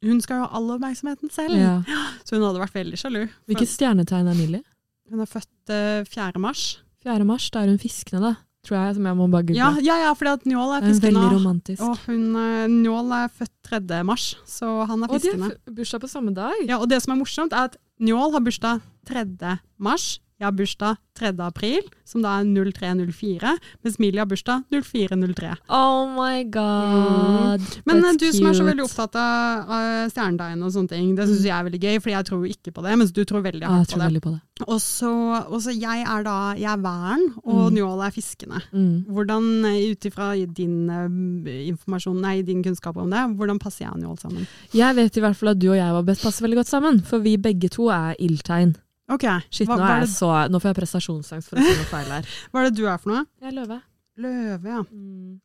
Hun 0.04 0.20
skal 0.24 0.40
jo 0.40 0.44
ha 0.46 0.56
all 0.56 0.70
oppmerksomheten 0.76 1.32
selv. 1.32 1.56
Ja. 1.58 1.74
Så 2.26 2.36
hun 2.38 2.46
hadde 2.46 2.62
vært 2.62 2.76
veldig 2.78 3.00
sjalu. 3.00 3.24
Hvilket 3.50 3.68
stjernetegn 3.68 4.30
er 4.32 4.38
Millie? 4.38 4.62
Hun 5.10 5.20
er 5.24 5.28
født 5.28 5.72
uh, 5.74 6.06
4. 6.08 6.40
mars. 6.40 6.78
4. 7.04 7.26
mars, 7.28 7.48
da 7.52 7.64
er 7.64 7.72
hun 7.72 7.80
fiskende, 7.82 8.30
da. 8.30 8.32
Tror 8.66 8.76
jeg, 8.76 8.96
som 8.98 9.06
jeg 9.08 9.16
må 9.16 9.26
bare 9.32 9.46
google. 9.48 9.56
Ja, 9.56 9.70
ja, 9.80 9.94
ja, 10.04 10.08
fordi 10.16 10.32
at 10.36 10.42
Njål 10.48 10.74
er 10.74 10.82
er 10.82 10.86
fiskende. 10.90 11.16
veldig 11.16 11.36
romantisk. 11.38 11.82
Og 11.84 12.02
hun, 12.06 12.24
uh, 12.36 12.66
Njål 12.68 13.14
er 13.16 13.30
født 13.32 13.54
3. 13.70 14.00
mars, 14.04 14.26
så 14.48 14.72
han 14.88 15.04
er 15.06 15.12
fiskende. 15.14 15.48
Og 15.48 15.54
de 15.54 15.70
har 15.72 15.76
bursdag 15.78 16.02
på 16.04 16.10
samme 16.12 16.34
dag. 16.36 16.58
Ja, 16.68 16.76
og 16.80 16.88
det 16.92 17.00
som 17.04 17.14
er 17.14 17.20
morsomt, 17.22 17.56
er 17.56 17.70
at 17.70 17.78
Njål 18.00 18.36
har 18.36 18.44
bursdag 18.44 18.82
3. 19.08 19.56
mars. 19.80 20.10
Jeg 20.40 20.46
har 20.48 20.54
bursdag 20.56 20.96
3. 21.20 21.34
april, 21.44 21.82
som 22.08 22.22
da 22.24 22.38
er 22.40 22.46
0304, 22.48 23.50
mens 23.84 23.98
Millie 24.00 24.22
har 24.22 24.28
bursdag 24.30 24.62
0403. 24.72 25.50
Oh 25.68 26.08
my 26.14 26.46
god. 26.48 27.60
Men 27.84 28.00
That's 28.00 28.16
du 28.16 28.24
du 28.24 28.38
som 28.38 28.48
er 28.48 28.56
så 28.56 28.64
veldig 28.64 28.86
opptatt 28.86 29.18
av 29.20 29.68
uh, 29.68 30.08
stjernetegn 30.08 30.64
og 30.64 30.72
sånne 30.72 30.94
ting, 30.94 31.12
det 31.18 31.28
syns 31.28 31.44
jeg 31.44 31.52
er 31.52 31.68
veldig 31.68 31.82
gøy, 31.84 32.00
for 32.00 32.12
jeg 32.14 32.28
tror 32.30 32.40
jo 32.40 32.54
ikke 32.56 32.72
på 32.72 32.86
det, 32.86 32.96
mens 33.02 33.12
du 33.12 33.20
tror 33.28 33.44
veldig 33.44 33.68
hardt 33.68 33.84
jeg 33.84 33.92
tror 33.92 33.98
på 33.98 34.00
det. 34.00 34.08
veldig 34.08 34.24
på 34.24 34.34
det. 34.38 34.64
Og 34.64 34.80
så, 34.80 35.12
og 35.44 35.60
så 35.60 35.76
jeg 35.76 36.08
er 36.08 36.24
da 36.24 36.38
jeg 36.56 36.72
er 36.72 36.84
væren, 36.88 37.28
og 37.44 37.60
Mm. 37.60 37.76
Njål 37.76 38.00
er 38.06 38.12
fiskene. 38.16 38.58
Mm. 38.72 39.04
Hvordan, 39.12 39.44
eh, 39.68 39.92
ut 39.92 40.04
ifra 40.08 40.32
din 40.56 40.88
uh, 40.88 41.52
informasjon, 41.68 42.20
nei, 42.20 42.40
din 42.42 42.64
kunnskap 42.64 42.96
om 42.96 43.10
det, 43.12 43.36
hvordan 43.36 43.60
passer 43.60 43.84
jeg 43.84 43.92
og 43.92 44.00
Njål 44.00 44.18
sammen? 44.24 44.46
Jeg 44.72 44.96
vet 44.96 45.16
i 45.16 45.20
hvert 45.20 45.36
fall 45.36 45.52
at 45.52 45.60
du 45.60 45.68
og 45.70 45.76
jeg 45.76 45.92
var 45.92 46.02
best 46.02 46.24
passer 46.24 46.48
veldig 46.48 46.64
godt 46.64 46.72
sammen, 46.72 47.04
for 47.04 47.18
vi 47.20 47.36
begge 47.36 47.68
to 47.68 47.92
er 47.92 48.16
ildtegn. 48.18 48.78
Ok, 49.10 49.24
Shit, 49.50 49.66
hva, 49.66 49.76
nå, 49.76 49.84
hva, 49.90 50.06
så, 50.06 50.30
nå 50.52 50.60
får 50.62 50.70
jeg 50.70 50.76
prestasjonsangst 50.80 51.50
for 51.50 51.58
å 51.58 51.64
si 51.66 51.76
noe 51.80 51.88
feil 51.90 52.10
her. 52.14 52.28
hva 52.52 52.60
er 52.62 52.68
det 52.70 52.76
du 52.78 52.84
er 52.86 52.98
for 53.02 53.10
noe? 53.14 53.24
Jeg 53.42 53.48
er 53.50 53.56
løve. 53.58 53.78
Løve, 54.20 54.68
ja. 54.76 54.82
Mm. 54.90 55.40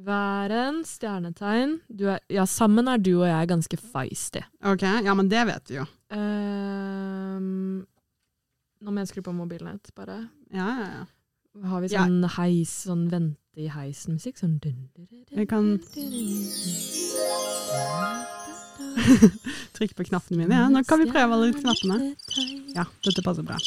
Væren, 0.00 0.78
stjernetegn 0.88 1.74
du 1.92 2.06
er, 2.08 2.22
Ja, 2.32 2.46
sammen 2.48 2.88
er 2.88 2.96
du 3.04 3.10
og 3.18 3.26
jeg 3.28 3.50
ganske 3.50 3.76
feisty. 3.76 4.40
Ok, 4.64 4.86
ja, 5.04 5.12
men 5.18 5.28
det 5.28 5.42
vet 5.50 5.68
vi 5.68 5.76
jo. 5.76 5.84
Ehm, 6.16 7.82
nå 8.80 8.94
må 8.94 9.02
jeg 9.04 9.10
skru 9.12 9.20
på 9.28 9.34
mobilen 9.36 9.74
litt, 9.76 9.92
bare. 9.98 10.22
Ja, 10.56 10.70
ja, 10.80 10.88
ja. 11.02 11.04
Har 11.68 11.82
vi 11.82 11.88
Ja. 11.92 12.06
sånn 12.06 12.24
heis, 12.38 12.70
sånn 12.86 13.08
vente 13.10 13.58
i 13.60 13.66
heisen-musikk? 13.68 14.38
Sånn 14.40 14.56
dun, 14.62 14.88
dun, 14.94 15.06
dun, 15.10 15.24
dun, 15.28 15.38
Jeg 15.42 15.48
kan 15.50 15.76
dun, 15.76 15.84
trykke 19.76 19.96
på 19.98 20.08
knappene 20.10 20.42
mine. 20.42 20.56
Ja. 20.56 20.68
Nå 20.72 20.82
kan 20.88 21.02
vi 21.02 21.10
prøve 21.10 21.36
alle 21.36 21.52
knappene. 21.56 22.14
Ja, 22.76 22.86
dette 23.06 23.24
passer 23.26 23.46
bra. 23.46 23.58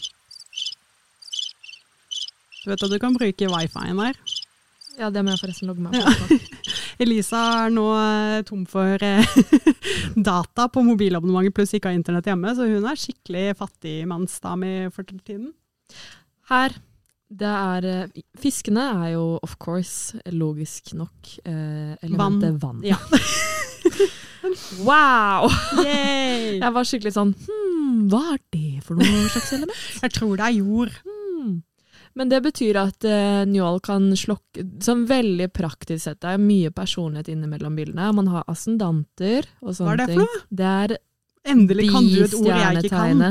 Du 2.63 2.71
vet 2.71 2.83
at 2.85 2.91
du 2.91 2.99
kan 3.01 3.15
bruke 3.17 3.49
wifi-en 3.51 3.99
der. 3.99 4.19
Ja, 4.99 5.09
det 5.09 5.23
må 5.25 5.33
jeg 5.33 5.41
forresten 5.41 5.69
logge 5.69 5.83
meg 5.83 5.97
på. 5.97 6.03
Ja. 6.03 6.61
Elisa 7.03 7.41
er 7.63 7.73
nå 7.73 7.87
eh, 7.97 8.43
tom 8.47 8.63
for 8.69 9.01
eh, 9.03 9.37
data 10.29 10.67
på 10.71 10.83
mobilabonnementet, 10.85 11.55
pluss 11.57 11.73
ikke 11.73 11.89
har 11.89 11.97
internett 11.97 12.29
hjemme, 12.29 12.53
så 12.55 12.67
hun 12.69 12.85
er 12.87 12.99
skikkelig 13.01 13.45
fattigmannsdame 13.59 14.73
for 14.93 15.09
tiden. 15.09 15.49
Her, 16.51 16.77
det 17.33 17.49
er 17.49 17.89
eh, 17.89 18.21
Fiskene 18.39 18.85
er 19.01 19.15
jo 19.15 19.25
of 19.41 19.57
course, 19.63 20.21
logisk 20.31 20.93
nok, 20.99 21.33
eh, 21.41 21.97
elementet 22.05 22.61
vann. 22.61 22.85
Ja. 22.85 23.01
Wow! 24.83 25.47
Yay! 25.83 26.59
Jeg 26.59 26.73
var 26.75 26.87
skikkelig 26.87 27.13
sånn 27.15 27.35
Hm, 27.45 28.07
hva 28.11 28.23
er 28.35 28.41
det 28.53 28.81
for 28.85 28.99
noe 28.99 29.27
slags 29.31 29.53
element? 29.55 29.85
Jeg 30.03 30.15
tror 30.17 30.33
det 30.39 30.47
er 30.47 30.57
jord. 30.57 30.97
Hmm. 31.05 31.53
Men 32.13 32.29
det 32.29 32.43
betyr 32.45 32.77
at 32.77 33.07
uh, 33.09 33.41
Njål 33.49 33.79
kan 33.85 34.11
slokke 34.17 34.65
Sånn 34.85 35.07
veldig 35.09 35.47
praktisk 35.55 36.05
sett, 36.05 36.19
det 36.21 36.35
er 36.35 36.41
mye 36.41 36.69
personlighet 36.75 37.31
innimellom 37.33 37.79
bildene. 37.79 38.11
Man 38.13 38.29
har 38.33 38.45
ascendanter 38.51 39.47
og 39.63 39.73
Hva 39.79 39.95
er 39.95 40.03
det 40.03 40.09
for 40.11 40.21
noe? 40.25 40.43
Det 40.53 40.69
er 40.69 40.95
Endelig 41.43 41.89
kan 41.91 42.05
du 42.07 42.21
et 42.23 42.35
ord 42.37 42.45
jeg 42.47 42.83
ikke 42.85 42.93
kan. 42.93 43.23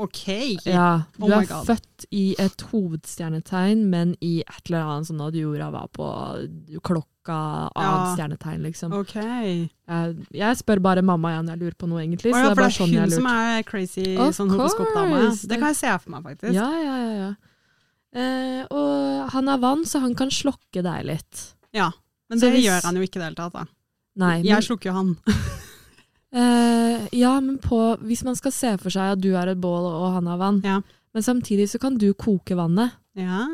Ok. 0.00 0.22
Ja, 0.64 1.02
du 1.18 1.24
Oh 1.26 1.32
er 1.36 1.46
God. 1.46 1.66
født 1.68 2.06
i 2.16 2.34
et 2.40 2.62
hovedstjernetegn, 2.70 3.82
men 3.92 4.14
i 4.24 4.40
et 4.40 4.70
eller 4.70 4.86
annet 4.94 5.08
sånn 5.10 5.20
at 5.26 5.34
jorda 5.36 5.70
var 5.74 5.88
på 5.92 6.06
klokka 6.80 7.36
av 7.74 7.74
Ja. 7.76 8.14
stjernetegn, 8.16 8.62
liksom. 8.64 8.94
Ok. 8.96 9.14
Jeg, 9.20 9.68
jeg 10.32 10.56
spør 10.62 10.80
bare 10.80 11.02
mamma 11.04 11.34
igjen 11.34 11.44
når 11.50 11.56
jeg 11.56 11.60
lurer 11.66 11.76
på 11.82 11.88
noe, 11.90 12.00
egentlig. 12.00 12.32
Å 12.32 12.34
Så 12.34 12.42
det 12.42 12.50
er 12.50 12.54
for 12.54 12.64
det 12.64 12.78
sånn 12.78 12.94
er 12.96 13.00
hun 13.04 13.10
som 13.18 13.26
er 13.26 13.62
crazy 13.68 14.16
Of 14.16 14.34
sånn 14.38 14.50
horoskopdame. 14.54 15.20
Det 15.46 15.58
kan 15.60 15.68
jeg 15.74 15.76
se 15.82 15.98
for 15.98 16.10
meg, 16.16 16.24
faktisk. 16.24 16.54
Ja, 16.56 16.70
ja, 16.80 16.96
ja. 16.96 17.12
ja. 17.20 17.34
Eh, 18.12 18.64
og 18.74 19.30
han 19.30 19.48
er 19.48 19.58
vann, 19.62 19.84
så 19.86 20.00
han 20.00 20.14
kan 20.18 20.30
slokke 20.30 20.82
deg 20.82 21.04
litt. 21.04 21.54
Men 21.74 22.38
Så 22.38 22.40
det 22.46 22.54
hvis- 22.54 22.64
gjør 22.66 22.82
han 22.84 22.96
jo 22.96 23.02
ikke 23.02 23.16
i 23.16 23.20
det 23.20 23.28
hele 23.28 23.34
tatt. 23.36 23.52
da. 23.52 23.64
Nei, 24.16 24.36
men, 24.38 24.44
Jeg 24.46 24.62
slukker 24.64 24.84
jo 24.90 24.92
han. 24.92 25.16
eh, 26.32 27.08
ja, 27.12 27.32
men 27.40 27.58
på, 27.58 27.96
hvis 28.06 28.24
man 28.24 28.36
skal 28.38 28.52
se 28.52 28.76
for 28.78 28.90
seg 28.94 29.16
at 29.16 29.20
du 29.22 29.32
er 29.36 29.48
et 29.52 29.60
bål 29.60 29.86
og 29.90 30.12
han 30.14 30.26
har 30.30 30.38
vann, 30.38 30.60
Ja. 30.64 30.80
men 31.14 31.22
samtidig 31.22 31.68
så 31.68 31.80
kan 31.80 31.96
du 31.98 32.12
koke 32.14 32.54
vannet. 32.56 32.92
Ja. 33.16 33.46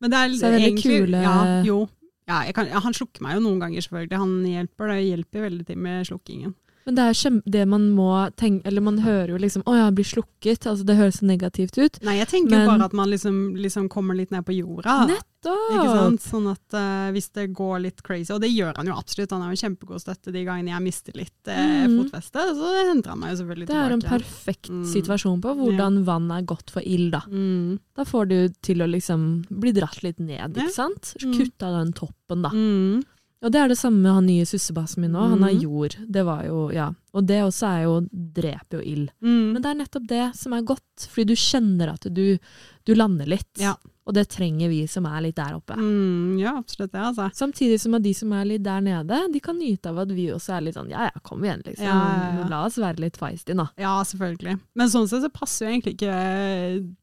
Men 0.00 0.10
det 0.10 0.18
er, 0.18 0.28
Så 0.36 0.46
er 0.46 0.58
det 0.58 0.62
egentlig 0.68 1.00
kule- 1.08 1.22
Ja, 1.22 1.62
jo. 1.64 1.88
Ja, 2.28 2.42
kan, 2.52 2.66
ja, 2.68 2.78
han 2.80 2.92
slukker 2.94 3.20
meg 3.22 3.34
jo 3.36 3.40
noen 3.40 3.60
ganger, 3.60 3.80
selvfølgelig. 3.84 4.16
Han 4.18 4.44
hjelper, 4.44 4.88
det 4.88 5.04
hjelper 5.10 5.42
veldig 5.50 5.66
til 5.66 5.76
med 5.78 6.06
slukkingen. 6.06 6.54
Men 6.86 6.94
det 6.98 7.04
er 7.08 7.14
kjempe, 7.16 7.50
det 7.50 7.66
man 7.66 7.86
må 7.96 8.10
tenke 8.36 8.66
Eller 8.68 8.82
man 8.84 8.98
hører 8.98 9.28
jo 9.32 9.38
liksom 9.38 9.62
'Å 9.64 9.76
ja, 9.76 9.90
blir 9.90 10.04
slukket'. 10.04 10.66
Altså 10.68 10.84
Det 10.84 10.96
høres 10.98 11.20
så 11.20 11.24
negativt 11.26 11.78
ut. 11.78 12.02
Nei, 12.04 12.18
jeg 12.18 12.28
tenker 12.28 12.50
Men- 12.50 12.60
jo 12.60 12.72
bare 12.74 12.84
at 12.84 12.92
man 12.92 13.08
liksom, 13.10 13.56
liksom 13.56 13.88
kommer 13.88 14.14
litt 14.14 14.30
ned 14.30 14.44
på 14.44 14.52
jorda. 14.52 15.06
Nettopp! 15.08 15.72
Ikke 15.72 15.94
sant? 15.94 16.20
Sånn 16.24 16.50
at 16.50 16.74
uh, 16.76 17.12
hvis 17.12 17.28
det 17.32 17.52
går 17.52 17.80
litt 17.82 18.02
crazy, 18.02 18.32
og 18.32 18.40
det 18.40 18.48
gjør 18.50 18.76
han 18.76 18.86
jo 18.86 18.94
absolutt, 18.94 19.30
han 19.30 19.42
er 19.42 19.54
jo 19.54 19.60
kjempegod 19.68 20.00
støtte 20.00 20.32
de 20.32 20.44
gangene 20.44 20.72
jeg 20.72 20.82
mister 20.82 21.12
litt 21.14 21.48
uh, 21.48 21.84
mm. 21.88 21.96
fotfeste, 22.00 22.44
så 22.56 22.70
henter 22.88 23.10
han 23.10 23.18
meg 23.20 23.30
jo 23.32 23.44
selvfølgelig 23.44 23.66
tilbake. 23.68 23.88
Det 23.88 23.90
er 23.90 23.92
en 23.92 24.20
perfekt 24.20 24.70
Mm. 24.70 24.84
situasjon 24.88 25.40
på 25.44 25.54
hvordan 25.56 26.04
vann 26.04 26.30
er 26.32 26.42
godt 26.42 26.70
for 26.70 26.80
ild. 26.84 27.12
Da 27.12 27.20
Mm. 27.28 27.78
Da 27.94 28.04
får 28.04 28.28
du 28.28 28.48
til 28.62 28.78
å 28.78 28.88
liksom 28.90 29.44
bli 29.48 29.72
dratt 29.72 30.02
litt 30.02 30.18
ned, 30.18 30.56
Ja. 30.56 30.62
ikke 30.64 30.72
sant? 30.72 31.14
Mm. 31.22 31.34
Kutta 31.34 31.70
den 31.84 31.92
toppen, 31.92 32.42
da. 32.42 32.48
Mm. 32.50 33.02
Og 33.44 33.52
det 33.52 33.60
er 33.60 33.68
det 33.68 33.76
samme 33.76 34.00
med 34.00 34.14
han 34.16 34.26
nye 34.26 34.46
sussebassen 34.48 35.02
min 35.04 35.12
nå. 35.12 35.20
Han 35.34 35.42
er 35.44 35.52
Mm. 35.52 35.60
jord. 35.62 35.96
Det 36.08 36.22
var 36.24 36.44
jo, 36.46 36.70
ja. 36.72 36.86
Og 37.12 37.26
det 37.28 37.42
også 37.44 37.66
er 37.68 37.82
jo 37.84 38.00
dreper 38.10 38.78
jo 38.78 38.80
ild. 38.80 39.10
Mm. 39.20 39.52
Men 39.52 39.62
det 39.62 39.70
er 39.70 39.74
nettopp 39.82 40.06
det 40.08 40.22
som 40.36 40.52
er 40.56 40.62
godt, 40.62 41.08
fordi 41.12 41.24
du 41.28 41.34
kjenner 41.36 41.92
at 41.92 42.08
du, 42.14 42.38
du 42.86 42.94
lander 42.94 43.26
litt. 43.28 43.50
Ja. 43.60 43.74
Og 44.04 44.12
det 44.12 44.26
trenger 44.28 44.68
vi 44.68 44.82
som 44.90 45.06
er 45.08 45.22
litt 45.24 45.36
der 45.38 45.54
oppe. 45.56 45.76
Mm, 45.78 46.36
ja, 46.36 46.52
absolutt 46.60 46.92
det, 46.92 47.00
altså. 47.00 47.30
Samtidig 47.36 47.78
som 47.80 47.96
at 47.96 48.04
de 48.04 48.12
som 48.16 48.32
er 48.36 48.44
litt 48.50 48.64
der 48.64 48.82
nede, 48.84 49.20
de 49.32 49.40
kan 49.40 49.56
nyte 49.56 49.88
av 49.88 50.02
at 50.02 50.12
vi 50.12 50.26
også 50.34 50.58
er 50.58 50.66
litt 50.66 50.76
sånn 50.76 50.90
ja 50.92 51.06
ja, 51.08 51.22
kom 51.24 51.44
igjen, 51.46 51.62
liksom. 51.64 51.88
Ja, 51.88 51.96
ja, 51.96 52.26
ja. 52.36 52.48
La 52.52 52.60
oss 52.66 52.76
være 52.80 53.00
litt 53.06 53.16
feisty 53.20 53.56
nå. 53.56 53.64
Ja, 53.80 53.94
selvfølgelig. 54.04 54.58
Men 54.76 54.92
sånn 54.92 55.08
sett 55.08 55.24
så 55.24 55.32
passer 55.32 55.66
jo 55.66 55.72
egentlig 55.72 55.96
ikke 55.96 56.18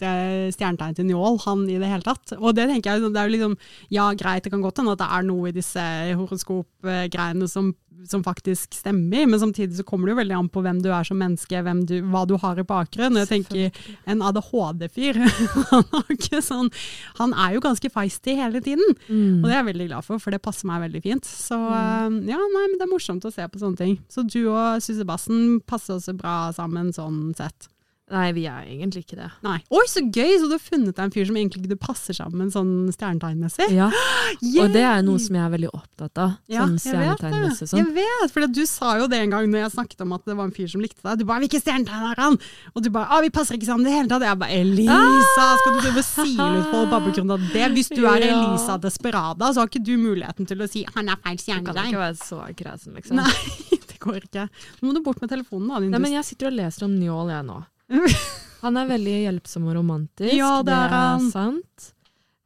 det 0.03 0.15
stjernetegnet 0.57 1.01
til 1.01 1.09
Njål, 1.09 1.41
han 1.47 1.65
i 1.65 1.79
det 1.81 1.89
hele 1.89 2.05
tatt. 2.05 2.35
Og 2.37 2.53
det 2.57 2.67
tenker 2.69 2.93
jeg, 2.93 3.09
det 3.09 3.21
er 3.21 3.31
jo 3.31 3.35
liksom, 3.37 3.57
ja 3.97 4.09
greit, 4.17 4.45
det 4.45 4.53
kan 4.53 4.61
godt 4.61 4.83
hende 4.83 4.93
at 4.93 5.01
det 5.01 5.09
er 5.17 5.29
noe 5.31 5.49
i 5.49 5.55
disse 5.57 5.87
horoskopgreiene 6.21 7.49
som, 7.49 7.73
som 8.09 8.23
faktisk 8.25 8.75
stemmer, 8.75 9.25
men 9.29 9.39
samtidig 9.41 9.77
så 9.79 9.85
kommer 9.87 10.07
det 10.07 10.15
jo 10.15 10.19
veldig 10.21 10.37
an 10.37 10.49
på 10.51 10.63
hvem 10.65 10.81
du 10.83 10.89
er 10.93 11.07
som 11.07 11.19
menneske, 11.21 11.63
du, 11.87 11.95
hva 12.11 12.23
du 12.29 12.35
har 12.41 12.59
i 12.59 12.65
bakgrunn. 12.67 13.19
Jeg 13.21 13.29
tenker 13.29 13.81
en 14.09 14.23
ADHD-fyr, 14.27 15.19
han, 15.71 16.21
sånn, 16.41 16.71
han 17.19 17.35
er 17.35 17.57
jo 17.57 17.65
ganske 17.65 17.91
feisty 17.93 18.35
hele 18.39 18.63
tiden. 18.63 18.95
Mm. 19.07 19.41
Og 19.41 19.49
det 19.49 19.53
er 19.53 19.59
jeg 19.59 19.69
veldig 19.71 19.89
glad 19.91 20.07
for, 20.07 20.21
for 20.23 20.33
det 20.33 20.43
passer 20.43 20.69
meg 20.69 20.85
veldig 20.87 21.03
fint. 21.05 21.27
Så 21.27 21.57
mm. 21.57 22.21
ja, 22.31 22.39
nei, 22.39 22.65
men 22.67 22.79
det 22.79 22.87
er 22.87 22.93
morsomt 22.93 23.27
å 23.27 23.33
se 23.33 23.45
på 23.47 23.61
sånne 23.61 23.81
ting. 23.81 23.99
Så 24.11 24.25
du 24.27 24.41
og 24.45 24.81
Susebassen 24.83 25.61
passer 25.67 25.97
også 25.97 26.17
bra 26.17 26.37
sammen 26.55 26.93
sånn 26.95 27.31
sett. 27.37 27.69
Nei, 28.11 28.27
vi 28.35 28.43
er 28.49 28.65
egentlig 28.67 29.05
ikke 29.05 29.17
det. 29.21 29.29
Nei. 29.45 29.57
Oi, 29.71 29.83
så 29.87 30.01
gøy! 30.03 30.33
Så 30.41 30.49
du 30.49 30.55
har 30.57 30.63
funnet 30.63 30.95
deg 30.97 31.03
en 31.05 31.13
fyr 31.13 31.27
som 31.29 31.37
egentlig 31.39 31.61
ikke 31.63 31.77
passer 31.79 32.15
sammen 32.17 32.49
sånn 32.51 32.73
stjernetegnmessig? 32.91 33.69
Ja! 33.71 33.87
Og 34.61 34.73
det 34.73 34.83
er 34.83 35.03
noe 35.07 35.21
som 35.21 35.37
jeg 35.37 35.43
er 35.45 35.53
veldig 35.53 35.71
opptatt 35.71 36.19
av. 36.19 36.33
Ja, 36.51 36.65
sånn 36.65 36.75
stjernetegnmessig 36.81 37.69
sånn. 37.71 37.79
Jeg 37.79 37.95
vet, 37.95 38.33
for 38.33 38.47
du 38.51 38.61
sa 38.67 38.97
jo 38.99 39.07
det 39.11 39.21
en 39.23 39.35
gang 39.35 39.47
når 39.51 39.63
jeg 39.63 39.73
snakket 39.77 40.03
om 40.03 40.15
at 40.17 40.27
det 40.27 40.35
var 40.39 40.49
en 40.49 40.55
fyr 40.55 40.67
som 40.73 40.83
likte 40.83 40.99
deg. 41.05 41.21
Du 41.21 41.25
bare 41.29 41.43
'hvilken 41.45 41.63
stjernetegn 41.63 42.09
er 42.11 42.19
han?' 42.19 42.39
Og 42.75 42.83
du 42.83 42.89
bare 42.91 43.07
'å, 43.07 43.21
vi 43.23 43.31
passer 43.31 43.55
ikke 43.55 43.69
sammen 43.69 43.87
i 43.87 43.89
det 43.89 43.95
hele 43.95 44.11
tatt'. 44.11 44.27
Jeg 44.27 44.39
bare 44.43 44.59
'Elisa, 44.59 45.47
skal 45.61 45.71
du 45.71 45.79
drive 45.79 46.03
og 46.03 46.07
sile 46.11 46.49
ut 46.59 46.91
på 46.91 47.15
grunn 47.15 47.31
av 47.31 47.39
det?' 47.55 47.71
Hvis 47.71 47.89
du 47.95 48.03
er 48.05 48.27
Elisa 48.31 48.77
Desperada, 48.77 49.53
så 49.53 49.63
har 49.63 49.71
ikke 49.71 49.83
du 49.83 49.95
muligheten 49.95 50.47
til 50.47 50.59
å 50.59 50.67
si 50.67 50.83
'han 50.83 51.07
er 51.07 51.15
feil 51.23 51.37
stjernetegn'. 51.39 51.71
Du 51.71 51.79
kan 51.79 51.87
ikke 51.87 52.05
være 52.05 52.19
så 52.19 52.43
kresen, 52.59 52.93
liksom. 52.99 53.15
Nei, 53.15 53.79
det 53.89 53.99
går 54.03 54.27
ikke. 54.27 54.49
Nå 54.81 54.89
må 54.89 54.93
du 54.93 55.01
bort 55.01 55.21
med 55.21 55.29
telefonen, 55.31 55.67
da. 55.71 55.79
Nei, 55.79 55.99
men 55.99 56.11
jeg 56.19 56.25
sitter 56.25 56.51
og 56.51 56.59
leser 56.59 56.85
om 56.85 56.99
Njål, 56.99 57.29
jeg 57.31 57.45
nå. 57.47 57.61
Han 58.61 58.77
er 58.77 58.87
veldig 58.91 59.15
hjelpsom 59.25 59.67
og 59.71 59.75
romantisk, 59.79 60.33
Ja, 60.37 60.57
det 60.61 60.67
det 60.69 60.75
er 60.77 60.89
han. 60.93 61.31
sant. 61.31 61.87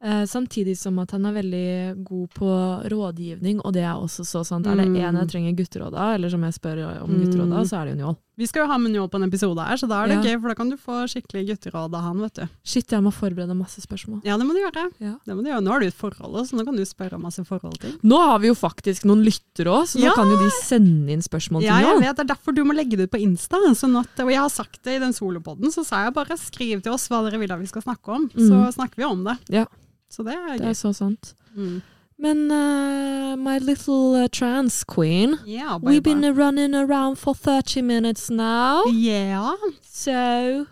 Eh, 0.04 0.22
samtidig 0.28 0.76
som 0.78 0.98
at 0.98 1.10
han 1.12 1.26
er 1.26 1.32
veldig 1.32 2.04
god 2.04 2.28
på 2.36 2.48
rådgivning, 2.92 3.60
og 3.64 3.72
det 3.76 3.82
er 3.84 3.96
også 3.96 4.24
så 4.28 4.44
sant. 4.46 4.66
Er 4.66 4.76
det 4.76 4.86
én 4.88 5.16
jeg 5.18 5.28
trenger 5.28 5.56
gutteråd 5.56 5.94
av, 5.96 6.14
eller 6.14 6.28
som 6.32 6.42
jeg 6.44 6.52
spør 6.56 7.02
om 7.02 7.10
Mm. 7.10 7.20
gutteråd 7.24 7.52
av, 7.52 7.64
så 7.68 7.80
er 7.80 7.84
det 7.86 7.96
jo 7.96 8.00
Njål. 8.04 8.16
Vi 8.36 8.44
skal 8.46 8.66
jo 8.66 8.68
ha 8.68 8.76
Njål 8.76 9.08
på 9.08 9.16
en 9.16 9.24
episode 9.30 9.64
her, 9.64 9.76
så 9.80 9.88
da 9.88 10.02
er 10.04 10.08
det 10.08 10.16
Ja. 10.16 10.22
gøy, 10.36 10.40
for 10.42 10.48
da 10.48 10.54
kan 10.54 10.68
du 10.68 10.76
få 10.76 10.96
skikkelig 11.08 11.46
gutteråd 11.48 11.94
av 11.96 12.02
han, 12.04 12.18
vet 12.20 12.34
du. 12.34 12.48
Shit, 12.64 12.86
jeg 12.92 13.00
må 13.02 13.10
forberede 13.10 13.56
masse 13.56 13.80
spørsmål. 13.80 14.20
Ja, 14.24 14.36
det 14.36 14.44
må 14.44 14.52
du 14.52 14.60
gjøre. 14.60 14.92
Ja. 15.00 15.14
Det 15.24 15.32
må 15.34 15.40
du 15.42 15.48
gjøre. 15.48 15.62
Nå 15.64 15.70
har 15.72 15.80
du 15.80 15.86
et 15.86 15.94
forhold, 15.96 16.36
så 16.46 16.52
nå 16.52 16.64
kan 16.66 16.76
du 16.76 16.84
spørre 16.84 17.14
om 17.14 17.22
masse 17.22 17.40
forholdting. 17.48 17.96
Nå 18.04 18.18
har 18.20 18.38
vi 18.38 18.48
jo 18.48 18.54
faktisk 18.54 19.04
noen 19.08 19.24
lyttere 19.24 19.72
òg, 19.72 19.88
så 19.88 19.96
nå 19.98 20.04
Ja! 20.04 20.12
kan 20.14 20.28
jo 20.28 20.36
de 20.36 20.50
sende 20.62 21.08
inn 21.16 21.22
spørsmål 21.24 21.62
til 21.64 21.68
Ja, 21.72 21.80
jeg 21.80 22.00
vet, 22.02 22.16
det 22.16 22.24
er 22.30 22.34
derfor 22.36 22.54
du 22.54 22.62
må 22.64 22.74
legge 22.76 22.96
det 23.00 23.08
ut 23.08 23.10
på 23.16 23.22
Insta. 23.24 23.56
Sånn 23.72 23.96
at, 23.98 24.08
og 24.20 24.28
jeg 24.28 24.38
har 24.38 24.50
sagt 24.50 24.82
det 24.84 24.96
i 24.96 24.98
den 24.98 25.12
solopodden, 25.16 25.72
så 25.72 25.82
sa 25.84 26.04
jeg 26.04 26.12
bare 26.14 26.36
skriv 26.36 26.82
til 26.82 26.92
oss 26.92 27.08
hva 27.08 27.24
dere 27.24 27.40
vil 27.40 27.50
at 27.50 27.58
vi 27.58 27.66
skal 27.66 27.82
snakke 27.82 28.08
om. 28.08 28.28
Så 28.36 28.52
Mm. 28.52 28.72
snakker 28.74 28.96
vi 28.96 29.04
om 29.04 29.24
det. 29.24 29.38
Ja. 29.48 29.64
Så 30.10 30.22
det 30.24 30.34
er 30.34 30.58
Det 30.58 30.66
er 30.68 30.76
så 30.76 30.94
sant. 30.94 31.32
Mm. 31.56 31.80
Men 32.18 32.50
uh, 32.50 33.36
my 33.36 33.58
little 33.58 34.14
uh, 34.14 34.28
trans 34.28 34.84
queen, 34.84 35.38
Ja, 35.44 35.78
we've 35.78 36.02
been 36.02 36.24
uh, 36.24 36.32
running 36.32 36.74
around 36.74 37.16
for 37.16 37.34
30 37.34 37.82
minutes 37.82 38.30
now. 38.30 38.84
Yeah. 38.86 39.54
So, 39.82 40.66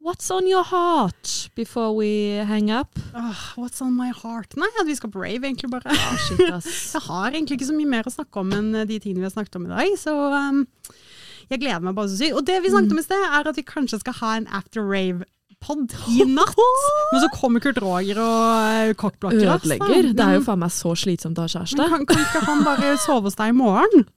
what's 0.00 0.28
on 0.32 0.48
your 0.48 0.64
heart 0.64 1.50
before 1.54 1.94
we 1.94 2.30
hang 2.44 2.68
up? 2.70 2.98
Åh, 3.14 3.52
what's 3.54 3.80
on 3.80 3.92
my 3.94 4.08
heart? 4.10 4.56
Nei, 4.56 4.66
at 4.80 4.86
vi 4.86 4.96
skal 4.96 5.10
rave, 5.14 5.44
egentlig 5.44 5.70
bare. 5.70 5.82
Oh, 5.86 6.16
shit. 6.16 6.40
Jeg 6.94 7.02
har 7.06 7.30
egentlig 7.30 7.60
ikke 7.60 7.70
så 7.70 7.78
mye 7.78 7.86
mer 7.94 8.10
å 8.10 8.10
snakke 8.10 8.42
om 8.42 8.50
enn 8.52 8.74
eh, 8.74 8.86
de 8.88 8.98
tingene 8.98 9.22
vi 9.22 9.28
har 9.30 9.36
snakket 9.36 9.60
om 9.60 9.68
i 9.70 9.74
dag, 9.76 9.94
så 10.00 10.16
um, 10.34 10.64
jeg 11.48 11.60
gleder 11.62 11.84
meg 11.84 11.94
bare 11.94 12.10
så 12.10 12.18
sykt. 12.18 12.34
Og 12.40 12.46
det 12.48 12.58
vi 12.64 12.74
snakket 12.74 12.96
om 12.96 12.98
i 12.98 13.06
sted, 13.06 13.22
er 13.38 13.52
at 13.52 13.58
vi 13.58 13.62
kanskje 13.70 14.02
skal 14.02 14.18
ha 14.18 14.34
en 14.40 14.50
after 14.50 14.82
rave-pod 15.62 15.94
i 16.10 16.24
natt. 16.24 16.56
Men 17.12 17.20
så 17.22 17.28
kommer 17.40 17.60
Kurt 17.60 17.78
Roger 17.82 18.18
og 18.18 18.90
uh, 18.90 18.94
kokkblokker 18.98 19.54
Ødelegger. 19.56 20.12
Det 20.14 20.20
er 20.20 20.34
jo 20.34 20.40
Men- 20.40 20.46
faen 20.46 20.58
meg 20.58 20.70
så 20.70 20.94
slitsomt 20.96 21.38
å 21.38 21.46
ha 21.46 21.48
kjæreste. 21.48 21.88
kan, 21.88 22.06
kan 22.06 22.18
ikke 22.20 22.44
han 22.46 22.64
bare 22.64 22.96
sove 22.98 23.24
hos 23.30 23.34
deg 23.36 23.48
i 23.48 23.52
morgen? 23.52 24.04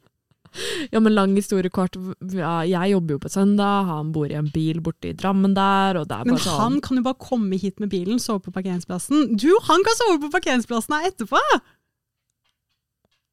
Ja, 0.89 1.01
men 1.03 1.11
lang 1.11 1.33
historie 1.35 1.67
kort. 1.69 1.97
Ja, 2.31 2.61
jeg 2.63 2.93
jobber 2.93 3.17
jo 3.17 3.19
på 3.19 3.27
søndag, 3.27 3.89
han 3.89 4.13
bor 4.15 4.31
i 4.31 4.37
en 4.39 4.47
bil 4.47 4.79
borte 4.79 5.09
i 5.09 5.11
Drammen 5.11 5.51
der, 5.53 5.99
er 5.99 6.05
Men 6.23 6.37
bare 6.37 6.39
han 6.39 6.39
sånn 6.39 6.77
kan 6.79 6.95
jo 6.95 7.03
bare 7.03 7.19
komme 7.19 7.59
hit 7.59 7.77
med 7.83 7.89
bilen, 7.91 8.21
sove 8.23 8.39
på 8.39 8.53
parkeringsplassen. 8.55 9.35
Du, 9.35 9.49
han 9.67 9.83
kan 9.83 9.99
sove 9.99 10.21
på 10.23 10.31
parkeringsplassen 10.31 10.95
her 10.95 11.09
etterpå! 11.11 11.41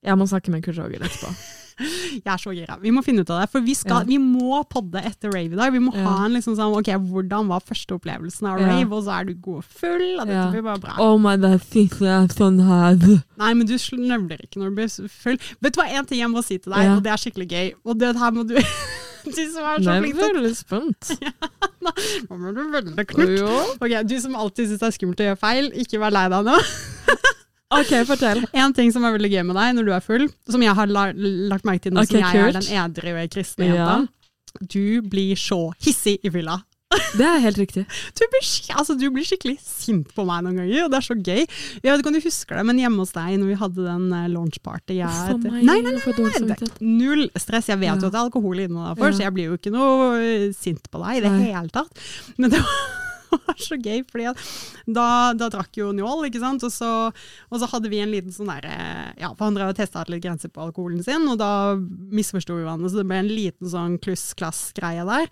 Jeg 0.02 0.18
må 0.18 0.26
snakke 0.26 0.50
med 0.50 0.64
Kurt 0.66 0.82
Roger 0.82 1.06
etterpå. 1.06 1.30
Jeg 1.78 2.22
er 2.26 2.38
så 2.42 2.52
gira. 2.54 2.76
Vi 2.82 2.90
må 2.94 3.02
finne 3.04 3.22
ut 3.24 3.30
av 3.32 3.40
det, 3.42 3.50
for 3.52 3.60
vi, 3.64 3.74
skal, 3.74 4.02
Ja. 4.02 4.08
vi 4.08 4.18
må 4.18 4.60
podde 4.70 5.00
etter 5.04 5.32
rave 5.32 5.52
i 5.52 5.56
dag. 5.56 5.72
Vi 5.72 5.78
må 5.80 5.94
Ja. 5.94 6.04
ha 6.08 6.24
en 6.26 6.32
liksom 6.36 6.56
sånn, 6.56 6.74
ok, 6.78 6.90
hvordan 7.10 7.48
var 7.48 7.60
første 7.60 7.96
opplevelsen 7.98 8.48
av 8.48 8.60
Ja. 8.60 8.66
rave, 8.76 8.92
og 8.92 9.04
så 9.04 9.20
er 9.20 9.24
du 9.24 9.34
god 9.34 9.56
og 9.58 9.64
full, 9.64 10.20
og 10.20 10.26
dette 10.26 10.36
Ja. 10.36 10.50
blir 10.50 10.62
bare 10.62 10.78
bra. 10.80 10.94
Oh 10.98 11.18
my, 11.18 11.36
god, 11.36 11.60
siste 11.62 12.04
jeg 12.04 12.28
sånn 12.36 12.60
her. 12.66 13.22
Nei, 13.38 13.54
men 13.54 13.66
du 13.66 13.74
snøvler 13.74 14.40
ikke 14.42 14.56
når 14.60 14.68
du 14.70 14.74
blir 14.76 15.08
full. 15.08 15.38
Vet 15.60 15.72
du 15.74 15.80
hva, 15.80 15.88
en 15.90 16.04
ting 16.06 16.18
jeg 16.20 16.28
må 16.30 16.42
si 16.44 16.58
til 16.58 16.72
deg, 16.72 16.82
Ja. 16.84 16.96
og 16.96 17.02
det 17.02 17.12
er 17.12 17.16
skikkelig 17.16 17.48
gøy, 17.48 17.72
og 17.84 17.98
det 17.98 18.16
her 18.16 18.30
må 18.30 18.46
du... 18.46 18.54
du 19.24 19.30
som 19.30 19.62
er 19.62 19.78
så 19.78 19.84
Nå 19.86 19.90
er 19.92 20.00
flink 20.02 20.16
jeg 20.16 20.34
til 20.34 20.42
veldig 20.42 20.56
spent. 20.56 21.02
Nå 21.82 22.38
ble 22.38 22.54
du 22.54 22.62
veldig 22.72 23.06
knurt. 23.06 23.78
Okay, 23.80 24.00
Ok, 24.02 24.06
du 24.08 24.20
som 24.20 24.34
alltid 24.34 24.66
synes 24.68 24.80
det 24.80 24.88
er 24.88 24.96
skummelt 24.98 25.20
å 25.22 25.28
gjøre 25.30 25.38
feil, 25.38 25.70
ikke 25.72 25.98
vær 26.02 26.10
lei 26.12 26.28
deg 26.28 26.44
nå. 26.44 26.58
Ok, 27.80 27.92
fortell. 28.08 28.42
En 28.52 28.74
ting 28.76 28.90
som 28.94 29.04
er 29.08 29.14
veldig 29.16 29.30
gøy 29.32 29.44
med 29.48 29.56
deg 29.58 29.76
når 29.78 29.88
du 29.88 29.92
er 29.96 30.04
full, 30.04 30.26
som 30.50 30.62
jeg 30.64 30.74
har 30.78 30.90
la 30.92 31.06
lagt 31.14 31.64
merke 31.68 31.86
til 31.88 31.94
nå 31.96 32.02
okay, 32.04 32.20
som 32.20 32.26
jeg 32.26 32.42
er 32.42 32.58
den 32.58 32.68
edru 32.84 33.28
kristne 33.32 33.70
Ja. 33.70 33.76
jenta, 33.76 34.68
du 34.68 35.00
blir 35.08 35.38
så 35.40 35.62
hissig 35.80 36.18
i 36.22 36.30
fylla. 36.34 36.58
Det 37.16 37.24
er 37.24 37.38
helt 37.40 37.56
riktig. 37.56 37.86
Du 38.18 38.20
blir, 38.28 38.44
altså, 38.76 38.92
du 39.00 39.06
blir 39.14 39.24
skikkelig 39.24 39.54
sint 39.64 40.10
på 40.12 40.26
meg 40.28 40.42
noen 40.44 40.58
ganger, 40.60 40.82
og 40.84 40.90
det 40.92 40.98
er 40.98 41.06
så 41.06 41.14
gøy. 41.16 41.40
Jeg 41.80 41.86
vet 41.86 42.02
ikke 42.02 42.10
om 42.12 42.16
du 42.18 42.20
husker 42.26 42.58
det, 42.60 42.64
men 42.68 42.80
hjemme 42.82 43.00
hos 43.00 43.14
deg 43.16 43.38
når 43.40 43.48
vi 43.48 43.56
hadde 43.62 43.86
den 43.86 44.04
eh, 44.18 44.26
launchparty 44.34 44.98
jeg, 44.98 45.38
meg, 45.40 45.62
Nei, 45.64 45.78
nei, 45.86 45.94
nei, 45.96 46.32
nei, 46.52 46.68
null 46.84 47.24
stress. 47.40 47.70
Jeg 47.72 47.80
vet 47.80 47.88
Ja. 47.88 47.96
jo 47.96 48.10
at 48.10 48.12
det 48.12 48.20
er 48.20 48.26
alkohol 48.26 48.60
inne 48.66 48.90
derfor, 48.90 49.08
Ja. 49.08 49.16
så 49.16 49.24
jeg 49.24 49.32
blir 49.38 49.48
jo 49.48 49.56
ikke 49.56 49.72
noe 49.72 50.10
eh, 50.20 50.50
sint 50.52 50.84
på 50.92 51.00
deg 51.06 51.22
i 51.22 51.24
det 51.24 51.32
hele 51.48 51.72
tatt. 51.72 52.04
Men 52.36 52.52
det 52.52 52.60
var 52.60 52.84
så 53.66 53.78
gøy, 53.78 54.02
at 54.28 54.42
da, 54.86 55.06
da 55.38 55.48
drakk 55.52 55.78
jo 55.80 55.90
Njål, 55.96 56.26
ikke 56.28 56.42
sant, 56.42 56.64
og 56.66 56.72
så, 56.74 56.90
og 57.50 57.62
så 57.62 57.68
hadde 57.72 57.90
vi 57.92 58.02
en 58.02 58.12
liten 58.12 58.34
sånn 58.34 58.50
derre 58.52 58.76
Ja, 59.20 59.32
for 59.32 59.46
han 59.46 59.56
drev 59.56 59.72
og 59.72 59.78
testa 59.78 60.04
litt 60.08 60.24
grenser 60.24 60.52
på 60.52 60.64
alkoholen 60.66 61.02
sin, 61.04 61.26
og 61.30 61.40
da 61.40 61.76
misforsto 61.78 62.56
vi 62.56 62.66
hverandre, 62.66 62.90
så 62.90 63.02
det 63.02 63.08
ble 63.10 63.22
en 63.22 63.32
liten 63.32 63.72
sånn 63.72 63.98
kluss-klass-greie 64.02 65.06
der. 65.08 65.28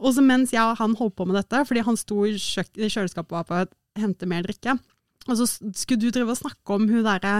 Og 0.00 0.16
så 0.16 0.24
mens 0.24 0.54
jeg 0.54 0.64
og 0.64 0.80
han 0.80 0.96
holdt 0.98 1.16
på 1.18 1.28
med 1.28 1.38
dette, 1.40 1.64
fordi 1.68 1.84
han 1.86 2.00
sto 2.00 2.24
i, 2.28 2.34
kjøleskapet 2.38 3.30
og 3.30 3.40
var 3.40 3.48
på 3.48 3.62
å 3.62 4.02
hente 4.02 4.28
mer 4.28 4.46
drikke, 4.46 4.78
og 5.24 5.38
så 5.38 5.46
skulle 5.48 6.02
du 6.02 6.10
drive 6.12 6.34
og 6.34 6.36
snakke 6.36 6.74
om 6.74 6.82
hun 6.90 7.04
derre 7.06 7.38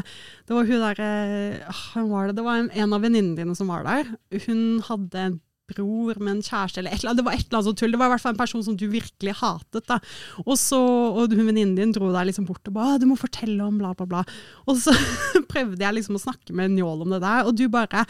Det 0.49 0.55
var 0.57 0.69
hun 0.69 0.85
derre 0.87 1.09
Hvem 1.69 2.07
var 2.09 2.31
det? 2.31 2.37
Det 2.39 2.45
var 2.47 2.63
en, 2.63 2.71
en 2.73 2.97
av 2.97 3.03
venninnene 3.05 3.37
dine 3.37 3.57
som 3.59 3.69
var 3.69 3.85
der. 3.85 4.09
Hun 4.47 4.81
hadde 4.87 5.27
bror 5.71 6.19
med 6.21 6.37
en 6.37 6.43
kjæreste, 6.45 6.81
eller 6.83 6.93
et 6.93 7.01
eller 7.01 7.13
annet. 7.15 7.21
Det 7.23 7.27
var 7.27 7.37
et 7.39 7.45
eller 7.47 7.59
annet 7.59 7.69
sånt 7.71 7.81
tull. 7.81 7.95
Det 7.95 8.01
var 8.01 8.11
i 8.11 8.15
hvert 8.15 8.25
fall 8.25 8.35
en 8.35 8.41
person 8.43 8.65
som 8.67 8.77
du 8.77 8.85
virkelig 8.93 9.35
hatet. 9.41 9.87
da. 9.89 9.99
Og 10.45 10.59
så, 10.61 10.81
og 11.15 11.33
hun 11.33 11.47
venninnen 11.49 11.77
din 11.79 11.95
dro 11.95 12.11
deg 12.15 12.29
liksom 12.31 12.49
bort 12.49 12.69
og 12.69 12.77
ba, 12.77 12.91
du 13.01 13.07
må 13.09 13.17
fortelle 13.21 13.65
om 13.65 13.79
bla, 13.81 13.95
bla, 13.97 14.07
bla. 14.11 14.25
Og 14.69 14.81
så 14.83 14.93
prøvde 15.53 15.81
jeg 15.81 15.97
liksom 16.01 16.19
å 16.19 16.25
snakke 16.27 16.53
med 16.57 16.75
Njål 16.75 17.07
om 17.07 17.15
det 17.17 17.23
der, 17.25 17.47
og 17.49 17.57
du 17.57 17.65
bare 17.73 18.05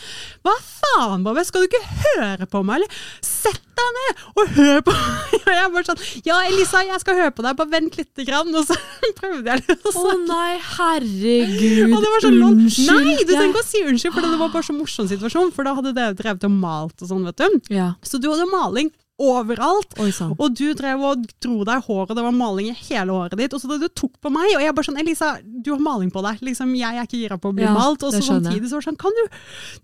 Hva 0.45 0.55
faen, 0.63 1.23
Babbe, 1.27 1.45
skal 1.47 1.65
du 1.65 1.71
ikke 1.71 1.85
høre 2.19 2.49
på 2.51 2.63
meg, 2.67 2.83
eller? 2.83 2.99
Sett 3.25 3.63
deg 3.75 3.97
ned 3.99 4.21
og 4.39 4.53
hør 4.59 4.83
på 4.87 4.93
meg! 4.95 5.33
Og 5.45 5.51
jeg 5.53 5.71
bare 5.75 5.85
sånn 5.85 6.03
Ja, 6.25 6.37
Elisa, 6.49 6.81
jeg 6.87 7.01
skal 7.03 7.19
høre 7.19 7.33
på 7.37 7.43
deg, 7.45 7.57
bare 7.59 7.69
vent 7.75 7.97
lite 7.99 8.25
grann. 8.25 8.49
Og 8.57 8.65
så 8.65 8.77
prøvde 9.19 9.51
jeg 9.51 9.61
litt 9.67 9.85
å 9.85 9.91
Å 9.91 9.93
snakke. 9.93 10.21
nei, 10.31 10.53
herregud. 10.79 11.93
Og 11.93 11.99
det 12.05 12.13
var 12.15 12.25
sånn. 12.25 12.39
Unnskyld. 12.49 12.89
Nei, 13.05 13.17
du 13.21 13.33
trenger 13.35 13.51
ikke 13.53 13.61
å 13.61 13.67
si 13.69 13.83
unnskyld, 13.85 14.15
for 14.17 14.25
det 14.25 14.39
var 14.41 14.53
bare 14.55 14.67
så 14.71 14.77
morsom 14.77 15.11
situasjon. 15.11 15.53
For 15.55 15.69
da 15.69 15.75
hadde 15.77 15.93
dere 15.99 16.17
drevet 16.17 16.47
og 16.49 16.55
malt 16.55 17.05
og 17.05 17.11
sånn, 17.11 17.27
vet 17.29 17.43
du. 17.43 17.44
Ja. 17.73 17.95
Så 18.05 18.21
du 18.23 18.31
hadde 18.33 18.49
maling 18.51 18.93
overalt. 19.21 19.95
Oi. 20.03 20.11
Og 20.35 20.57
du 20.59 20.73
drev 20.75 21.03
og 21.07 21.27
dro 21.43 21.61
deg 21.67 21.79
i 21.79 21.87
håret, 21.87 22.17
det 22.19 22.25
var 22.25 22.35
maling 22.35 22.73
i 22.73 22.77
hele 22.89 23.15
håret 23.15 23.39
ditt. 23.39 23.55
Og 23.55 23.63
så 23.63 23.71
da 23.71 23.79
du 23.79 23.87
tok 23.89 24.17
på 24.23 24.33
meg, 24.35 24.57
og 24.57 24.65
jeg 24.65 24.75
bare 24.75 24.89
sånn 24.89 24.99
Elisa, 25.01 25.35
du 25.45 25.71
har 25.75 25.83
maling 25.83 26.11
på 26.15 26.23
deg. 26.27 26.43
Liksom, 26.45 26.75
jeg 26.79 26.99
er 26.99 27.07
ikke 27.07 27.21
gira 27.21 27.39
på 27.39 27.53
å 27.53 27.57
bli 27.57 27.67
Ja, 27.67 27.75
malt. 27.77 28.03
Og 28.03 28.15
så 28.15 28.23
samtidig 28.27 28.71
så 28.71 28.79
var 28.79 28.85
det 28.85 28.91
sånn, 28.91 29.01
kan 29.05 29.15
du 29.15 29.23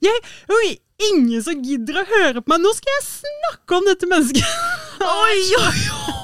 jeg, 0.09 0.25
Oi, 0.51 0.73
ingen 1.13 1.45
som 1.47 1.63
gidder 1.63 2.03
å 2.03 2.09
høre 2.11 2.43
på 2.43 2.55
meg. 2.55 2.65
Nå 2.65 2.75
skal 2.77 2.97
jeg 2.97 3.07
snakke 3.13 3.79
om 3.79 3.87
dette 3.89 4.11
mennesket. 4.11 4.59
Oi, 5.21 5.41
oi, 5.63 5.87
oi. 6.01 6.19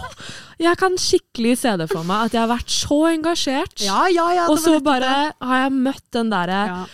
Jeg 0.56 0.78
kan 0.80 0.94
skikkelig 0.96 1.58
se 1.60 1.74
det 1.76 1.86
for 1.90 2.06
meg, 2.08 2.30
at 2.30 2.34
jeg 2.34 2.40
har 2.40 2.48
vært 2.48 2.72
så 2.72 2.96
engasjert. 3.10 3.82
Ja, 3.84 4.06
ja, 4.08 4.30
ja. 4.32 4.46
og 4.48 4.56
så 4.60 4.78
bare 4.84 5.34
har 5.36 5.66
jeg 5.66 5.74
møtt 5.74 6.06
den 6.16 6.32
derre. 6.32 6.86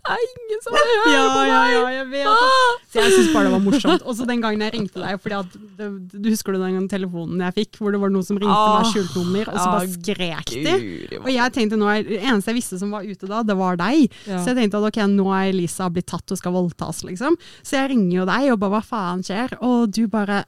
Det 0.00 0.14
er 0.16 0.22
ingen 0.26 0.60
som 0.64 0.74
hører 0.76 1.10
Ja, 1.12 1.22
på 1.30 1.40
meg! 1.40 1.50
ja, 1.50 1.82
jeg 1.94 2.06
vet. 2.10 2.28
Ah! 2.30 2.78
Så 2.90 3.02
jeg 3.02 3.12
syns 3.14 3.28
bare 3.34 3.44
det 3.46 3.52
var 3.54 3.62
morsomt. 3.64 4.04
Også 4.10 4.26
den 4.26 4.40
gangen 4.42 4.64
jeg 4.64 4.72
ringte 4.74 5.02
deg, 5.02 5.18
fordi 5.22 5.36
at 5.38 5.56
det, 5.78 5.88
du 6.14 6.28
husker 6.32 6.56
du 6.56 6.58
den 6.58 6.74
gangen 6.78 6.88
telefonen 6.90 7.42
jeg 7.44 7.56
fikk, 7.60 7.78
hvor 7.80 7.94
det 7.94 8.00
var 8.02 8.12
noen 8.14 8.26
som 8.26 8.38
ringte 8.40 8.56
Ah, 8.56 8.80
meg 8.80 8.90
skjult 8.94 9.14
nummer, 9.20 9.50
og 9.52 9.58
så 9.60 9.66
bare 9.74 9.90
skrek 9.94 10.54
de. 10.56 10.76
Og 11.20 11.30
jeg 11.34 11.54
tenkte 11.56 11.78
nå 11.80 11.90
Det 12.08 12.20
eneste 12.22 12.50
jeg 12.54 12.58
visste 12.60 12.80
som 12.80 12.94
var 12.96 13.04
ute 13.06 13.28
da, 13.30 13.42
det 13.46 13.56
var 13.60 13.76
deg. 13.80 14.06
Ja. 14.26 14.40
Så 14.42 14.50
jeg 14.54 14.60
tenkte 14.62 14.80
at 14.80 14.88
ok, 14.90 15.02
nå 15.14 15.28
er 15.36 15.50
Elisa 15.52 15.90
blitt 15.92 16.08
tatt 16.10 16.32
og 16.34 16.40
skal 16.40 16.56
voldtas, 16.56 17.04
liksom. 17.06 17.36
Så 17.62 17.76
jeg 17.78 17.92
ringer 17.94 18.22
jo 18.22 18.26
deg 18.32 18.50
og 18.54 18.58
bare 18.64 18.78
hva 18.78 18.82
faen 18.86 19.22
skjer? 19.26 19.54
Og 19.62 19.90
du 19.94 20.06
bare 20.10 20.42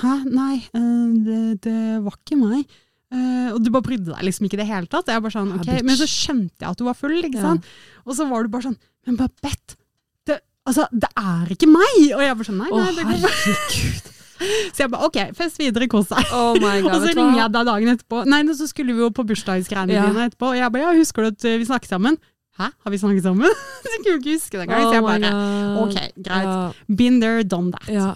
hæ, 0.00 0.12
nei, 0.30 0.60
eh, 0.70 1.08
det, 1.26 1.40
det 1.66 1.78
var 2.04 2.14
ikke 2.20 2.36
meg. 2.38 2.68
Eh, 3.10 3.48
og 3.50 3.58
du 3.64 3.70
bare 3.74 3.82
brydde 3.82 4.12
deg 4.12 4.22
liksom 4.28 4.46
ikke 4.46 4.54
i 4.54 4.62
det 4.62 4.68
hele 4.68 4.86
tatt. 4.86 5.08
Jeg 5.10 5.22
bare 5.24 5.34
sånn, 5.34 5.50
Ja, 5.56 5.60
ok. 5.64 5.82
Men 5.88 5.96
så 5.98 6.06
skjønte 6.06 6.62
jeg 6.62 6.70
at 6.70 6.78
du 6.78 6.84
var 6.86 6.94
full, 6.94 7.16
Ja. 7.34 7.56
Og 8.06 8.14
så 8.14 8.28
var 8.30 8.42
du 8.46 8.48
bare 8.52 8.68
sånn 8.68 8.76
Men 9.06 9.16
Babette, 9.18 9.76
det, 10.26 10.36
altså, 10.68 10.86
det 10.92 11.08
er 11.18 11.50
ikke 11.56 11.66
meg! 11.66 11.98
Og 12.14 12.22
jeg 12.22 12.36
bare 12.36 12.48
sånn, 12.50 12.60
nei, 12.62 12.70
nei, 12.70 12.84
nei, 12.84 12.94
det 12.94 13.04
går 13.10 13.36
herregud. 13.40 14.16
Så 14.72 14.80
jeg 14.86 14.88
bare 14.94 15.04
ok, 15.04 15.16
fest 15.36 15.58
videre, 15.60 15.84
kos 15.92 16.08
deg. 16.08 16.30
Oh 16.32 16.54
my 16.56 16.78
god, 16.84 16.94
Og 16.94 17.02
så 17.02 17.10
ringer 17.12 17.42
jeg 17.42 17.52
deg 17.52 17.66
dagen 17.68 17.90
etterpå. 17.92 18.22
Nei, 18.30 18.38
så 18.56 18.68
skulle 18.70 18.94
vi 18.96 19.02
jo 19.04 19.10
på 19.12 19.24
bursdagsgreiene 19.28 19.92
Ja. 19.92 20.06
dine 20.08 20.28
etterpå. 20.30 20.52
Og 20.54 20.56
jeg 20.56 20.72
bare, 20.72 20.86
ja, 20.86 20.94
husker 20.96 21.26
du 21.26 21.28
at 21.34 21.44
vi 21.60 21.66
snakket 21.68 21.90
sammen? 21.92 22.16
Hæ, 22.60 22.66
har 22.84 22.92
vi 22.92 22.98
snakket 23.00 23.24
sammen? 23.24 23.48
så 23.48 23.88
jeg 23.94 24.00
kunne 24.04 24.16
ikke 24.20 24.34
huske 24.36 24.58
det 24.58 24.64
engang. 24.66 24.82
Så 24.84 24.92
jeg 24.92 25.02
Oh 25.02 25.08
bare, 25.08 25.30
ok, 25.80 25.94
greit. 26.26 26.48
Ja. 26.50 26.94
Been 27.00 27.20
there, 27.22 27.42
done 27.44 27.72
that. 27.72 27.88
Ja, 27.88 28.10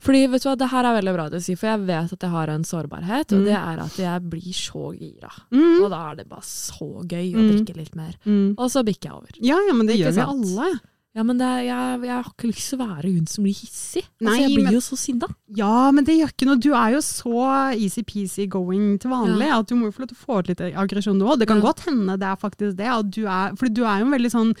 fordi 0.00 0.22
vet 0.32 0.42
du 0.44 0.48
hva, 0.48 0.54
det 0.60 0.68
her 0.72 0.88
er 0.88 0.96
veldig 0.96 1.14
bra 1.18 1.26
å 1.36 1.40
si, 1.44 1.54
for 1.60 1.68
jeg 1.70 1.82
vet 1.88 2.12
at 2.16 2.24
jeg 2.26 2.30
har 2.32 2.48
en 2.54 2.64
sårbarhet, 2.64 3.32
og 3.36 3.38
Mm. 3.40 3.44
det 3.44 3.56
er 3.58 3.82
at 3.84 3.96
jeg 4.00 4.22
blir 4.32 4.52
så 4.56 4.90
gira. 4.96 5.30
Mm, 5.52 5.82
Og 5.84 5.90
da 5.92 6.00
er 6.10 6.14
det 6.16 6.28
bare 6.28 6.46
så 6.48 6.88
gøy 7.04 7.28
å 7.36 7.40
Mm. 7.44 7.50
drikke 7.52 7.76
litt 7.76 7.94
mer. 7.96 8.14
mm. 8.26 8.54
Og 8.58 8.70
så 8.72 8.82
bikker 8.84 9.04
jeg 9.10 9.12
over. 9.12 9.30
Ja, 9.40 9.58
ja, 9.68 9.72
men 9.74 9.86
det 9.86 9.96
Ikke 9.98 10.08
gjør 10.08 10.16
vi 10.16 10.20
sant? 10.24 10.56
alle. 10.56 10.80
Ja, 11.16 11.24
men 11.26 11.38
det 11.40 11.46
er, 11.46 11.62
jeg, 11.66 12.02
jeg 12.06 12.14
har 12.14 12.28
ikke 12.30 12.48
lyst 12.52 12.68
til 12.70 12.78
å 12.78 12.84
være 12.86 13.08
hun 13.10 13.24
som 13.26 13.42
blir 13.42 13.56
hissig. 13.58 14.04
Nei, 14.22 14.30
altså, 14.30 14.42
jeg 14.44 14.52
blir 14.54 14.64
men- 14.68 14.74
jo 14.76 14.80
så 14.86 14.96
sinna. 15.00 15.28
Ja, 15.58 15.90
men 15.90 16.04
det 16.06 16.14
gjør 16.20 16.30
ikke 16.30 16.46
noe. 16.46 16.60
Du 16.62 16.68
er 16.70 16.92
jo 16.94 17.00
så 17.02 17.32
easy-peasy 17.74 18.46
going 18.48 18.92
til 19.02 19.10
vanlig 19.10 19.48
at 19.50 19.66
du 19.66 19.74
må 19.74 19.88
jo 19.88 19.96
få 19.96 20.04
lov 20.04 20.12
til 20.12 20.20
å 20.20 20.24
få 20.28 20.38
ut 20.38 20.52
litt 20.52 20.62
aggresjon 20.70 21.18
nå. 21.18 21.34
Det 21.40 21.48
kan 21.50 21.58
Ja. 21.58 21.66
godt 21.66 21.80
hende 21.88 22.14
det 22.16 22.28
er 22.30 22.36
faktisk 22.38 22.76
det. 22.78 23.10
Du 23.10 23.26
er, 23.26 23.56
for 23.56 23.66
du 23.66 23.82
er 23.82 23.98
jo 23.98 24.06
en 24.06 24.14
veldig 24.14 24.30
sånn 24.30 24.54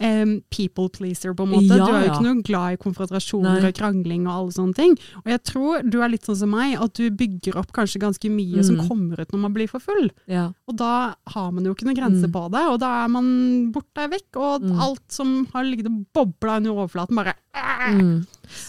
em, 0.00 0.42
people 0.50 0.88
pleaser, 0.88 1.34
på 1.34 1.42
en 1.46 1.52
måte. 1.54 1.76
Ja, 1.76 1.86
du 1.86 1.92
er 1.92 2.04
jo 2.06 2.12
ikke 2.12 2.26
noe 2.26 2.42
glad 2.42 2.72
i 2.72 2.76
konfrontasjoner 2.76 3.60
Nei. 3.62 3.68
og 3.70 3.74
krangling 3.74 4.26
og 4.26 4.34
alle 4.34 4.52
sånne 4.52 4.74
ting. 4.74 4.96
Og 5.24 5.30
jeg 5.32 5.42
tror 5.44 5.82
du 5.90 6.00
er 6.02 6.08
litt 6.12 6.22
sånn 6.26 6.36
som 6.36 6.50
meg, 6.50 6.76
at 6.80 6.92
du 6.94 7.10
bygger 7.10 7.56
opp 7.56 7.72
kanskje 7.72 8.00
ganske 8.02 8.30
mye 8.30 8.62
som 8.64 8.76
Mm. 8.76 8.88
kommer 8.88 9.20
ut 9.20 9.32
når 9.32 9.38
man 9.40 9.52
blir 9.54 9.68
for 9.68 9.80
full. 9.80 10.10
Ja. 10.26 10.52
Og 10.68 10.76
da 10.76 11.14
har 11.28 11.50
man 11.52 11.64
jo 11.64 11.74
ikke 11.74 11.86
noen 11.86 11.96
grense 11.96 12.26
Mm. 12.28 12.32
på 12.32 12.50
det, 12.50 12.64
og 12.68 12.80
da 12.80 13.04
er 13.04 13.08
man 13.08 13.72
borte 13.72 14.08
vekk, 14.10 14.36
og 14.36 14.62
Mm. 14.62 14.80
alt 14.80 15.02
som 15.12 15.46
har 15.52 15.64
ligget 15.64 15.86
og 15.86 16.06
bobla 16.12 16.56
under 16.56 16.70
overflaten, 16.72 17.14
bare 17.16 17.34
Mm. 17.88 18.26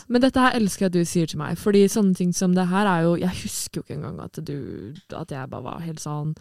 Men 0.08 0.22
dette 0.22 0.36
her 0.40 0.52
elsker 0.54 0.80
jeg 0.80 0.86
at 0.88 0.92
du 0.94 1.06
sier 1.06 1.26
til 1.28 1.40
meg, 1.40 1.58
fordi 1.58 1.86
sånne 1.90 2.16
ting 2.16 2.32
som 2.34 2.54
det 2.54 2.68
her 2.68 2.86
er 2.88 3.04
jo 3.04 3.16
Jeg 3.16 3.30
husker 3.44 3.82
jo 3.82 3.84
ikke 3.84 3.98
engang 3.98 4.20
at 4.24 4.40
du 4.46 4.94
At 5.14 5.30
jeg 5.30 5.50
bare 5.50 5.62
var 5.64 5.80
helt 5.80 6.00
sånn 6.00 6.36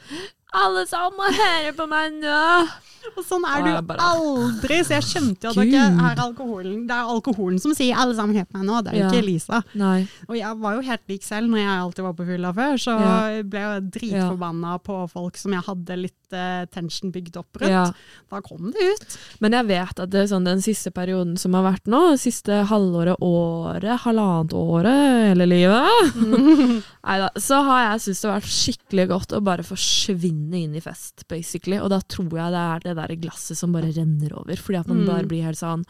Alle 0.55 0.87
sammen 0.87 1.17
må 1.19 1.33
høre 1.33 1.73
på 1.75 1.89
meg 1.89 2.13
nå! 2.23 2.69
Og 3.17 3.25
sånn 3.25 3.45
er 3.49 3.63
du 3.65 3.87
bare- 3.87 3.99
aldri, 4.01 4.81
så 4.85 4.97
jeg 4.99 5.07
skjønte 5.09 5.49
jo 5.49 5.51
at 5.51 5.57
det 5.57 5.75
er 5.75 6.21
alkoholen. 6.27 6.87
Det 6.87 6.95
er 6.97 7.13
alkoholen 7.17 7.59
som 7.61 7.73
sier 7.75 7.95
'alle 7.97 8.15
sammen 8.15 8.37
het 8.37 8.53
meg 8.53 8.63
nå', 8.65 8.83
det 8.85 8.93
er 8.93 8.97
jo 8.97 9.03
Ja. 9.05 9.11
ikke 9.11 9.23
Elisa. 9.25 9.63
Nei. 9.75 10.09
Og 10.29 10.37
jeg 10.37 10.57
var 10.59 10.75
jo 10.75 10.81
helt 10.83 11.01
lik 11.09 11.23
selv 11.23 11.49
når 11.49 11.59
jeg 11.59 11.81
alltid 11.81 12.03
var 12.05 12.13
på 12.15 12.27
fylla 12.27 12.53
før, 12.55 12.75
så 12.77 13.01
Ja. 13.01 13.29
jeg 13.31 13.51
ble 13.51 13.59
jeg 13.61 13.91
dritforbanna 13.91 14.79
på 14.83 15.09
folk 15.11 15.37
som 15.37 15.53
jeg 15.53 15.63
hadde 15.63 15.97
litt 16.03 16.13
uh, 16.33 16.65
tension 16.67 17.13
bygd 17.13 17.37
opp 17.37 17.53
rundt. 17.61 17.95
Da 18.31 18.41
kom 18.41 18.73
det 18.73 18.83
ut. 18.83 19.19
Men 19.41 19.53
jeg 19.53 19.67
vet 19.67 20.01
at 20.01 20.11
det 20.11 20.15
er 20.25 20.27
sånn 20.37 20.45
den 20.45 20.59
siste 20.59 20.91
perioden 20.93 21.39
som 21.39 21.53
har 21.55 21.63
vært 21.73 21.85
nå, 21.87 22.17
siste 22.19 22.67
halvåret, 22.67 23.17
året, 23.23 24.01
halvannet 24.01 24.53
året, 24.53 25.31
hele 25.31 25.47
livet, 25.47 25.87
Neida, 27.07 27.31
så 27.39 27.63
har 27.65 27.93
jeg 27.93 28.01
syntes 28.01 28.21
det 28.23 28.31
har 28.31 28.41
vært 28.41 28.57
skikkelig 28.57 29.09
godt 29.09 29.33
å 29.37 29.41
bare 29.47 29.63
forsvinne 29.63 30.65
inn 30.65 30.75
i 30.75 30.81
fest, 30.81 31.23
basically. 31.31 31.79
Og 31.79 31.91
da 31.91 32.01
tror 32.01 32.31
jeg 32.35 32.51
det 32.53 32.65
er 32.65 32.81
det 32.81 32.97
der 32.97 33.06
glasset 33.15 33.57
som 33.57 33.71
bare 33.73 33.93
renner 33.95 34.33
over, 34.37 34.57
fordi 34.57 34.79
at 34.81 34.89
man 34.89 35.05
Mm. 35.05 35.07
bare 35.07 35.27
blir 35.29 35.45
helt 35.45 35.57
sånn 35.59 35.85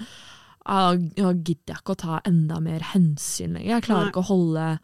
«Ah, 0.69 0.95
Nå 0.97 1.33
gidder 1.45 1.75
jeg 1.75 1.77
ikke 1.79 1.95
å 1.95 1.97
ta 1.97 2.21
enda 2.27 2.61
mer 2.61 2.81
hensyn 2.81 3.53
lenger. 3.55 3.69
Jeg 3.79 3.83
klarer 3.85 4.03
Nei. 4.03 4.11
ikke 4.11 4.25
å 4.25 4.27
holde 4.27 4.81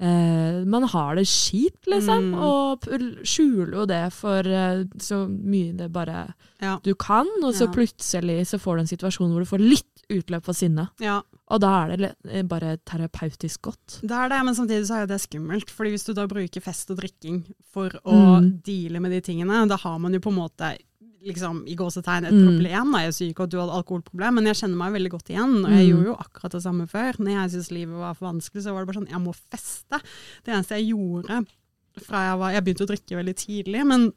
eh, 0.00 0.64
Man 0.66 0.82
har 0.82 1.14
det 1.16 1.24
kjipt, 1.26 1.86
liksom, 1.86 2.32
Mm. 2.32 2.34
og 2.42 2.80
skjuler 3.24 3.72
jo 3.72 3.86
det 3.86 4.12
for 4.12 4.40
eh, 4.40 4.84
så 4.98 5.26
mye 5.28 5.76
det 5.76 5.92
bare 5.92 6.34
Ja. 6.60 6.78
du 6.82 6.94
kan, 6.94 7.26
og 7.42 7.54
så 7.54 7.66
Ja. 7.66 7.72
plutselig 7.72 8.46
så 8.46 8.58
får 8.60 8.76
du 8.76 8.80
en 8.80 8.86
situasjon 8.98 9.30
hvor 9.32 9.38
du 9.40 9.46
får 9.46 9.60
litt 9.70 10.02
utløp 10.10 10.44
for 10.44 10.52
sinnet. 10.52 10.88
ja. 11.00 11.22
Og 11.48 11.60
da 11.60 11.84
er 11.86 11.96
det 11.96 12.16
eh, 12.30 12.42
bare 12.42 12.78
terapeutisk 12.86 13.60
godt. 13.62 14.00
Det 14.00 14.10
er 14.10 14.28
det, 14.30 14.44
men 14.44 14.54
samtidig 14.54 14.86
så 14.86 15.02
er 15.02 15.06
det 15.06 15.20
skummelt. 15.20 15.68
Fordi 15.70 15.90
hvis 15.92 16.04
du 16.06 16.14
da 16.14 16.26
bruker 16.26 16.62
fest 16.62 16.90
og 16.90 16.96
drikking 16.98 17.44
for 17.70 17.90
å 17.90 18.40
Mm. 18.40 18.62
deale 18.62 19.00
med 19.00 19.10
de 19.12 19.20
tingene, 19.20 19.68
da 19.68 19.76
har 19.76 19.98
man 19.98 20.12
jo 20.14 20.18
på 20.20 20.30
en 20.32 20.38
måte 20.48 20.78
liksom, 21.24 21.62
i 21.68 21.74
gåsetegn 21.76 22.26
et 22.26 22.32
Mm. 22.34 22.46
problem. 22.46 22.92
Da. 22.92 22.98
Jeg 23.06 23.12
sier 23.14 23.30
ikke 23.34 23.44
at 23.44 23.50
du 23.50 23.58
hadde 23.58 23.72
alkoholproblem, 23.78 24.34
men 24.34 24.44
jeg 24.46 24.56
kjenner 24.56 24.76
meg 24.76 24.92
veldig 24.94 25.10
godt 25.10 25.28
igjen. 25.30 25.64
Og 25.64 25.70
jeg 25.70 25.86
Mm. 25.86 25.90
gjorde 25.92 26.04
jo 26.10 26.16
akkurat 26.16 26.52
det 26.52 26.62
samme 26.62 26.86
før. 26.88 27.12
Når 27.18 27.30
jeg 27.36 27.50
syntes 27.52 27.70
livet 27.70 27.94
var 27.98 28.14
for 28.14 28.32
vanskelig, 28.32 28.62
så 28.62 28.72
var 28.72 28.84
det 28.84 28.94
bare 28.94 29.02
sånn, 29.02 29.10
jeg 29.10 29.20
må 29.20 29.34
feste. 29.50 30.00
Det 30.44 30.52
eneste 30.54 30.76
jeg 30.78 30.90
gjorde 30.94 31.46
fra 32.06 32.18
jeg 32.30 32.38
var 32.38 32.50
Jeg 32.52 32.64
begynte 32.64 32.86
å 32.86 32.90
drikke 32.92 33.16
veldig 33.20 33.36
tidlig, 33.36 33.86
men 33.86 34.12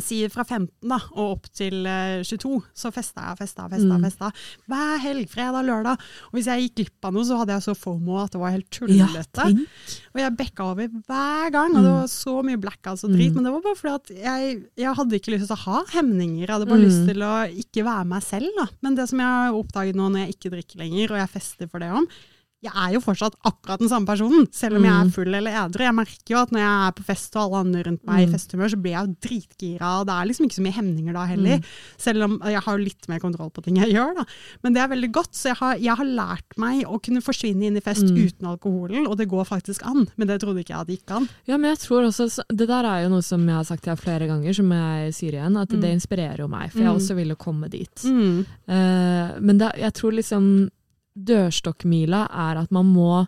Si 0.00 0.22
fra 0.32 0.42
15 0.44 0.88
da, 0.88 0.96
og 1.12 1.32
opp 1.36 1.48
til 1.52 1.84
eh, 1.84 2.22
22, 2.24 2.62
så 2.74 2.90
festa 2.94 3.26
jeg 3.28 3.38
festa 3.42 3.66
festa. 3.68 3.98
Mm. 3.98 4.04
festa. 4.06 4.30
Hver 4.70 4.98
helg, 5.04 5.28
fredag, 5.28 5.66
lørdag. 5.68 6.00
Og 6.30 6.38
hvis 6.38 6.46
jeg 6.48 6.62
gikk 6.70 6.74
glipp 6.80 7.04
av 7.10 7.12
noe, 7.12 7.24
så 7.28 7.36
hadde 7.36 7.52
jeg 7.58 7.62
så 7.66 7.74
fomo 7.76 8.16
at 8.22 8.32
det 8.32 8.40
var 8.40 8.54
helt 8.54 8.70
tullete. 8.72 9.46
Ja, 9.52 10.00
Og 10.14 10.20
jeg 10.22 10.36
bekka 10.38 10.64
over 10.72 10.88
hver 10.88 11.50
gang, 11.52 11.76
og 11.76 11.82
det 11.82 11.92
Mm. 11.92 12.00
var 12.00 12.06
så 12.08 12.34
mye 12.44 12.56
blackouts 12.60 13.04
og 13.04 13.10
drit. 13.12 13.30
Mm. 13.32 13.34
Men 13.34 13.44
det 13.44 13.52
var 13.52 13.60
bare 13.68 13.76
fordi 13.76 13.94
at 13.94 14.08
jeg, 14.24 14.64
jeg 14.76 14.94
hadde 14.96 15.18
ikke 15.20 15.32
lyst 15.36 15.46
til 15.48 15.56
å 15.56 15.64
ha 15.66 15.84
hemninger. 15.92 16.46
Jeg 16.46 16.54
hadde 16.54 16.66
bare 16.72 16.78
Mm. 16.80 16.88
lyst 16.88 17.06
til 17.08 17.20
å 17.22 17.34
ikke 17.52 17.84
være 17.84 18.06
meg 18.06 18.22
selv. 18.22 18.48
Da. 18.56 18.66
Men 18.82 18.94
det 18.94 19.08
som 19.08 19.18
jeg 19.18 19.26
har 19.28 19.52
oppdaget 19.52 19.94
nå 19.94 20.08
når 20.10 20.26
jeg 20.26 20.36
ikke 20.36 20.50
drikker 20.56 20.78
lenger, 20.78 21.10
og 21.12 21.18
jeg 21.20 21.28
fester 21.36 21.68
for 21.68 21.78
det 21.80 21.90
om, 21.90 22.06
jeg 22.62 22.72
er 22.78 22.92
jo 22.94 23.00
fortsatt 23.02 23.34
akkurat 23.44 23.80
den 23.82 23.88
samme 23.90 24.06
personen, 24.06 24.46
selv 24.54 24.76
om 24.78 24.84
jeg 24.84 24.92
Mm. 24.92 25.06
er 25.06 25.10
full 25.10 25.34
eller 25.34 25.50
edru. 25.50 25.82
Jeg 25.82 25.94
merker 25.94 26.30
jo 26.30 26.38
at 26.42 26.50
når 26.52 26.60
jeg 26.62 26.86
er 26.88 26.92
på 26.92 27.04
fest 27.04 27.34
og 27.36 27.42
alle 27.42 27.60
andre 27.66 27.82
rundt 27.88 28.04
meg 28.06 28.20
i 28.22 28.26
Mm. 28.26 28.32
festhumør, 28.32 28.70
så 28.70 28.80
blir 28.80 28.92
jeg 28.92 29.02
jo 29.08 29.16
dritgira, 29.28 30.00
og 30.00 30.06
det 30.06 30.14
er 30.14 30.26
liksom 30.30 30.46
ikke 30.46 30.58
så 30.60 30.62
mye 30.62 30.76
hemninger 30.78 31.12
da 31.12 31.24
heller. 31.26 31.58
Mm. 31.58 31.64
Selv 31.98 32.22
om 32.22 32.38
jeg 32.44 32.60
har 32.62 32.78
litt 32.78 33.08
mer 33.08 33.18
kontroll 33.18 33.50
på 33.50 33.62
ting 33.64 33.76
jeg 33.76 33.90
gjør, 33.92 34.14
da. 34.16 34.24
Men 34.62 34.72
det 34.74 34.80
er 34.82 34.88
veldig 34.94 35.10
godt, 35.12 35.32
så 35.34 35.42
jeg 35.50 35.56
har, 35.56 35.74
jeg 35.76 35.96
har 35.96 36.04
lært 36.06 36.56
meg 36.56 36.84
å 36.86 37.02
kunne 37.02 37.20
forsvinne 37.20 37.64
inn 37.66 37.76
i 37.76 37.80
fest 37.80 38.04
Mm. 38.06 38.16
uten 38.28 38.46
alkoholen, 38.46 39.06
og 39.08 39.16
det 39.18 39.28
går 39.28 39.44
faktisk 39.44 39.84
an. 39.84 40.06
Men 40.16 40.28
det 40.28 40.40
trodde 40.40 40.60
ikke 40.62 40.70
jeg 40.70 40.80
at 40.80 40.86
det 40.86 41.00
gikk 41.06 41.16
an. 41.16 41.28
Ja, 41.46 41.56
men 41.56 41.70
jeg 41.74 41.78
tror 41.80 42.06
også, 42.06 42.22
Det 42.48 42.68
der 42.68 42.84
er 42.84 43.02
jo 43.02 43.08
noe 43.08 43.22
som 43.22 43.44
jeg 43.44 43.56
har 43.56 43.64
sagt 43.64 43.82
til 43.82 43.94
deg 43.96 44.04
flere 44.04 44.28
ganger, 44.28 44.54
som 44.54 44.70
jeg 44.70 45.12
sier 45.14 45.32
igjen, 45.32 45.60
at 45.60 45.68
Mm. 45.70 45.80
det 45.80 45.90
inspirerer 46.00 46.38
jo 46.38 46.46
meg. 46.48 46.70
For 46.70 46.78
jeg 46.78 46.88
Mm. 46.88 46.96
også 46.96 47.14
ville 47.16 47.34
komme 47.34 47.68
dit. 47.68 47.94
Mm. 48.04 48.46
Uh, 48.68 49.40
men 49.40 49.58
det, 49.58 49.72
jeg 49.78 49.92
tror 49.94 50.12
liksom 50.12 50.70
dørstokkmila 51.18 52.26
er 52.30 52.62
at 52.64 52.70
man 52.74 52.86
må 52.92 53.26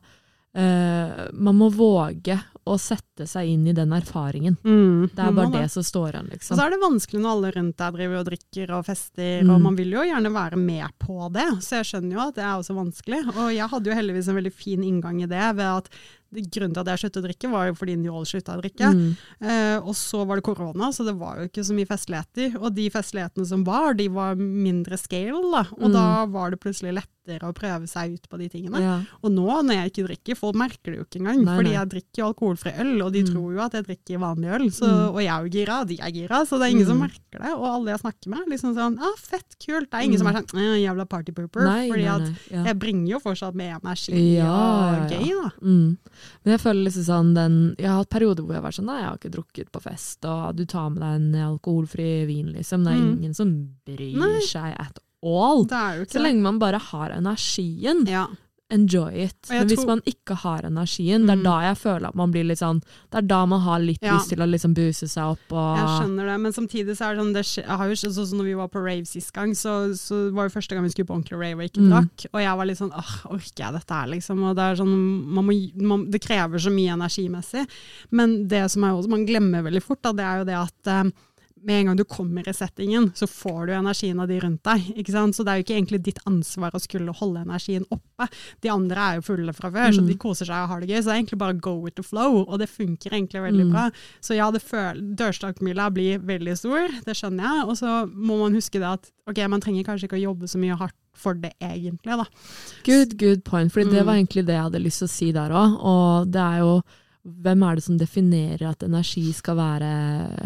eh, 0.55 1.31
Man 1.35 1.57
må 1.59 1.71
våge 1.75 2.39
å 2.65 2.79
sette 2.81 3.27
seg 3.29 3.45
inn 3.53 3.67
i 3.69 3.75
den 3.77 3.91
erfaringen. 3.93 4.55
Mm. 4.65 5.11
Det 5.13 5.21
er 5.21 5.33
bare 5.37 5.51
det 5.53 5.67
som 5.69 5.85
står 5.85 6.15
igjen, 6.15 6.31
Og 6.31 6.33
liksom. 6.39 6.57
så 6.57 6.65
er 6.65 6.71
det 6.73 6.79
vanskelig 6.81 7.21
når 7.21 7.33
alle 7.35 7.51
rundt 7.59 7.77
deg 7.77 7.93
driver 7.99 8.17
og 8.23 8.29
drikker 8.31 8.71
og 8.79 8.87
fester, 8.87 9.43
Mm. 9.45 9.51
og 9.53 9.61
man 9.67 9.77
vil 9.77 9.91
jo 9.93 10.01
gjerne 10.09 10.33
være 10.33 10.57
med 10.57 10.89
på 10.99 11.29
det. 11.35 11.45
Så 11.61 11.77
jeg 11.83 11.85
skjønner 11.91 12.13
jo 12.17 12.23
at 12.25 12.35
det 12.39 12.45
er 12.47 12.55
også 12.57 12.75
vanskelig. 12.79 13.21
Og 13.37 13.53
jeg 13.53 13.69
hadde 13.69 13.91
jo 13.93 13.99
heldigvis 13.99 14.29
en 14.33 14.39
veldig 14.41 14.53
fin 14.57 14.83
inngang 14.83 15.21
i 15.23 15.27
det, 15.29 15.45
ved 15.61 15.67
at 15.77 15.91
grunnen 16.35 16.73
til 16.73 16.81
at 16.81 16.87
jeg 16.95 16.99
sluttet 17.05 17.21
å 17.21 17.27
drikke, 17.29 17.51
var 17.53 17.67
jo 17.69 17.75
fordi 17.83 17.97
Njål 18.01 18.25
slutta 18.33 18.57
å 18.57 18.63
drikke. 18.65 18.89
Mm. 18.97 19.17
Eh, 19.45 19.77
og 19.85 19.93
så 19.95 20.25
var 20.27 20.37
det 20.41 20.45
korona, 20.49 20.89
så 20.91 21.05
det 21.05 21.19
var 21.21 21.37
jo 21.43 21.49
ikke 21.53 21.67
så 21.69 21.77
mye 21.77 21.87
festligheter. 21.93 22.57
Og 22.63 22.73
de 22.75 22.89
festlighetene 22.91 23.45
som 23.47 23.63
var, 23.69 23.93
de 23.95 24.09
var 24.09 24.35
mindre 24.41 24.97
scale, 24.97 25.45
da. 25.53 25.67
Og 25.77 25.91
Mm. 25.91 25.93
da 25.93 26.25
var 26.25 26.51
det 26.51 26.61
plutselig 26.65 26.97
lettere 27.27 27.49
å 27.49 27.55
prøve 27.57 27.89
seg 27.89 28.15
ut 28.15 28.29
på 28.29 28.39
de 28.39 28.49
tingene. 28.53 28.81
Ja. 28.81 28.95
Og 29.23 29.33
nå 29.33 29.47
når 29.65 29.75
jeg 29.79 29.91
ikke 29.93 30.07
drikker, 30.09 30.37
folk 30.37 30.55
merker 30.57 30.93
det 30.93 30.99
jo 30.99 31.05
ikke 31.07 31.21
engang. 31.23 31.45
Nei, 31.45 31.57
fordi 31.57 31.71
nei. 31.71 31.77
jeg 31.79 31.89
drikker 31.95 32.21
jo 32.21 32.27
alkoholfri 32.33 32.73
øl, 32.81 33.03
og 33.03 33.13
de 33.13 33.23
Mm. 33.25 33.31
tror 33.33 33.53
jo 33.55 33.61
at 33.65 33.73
jeg 33.73 33.85
drikker 33.85 34.19
vanlig 34.21 34.51
øl. 34.55 34.67
Så, 34.71 34.85
Mm. 34.85 35.15
Og 35.15 35.21
jeg 35.21 35.29
er 35.29 35.43
jo 35.45 35.51
gira, 35.51 35.81
og 35.81 35.89
de 35.89 35.99
er 36.01 36.11
gira, 36.13 36.45
så 36.47 36.59
det 36.59 36.63
er 36.63 36.71
ingen 36.77 36.87
som 36.87 36.99
Mm. 36.99 37.09
merker 37.09 37.39
det. 37.43 37.53
Og 37.55 37.65
alle 37.65 37.91
jeg 37.91 38.01
snakker 38.01 38.29
med, 38.29 38.49
liksom 38.49 38.75
sånn 38.75 38.99
ah, 39.01 39.17
fett, 39.17 39.57
kult. 39.59 39.91
Det 39.91 39.95
er 39.95 40.05
ingen 40.05 40.19
som 40.19 40.27
er 40.27 40.33
sånn 40.35 40.59
«Eh, 40.59 40.85
jævla 40.85 41.07
partypooper. 41.09 41.49
pooper. 41.49 41.65
Nei, 41.65 41.89
fordi 41.89 42.07
at. 42.07 42.39
Ja. 42.51 42.65
jeg 42.65 42.79
bringer 42.79 43.09
jo 43.09 43.19
fortsatt 43.21 43.55
med 43.55 43.81
energi 43.83 44.37
Ja, 44.37 45.05
og 45.05 45.11
gøy, 45.11 45.43
da. 45.43 45.51
Mm. 45.63 45.97
Men 46.45 46.59
jeg 46.59 46.61
føler 46.61 46.85
liksom 46.85 47.05
sånn 47.05 47.35
den, 47.35 47.75
Jeg 47.79 47.87
har 47.89 47.97
hatt 47.99 48.11
perioder 48.11 48.43
hvor 48.45 48.53
jeg 48.55 48.63
har 48.63 48.71
vært 48.71 48.79
sånn 48.81 48.85
Nei, 48.87 49.01
jeg 49.01 49.09
har 49.09 49.19
ikke 49.19 49.33
drukket 49.33 49.71
på 49.73 49.81
fest, 49.83 50.25
og 50.25 50.57
du 50.57 50.65
tar 50.67 50.91
med 50.91 51.01
deg 51.01 51.15
en 51.15 51.59
alkoholfri 51.59 52.27
vin, 52.27 52.53
liksom. 52.53 52.85
Det 52.85 52.93
er 52.93 53.01
Mm. 53.01 53.19
ingen 53.19 53.35
som 53.35 53.69
bryr 53.87 54.41
seg 54.43 54.75
at 54.79 54.99
all. 55.25 55.65
Så 55.67 56.21
lenge 56.23 56.43
man 56.43 56.59
bare 56.59 56.79
har 56.79 57.11
energien, 57.11 58.07
Ja. 58.09 58.27
enjoy 58.71 59.13
it. 59.27 59.47
Men 59.51 59.69
hvis 59.69 59.79
tror- 59.79 59.87
man 59.87 60.01
ikke 60.09 60.35
har 60.41 60.63
energien, 60.63 61.27
det 61.27 61.31
er 61.31 61.37
Mm. 61.37 61.43
da 61.45 61.61
jeg 61.61 61.77
føler 61.79 62.09
at 62.09 62.15
man 62.15 62.33
blir 62.33 62.45
litt 62.45 62.59
sånn 62.59 62.81
Det 63.11 63.19
er 63.19 63.23
da 63.29 63.47
man 63.47 63.61
har 63.61 63.79
litt 63.79 63.99
Ja. 64.03 64.15
lyst 64.17 64.31
til 64.31 64.39
å 64.39 64.49
liksom 64.51 64.75
buse 64.75 65.07
seg 65.07 65.23
opp 65.23 65.53
og 65.53 65.77
Jeg 65.79 65.87
skjønner 65.87 66.27
det, 66.33 66.41
men 66.41 66.53
samtidig 66.53 66.97
så 66.97 67.11
er 67.11 67.15
det 67.15 67.21
sånn 67.23 67.35
det 67.35 67.45
skje, 67.45 67.63
jo, 67.67 67.93
ikke- 67.93 68.13
Sånn 68.15 68.39
når 68.41 68.45
vi 68.45 68.55
var 68.55 68.69
på 68.69 68.83
rave 68.83 69.07
sist 69.07 69.33
gang, 69.33 69.51
så, 69.53 69.93
så 69.95 70.33
var 70.33 70.49
det 70.49 70.55
første 70.55 70.71
gang 70.75 70.83
vi 70.83 70.89
skulle 70.91 71.07
på 71.07 71.15
ordentlig 71.15 71.39
rave 71.39 71.61
og 71.63 71.71
ikke 71.71 71.83
Mm. 71.85 71.91
drakk. 71.93 72.27
Og 72.33 72.41
jeg 72.41 72.57
var 72.57 72.65
litt 72.67 72.79
sånn 72.79 72.93
åh, 72.93 73.27
orker 73.31 73.65
jeg 73.65 73.73
dette 73.75 73.91
her, 73.95 74.07
liksom? 74.09 74.43
Og 74.43 74.57
det 74.57 74.63
er 74.63 74.83
sånn, 74.83 75.25
man 75.27 75.45
må, 75.47 75.83
man, 75.83 76.11
det 76.11 76.21
krever 76.23 76.59
så 76.59 76.73
mye 76.73 76.97
energimessig. 76.97 77.67
Men 78.11 78.49
det 78.49 78.71
som 78.71 78.83
er 78.83 78.91
også, 78.93 79.09
man 79.09 79.27
glemmer 79.27 79.63
veldig 79.63 79.83
fort, 79.83 80.03
da, 80.03 80.13
det 80.13 80.25
er 80.25 80.39
jo 80.39 80.45
det 80.47 80.55
at 80.55 80.87
eh, 80.87 81.11
med 81.65 81.81
en 81.81 81.87
gang 81.87 81.97
du 81.97 82.05
kommer 82.05 82.47
i 82.49 82.53
settingen, 82.53 83.11
så 83.17 83.27
får 83.27 83.67
du 83.67 83.73
energien 83.73 84.21
av 84.21 84.29
de 84.29 84.39
rundt 84.41 84.63
deg. 84.63 84.81
ikke 84.97 85.13
sant? 85.13 85.35
Så 85.35 85.45
det 85.45 85.49
er 85.53 85.57
jo 85.61 85.65
ikke 85.65 85.77
egentlig 85.81 86.03
ditt 86.05 86.19
ansvar 86.27 86.71
å 86.77 86.81
skulle 86.81 87.15
holde 87.15 87.43
energien 87.45 87.85
oppe. 87.91 88.29
De 88.61 88.69
andre 88.69 88.97
er 88.97 89.15
jo 89.17 89.23
fulle 89.23 89.53
fra 89.55 89.71
før, 89.71 89.91
så 89.93 90.01
Mm. 90.03 90.07
de 90.09 90.15
koser 90.17 90.47
seg 90.47 90.63
og 90.63 90.69
har 90.69 90.81
det 90.81 90.89
gøy. 90.91 90.99
Så 91.01 91.05
det 91.05 91.15
er 91.15 91.23
egentlig 91.23 91.39
bare 91.39 91.55
go 91.61 91.75
with 91.81 91.97
the 91.97 92.03
flow, 92.03 92.45
og 92.49 92.59
det 92.59 92.69
funker 92.69 93.11
egentlig 93.11 93.41
veldig 93.43 93.67
Mm. 93.67 93.73
bra. 93.73 93.91
Så 94.21 94.37
ja, 94.37 94.51
det 94.51 94.63
dørstokkmila 95.17 95.91
blir 95.95 96.19
veldig 96.25 96.57
stor, 96.59 96.89
det 97.05 97.17
skjønner 97.17 97.43
jeg. 97.49 97.69
Og 97.69 97.77
så 97.81 97.95
må 98.13 98.39
man 98.41 98.55
huske 98.55 98.79
det 98.81 98.91
at 98.91 99.11
ok, 99.29 99.41
man 99.49 99.61
trenger 99.61 99.85
kanskje 99.85 100.09
ikke 100.09 100.19
å 100.21 100.27
jobbe 100.35 100.49
så 100.51 100.59
mye 100.61 100.77
hardt 100.79 100.95
for 101.15 101.35
det 101.35 101.53
egentlig, 101.63 102.17
da. 102.19 102.25
Good, 102.85 103.17
good 103.19 103.45
point. 103.45 103.73
Det 103.73 103.87
Mm. 103.87 104.05
var 104.07 104.15
egentlig 104.15 104.47
det 104.47 104.55
jeg 104.55 104.63
hadde 104.63 104.83
lyst 104.83 104.99
til 104.99 105.07
å 105.07 105.11
si 105.11 105.33
der 105.33 105.51
òg. 105.51 105.79
Og 105.85 106.31
det 106.31 106.41
er 106.41 106.59
jo 106.59 106.83
hvem 107.25 107.63
er 107.65 107.77
det 107.79 107.85
som 107.87 107.97
definerer 107.97 108.67
at 108.69 108.83
energi 108.85 109.33
skal 109.33 109.57
være 109.57 109.91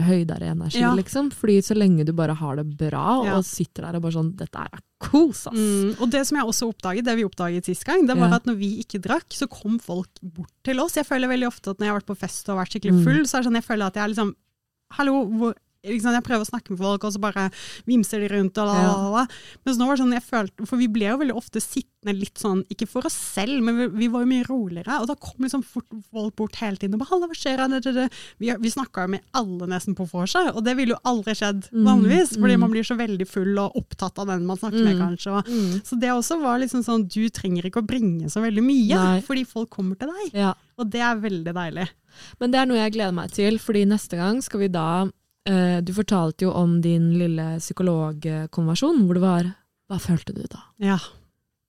høydere 0.06 0.52
energi, 0.52 0.78
Ja. 0.78 0.92
liksom? 0.94 1.30
Fordi 1.34 1.56
så 1.58 1.74
lenge 1.74 2.04
du 2.06 2.12
bare 2.12 2.34
har 2.38 2.54
det 2.56 2.76
bra 2.78 3.24
Ja. 3.24 3.36
og 3.36 3.44
sitter 3.44 3.82
der 3.82 3.96
og 3.96 4.02
bare 4.02 4.12
sånn 4.12 4.36
Dette 4.36 4.54
er 4.62 4.78
kos, 5.00 5.46
ass! 5.48 5.56
Mm, 5.58 6.00
og 6.00 6.10
det 6.10 6.24
som 6.26 6.36
jeg 6.38 6.46
også 6.46 6.68
oppdaget, 6.72 7.04
det 7.04 7.16
vi 7.16 7.24
oppdaget 7.24 7.64
sist 7.64 7.84
gang, 7.84 8.06
det 8.06 8.16
var 8.16 8.28
Ja. 8.30 8.36
at 8.36 8.44
når 8.46 8.56
vi 8.58 8.78
ikke 8.84 9.00
drakk, 9.02 9.28
så 9.30 9.48
kom 9.50 9.78
folk 9.80 10.08
bort 10.22 10.50
til 10.62 10.78
oss. 10.78 10.94
Jeg 10.94 11.06
føler 11.06 11.26
veldig 11.28 11.46
ofte 11.48 11.70
at 11.70 11.78
når 11.78 11.86
jeg 11.86 11.92
har 11.94 12.00
vært 12.00 12.06
på 12.14 12.18
fest 12.18 12.48
og 12.48 12.58
vært 12.58 12.70
skikkelig 12.70 12.94
Mm. 12.94 13.04
full, 13.04 13.22
så 13.26 13.38
er 13.38 13.42
det 13.42 13.46
sånn 13.50 13.54
jeg 13.58 13.64
føler 13.64 13.86
at 13.86 13.94
jeg 13.94 14.04
er 14.04 14.08
liksom 14.14 14.34
Hallo, 14.92 15.26
hvor 15.26 15.54
sant? 15.84 16.14
Jeg 16.18 16.24
prøver 16.26 16.42
å 16.42 16.48
snakke 16.48 16.70
med 16.74 16.78
folk, 16.82 17.04
og 17.04 17.12
så 17.14 17.20
bare 17.22 17.50
vimser 17.86 18.20
de 18.20 18.28
rundt. 18.32 18.58
Og 18.58 18.66
la, 18.66 18.74
la, 18.82 18.96
la, 18.98 19.10
la. 19.22 19.26
Mens 19.66 19.78
nå 19.78 19.86
var 19.86 19.96
det 19.96 20.02
sånn 20.02 20.12
jeg 20.16 20.24
følte, 20.26 20.66
For 20.66 20.76
vi 20.80 20.88
ble 20.88 21.06
jo 21.06 21.18
veldig 21.20 21.36
ofte 21.38 21.60
sittende 21.62 22.14
litt 22.18 22.38
sånn, 22.38 22.64
ikke 22.70 22.86
for 22.88 23.06
oss 23.06 23.14
selv, 23.14 23.62
men 23.62 23.76
vi, 23.78 23.86
vi 24.04 24.08
var 24.08 24.22
jo 24.24 24.30
mye 24.30 24.46
roligere. 24.48 24.98
Og 25.02 25.06
da 25.10 25.14
kom 25.18 25.44
liksom 25.46 25.62
fort, 25.66 25.86
folk 26.12 26.34
bort 26.38 26.56
hele 26.62 26.76
tiden 26.76 26.94
og 26.94 27.00
bare 27.02 27.10
'Halla, 27.10 27.26
hva 27.30 27.34
skjer?' 27.38 27.64
Det, 27.68 27.80
det, 27.84 27.94
det. 27.94 28.08
Vi, 28.38 28.50
vi 28.62 28.70
snakka 28.70 29.04
jo 29.06 29.12
med 29.16 29.22
alle 29.34 29.66
nesten 29.70 29.94
på 29.98 30.06
vorset, 30.10 30.52
og 30.54 30.64
det 30.64 30.76
ville 30.78 30.94
jo 30.96 31.00
aldri 31.04 31.34
skjedd 31.34 31.68
Mm, 31.68 31.84
vanligvis. 31.84 32.36
Fordi 32.38 32.54
mm. 32.56 32.60
man 32.60 32.70
blir 32.70 32.84
så 32.86 32.96
veldig 32.96 33.26
full 33.28 33.58
og 33.58 33.74
opptatt 33.76 34.18
av 34.18 34.26
den 34.30 34.46
man 34.46 34.56
snakker 34.56 34.82
med, 34.84 34.96
Mm. 34.96 35.02
kanskje. 35.02 35.30
Og, 35.36 35.46
Mm. 35.48 35.82
så 35.84 35.98
det 36.00 36.10
også 36.10 36.40
var 36.40 36.58
liksom 36.58 36.82
sånn, 36.84 37.06
du 37.08 37.28
trenger 37.30 37.62
ikke 37.66 37.82
å 37.82 37.86
bringe 37.86 38.26
så 38.30 38.40
veldig 38.42 38.62
mye, 38.62 38.96
Nei. 38.96 39.20
fordi 39.20 39.44
folk 39.46 39.70
kommer 39.70 39.98
til 39.98 40.08
deg. 40.08 40.34
Ja. 40.34 40.54
Og 40.78 40.90
det 40.90 41.00
er 41.00 41.16
veldig 41.16 41.52
deilig. 41.54 41.88
Men 42.40 42.50
det 42.50 42.58
er 42.60 42.66
noe 42.66 42.78
jeg 42.78 42.92
gleder 42.94 43.14
meg 43.14 43.30
til, 43.30 43.58
fordi 43.58 43.84
neste 43.86 44.16
gang 44.16 44.40
skal 44.42 44.60
vi 44.60 44.68
da 44.68 45.10
Du 45.46 45.92
fortalte 45.96 46.44
jo 46.44 46.50
om 46.52 46.74
din 46.84 47.06
lille 47.16 47.44
psykologkonversjon, 47.56 48.98
hvor 49.06 49.16
det 49.16 49.22
var 49.22 49.46
Hva 49.88 49.96
følte 50.02 50.34
du 50.36 50.42
da? 50.44 50.60
Ja. 50.82 50.98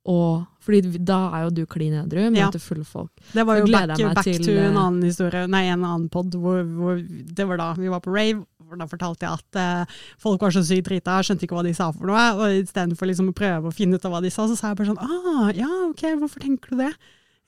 Og 0.10 0.46
fordi 0.64 1.00
da 1.06 1.18
er 1.36 1.46
jo 1.46 1.50
du 1.54 1.66
klin 1.70 1.94
edru, 1.98 2.22
Ja. 2.36 2.48
møter 2.48 2.60
fulle 2.60 2.86
folk. 2.86 3.12
Det 3.34 3.46
var 3.46 3.60
jo 3.60 3.66
back, 3.66 3.98
back 3.98 4.24
til, 4.24 4.44
to 4.44 4.52
en 4.52 4.76
eh, 4.76 4.82
annen 4.82 5.04
historie, 5.04 5.48
nei, 5.48 5.66
en 5.66 5.84
annen 5.84 6.10
pod, 6.10 6.34
hvor, 6.34 6.64
hvor 6.64 6.98
det 7.00 7.48
var 7.48 7.58
da 7.58 7.74
vi 7.74 7.90
var 7.90 8.00
på 8.00 8.14
rave. 8.14 8.46
Da 8.78 8.86
fortalte 8.86 9.26
jeg 9.26 9.34
at 9.34 9.58
uh, 9.58 10.02
folk 10.22 10.42
var 10.42 10.52
så 10.54 10.62
sykt 10.62 10.86
drita, 10.86 11.16
skjønte 11.26 11.48
ikke 11.48 11.56
hva 11.58 11.64
de 11.66 11.74
sa 11.74 11.88
for 11.90 12.06
noe. 12.06 12.26
Og 12.38 12.60
istedenfor 12.62 13.10
liksom 13.10 13.32
å 13.32 13.34
prøve 13.34 13.72
å 13.72 13.74
finne 13.74 13.98
ut 13.98 14.06
av 14.06 14.14
hva 14.14 14.22
de 14.22 14.30
sa, 14.30 14.46
så 14.46 14.58
sa 14.58 14.70
jeg 14.70 14.78
bare 14.78 14.92
sånn 14.92 15.02
ah, 15.02 15.50
ja, 15.58 15.70
ok, 15.90 16.04
hvorfor 16.22 16.44
tenker 16.44 16.76
du 16.76 16.84
det? 16.84 16.92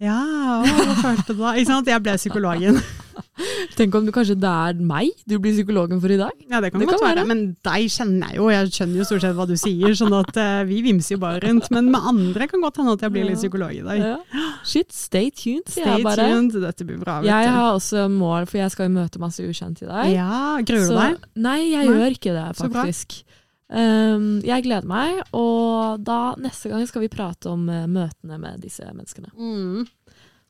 Ja, 0.01 0.17
å, 0.17 0.65
hva 0.65 0.97
følte 0.97 1.35
du 1.35 1.43
da? 1.43 1.53
Ikke 1.59 1.69
sant? 1.69 1.89
Jeg 1.91 2.01
ble 2.01 2.17
psykologen. 2.17 2.81
Tenk 3.77 3.93
om 3.95 4.05
du 4.05 4.11
kanskje 4.13 4.35
det 4.39 4.49
er 4.49 4.79
meg 4.85 5.11
du 5.29 5.35
blir 5.41 5.53
psykologen 5.53 5.99
for 6.01 6.13
i 6.13 6.17
dag? 6.19 6.33
Ja, 6.49 6.59
det 6.63 6.71
kan 6.73 6.81
Det 6.81 6.87
godt 6.89 7.03
være. 7.03 7.23
Men 7.29 7.43
deg 7.65 7.85
kjenner 7.93 8.31
jeg 8.31 8.39
jo, 8.39 8.47
jeg 8.53 8.71
skjønner 8.75 9.01
jo 9.01 9.05
stort 9.07 9.23
sett 9.25 9.35
hva 9.37 9.45
du 9.49 9.53
sier, 9.59 9.95
sånn 9.97 10.15
at 10.17 10.39
uh, 10.41 10.61
vi 10.69 10.81
vimser 10.85 11.15
jo 11.15 11.21
bare 11.21 11.41
rundt. 11.45 11.69
Men 11.73 11.89
med 11.93 12.07
andre 12.11 12.47
kan 12.51 12.63
godt 12.65 12.81
hende 12.81 12.95
at 12.97 13.05
jeg 13.05 13.13
blir 13.13 13.27
litt 13.29 13.41
psykolog 13.41 13.73
i 13.77 13.83
dag. 13.85 14.01
Ja. 14.01 14.45
Shit, 14.67 14.89
stay 14.95 15.29
tuned, 15.29 15.69
Stay 15.69 15.85
jeg 15.85 16.05
bare. 16.05 16.29
tuned, 16.33 16.57
dette 16.65 16.87
blir 16.87 17.01
bra. 17.01 17.19
vet 17.21 17.29
Jeg 17.31 17.53
har 17.57 17.75
også 17.75 18.07
mål, 18.11 18.49
for 18.49 18.61
jeg 18.61 18.73
skal 18.73 18.89
jo 18.89 18.95
møte 18.97 19.21
masse 19.21 19.45
ukjent 19.45 19.83
i 19.85 19.89
dag. 19.89 20.09
Ja, 20.13 20.39
gruer 20.65 20.87
du 20.89 20.97
deg? 20.97 21.29
Nei, 21.49 21.59
jeg 21.71 21.85
Nei. 21.85 21.99
gjør 22.01 22.17
ikke 22.17 22.35
det, 22.37 22.47
faktisk. 22.61 23.19
Så 23.21 23.27
bra. 23.27 23.37
Um, 23.71 24.41
jeg 24.43 24.65
gleder 24.65 24.87
meg, 24.89 25.21
og 25.37 26.01
da 26.03 26.33
neste 26.41 26.71
gang 26.71 26.83
skal 26.89 27.05
vi 27.05 27.11
prate 27.11 27.51
om 27.53 27.69
eh, 27.71 27.87
møtene 27.87 28.39
med 28.41 28.59
disse 28.65 28.83
menneskene. 28.83 29.31
Mm. 29.31 29.85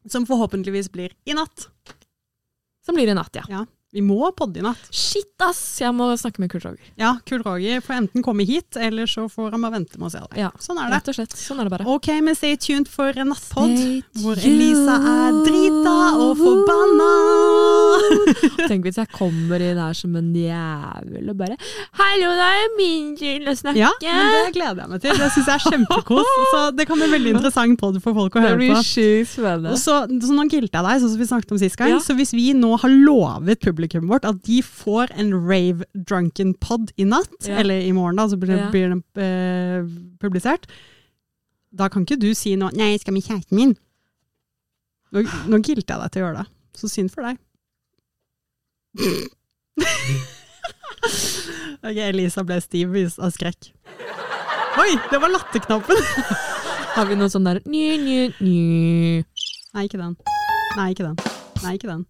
Som 0.10 0.26
forhåpentligvis 0.26 0.90
blir 0.94 1.14
i 1.30 1.36
natt. 1.38 1.68
Som 2.86 2.98
blir 2.98 3.12
i 3.12 3.18
natt, 3.18 3.38
ja. 3.38 3.46
Ja. 3.52 3.66
Vi 3.92 4.00
må 4.00 4.24
podde 4.40 4.62
i 4.62 4.64
natt. 4.64 4.80
Shit, 4.96 5.34
ass! 5.44 5.58
Jeg 5.82 5.92
må 5.92 6.06
snakke 6.16 6.40
med 6.40 6.48
Kurt 6.54 6.64
Roger. 6.64 6.92
Ja, 6.96 7.10
Kurt 7.28 7.42
Roger 7.44 7.82
får 7.84 7.98
enten 7.98 8.24
komme 8.24 8.46
hit, 8.48 8.78
eller 8.80 9.10
så 9.10 9.26
får 9.28 9.50
han 9.52 9.66
bare 9.66 9.74
vente 9.82 9.98
med 10.00 10.08
å 10.08 10.12
se 10.14 10.22
deg. 10.30 10.38
Ja, 10.40 10.52
Sånn 10.64 10.78
er 10.80 10.88
det. 10.88 10.94
Rett 10.96 11.10
og 11.12 11.18
slett. 11.18 11.34
Sånn 11.36 11.60
er 11.60 11.68
det 11.68 11.74
bare. 11.74 11.88
Ok, 11.92 12.08
men 12.24 12.38
stay 12.40 12.56
tuned 12.56 12.88
for 12.88 13.12
en 13.20 13.34
nattpod, 13.34 13.74
hvor 14.22 14.40
Elisa 14.48 14.96
er 14.96 15.40
drita 15.44 15.96
og 16.24 16.40
forbanna. 16.40 17.10
Tenk 18.72 18.88
hvis 18.88 19.02
jeg 19.02 19.12
kommer 19.12 19.60
inn 19.68 19.82
her 19.84 19.98
som 20.00 20.16
en 20.22 20.30
jævel 20.40 21.34
og 21.34 21.38
bare 21.44 21.60
'Hallo, 21.60 22.32
det 22.40 22.48
er 22.62 22.72
min 22.78 23.12
tur 23.20 23.52
å 23.52 23.58
snakke'. 23.60 23.76
Ja, 23.76 23.92
men 24.08 24.32
det 24.38 24.56
gleder 24.56 24.86
jeg 24.86 24.94
meg 24.94 25.04
til. 25.04 25.20
Det 25.20 25.30
syns 25.36 25.52
jeg 25.52 25.58
er 25.58 25.68
kjempekos. 25.68 26.32
Så 26.54 26.64
det 26.80 26.88
kan 26.88 26.96
bli 27.02 27.12
veldig 27.18 27.36
interessant 27.36 27.76
pod 27.84 28.00
for 28.08 28.16
folk 28.16 28.40
å 28.40 28.40
Det 28.40 28.48
høre 28.54 28.62
blir 28.64 28.74
på. 28.80 28.88
sjukt 28.88 29.34
spennende. 29.36 29.76
Og 29.76 29.84
så, 29.84 30.00
så 30.08 30.32
nå 30.40 30.48
gilte 30.48 30.72
jeg 30.80 30.88
deg, 30.88 31.04
sånn 31.04 31.12
som 31.18 31.20
vi 31.26 31.30
snakket 31.36 31.52
om 31.58 31.62
sist 31.66 31.76
gang. 31.76 31.92
Ja. 31.98 32.00
Så 32.00 32.16
hvis 32.16 32.32
vi 32.32 32.48
nå 32.56 32.72
har 32.80 32.96
lovet 33.04 33.60
publikum 33.60 33.80
vårt 33.90 34.26
at 34.26 34.44
de 34.44 34.62
får 34.62 35.08
en 35.18 35.34
rave 35.34 35.84
drunken 35.96 36.54
pod 36.60 36.92
i 36.98 37.04
natt, 37.04 37.48
Ja. 37.48 37.58
eller 37.60 37.80
i 37.82 37.92
morgen 37.92 38.16
da, 38.18 38.28
så 38.28 38.38
blir, 38.40 38.58
Ja. 38.58 38.70
den 38.72 39.04
eh, 39.16 39.84
publisert, 40.20 40.68
da 41.74 41.88
kan 41.90 42.04
ikke 42.06 42.20
du 42.20 42.34
si 42.34 42.56
noe 42.56 42.70
'nei, 42.72 42.92
jeg 42.92 43.00
skal 43.02 43.14
med 43.14 43.24
kjæresten 43.24 43.56
min'. 43.58 43.76
Nå, 45.12 45.22
nå 45.48 45.58
gilte 45.64 45.94
jeg 45.94 46.02
deg 46.02 46.12
til 46.12 46.22
å 46.22 46.26
gjøre 46.26 46.38
det. 46.38 46.46
Så 46.76 46.88
synd 46.90 47.10
for 47.12 47.22
deg. 47.24 47.38
ok, 51.84 51.98
Elisa 51.98 52.44
ble 52.44 52.62
stiv 52.62 52.96
av 53.20 53.32
skrekk. 53.32 53.72
Oi, 54.80 54.96
det 55.12 55.20
var 55.22 55.30
latterknappen! 55.30 55.96
Har 56.96 57.06
vi 57.08 57.16
noe 57.16 57.30
sånn 57.32 57.46
der 57.48 57.62
ny, 57.72 57.84
ny, 57.98 58.16
ny. 58.44 59.24
Nei, 59.74 59.84
ikke 59.88 60.00
den. 60.00 60.16
Nei, 60.76 60.90
ikke 60.92 61.06
den. 61.08 61.16
Nei, 61.64 61.76
ikke 61.78 61.88
den. 61.92 62.02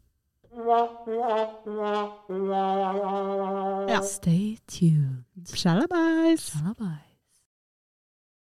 Ja. 3.88 4.02
Stay 4.04 4.58
tuned. 4.68 5.48
Shalabais. 5.54 6.52
Shalabais. 6.52 7.11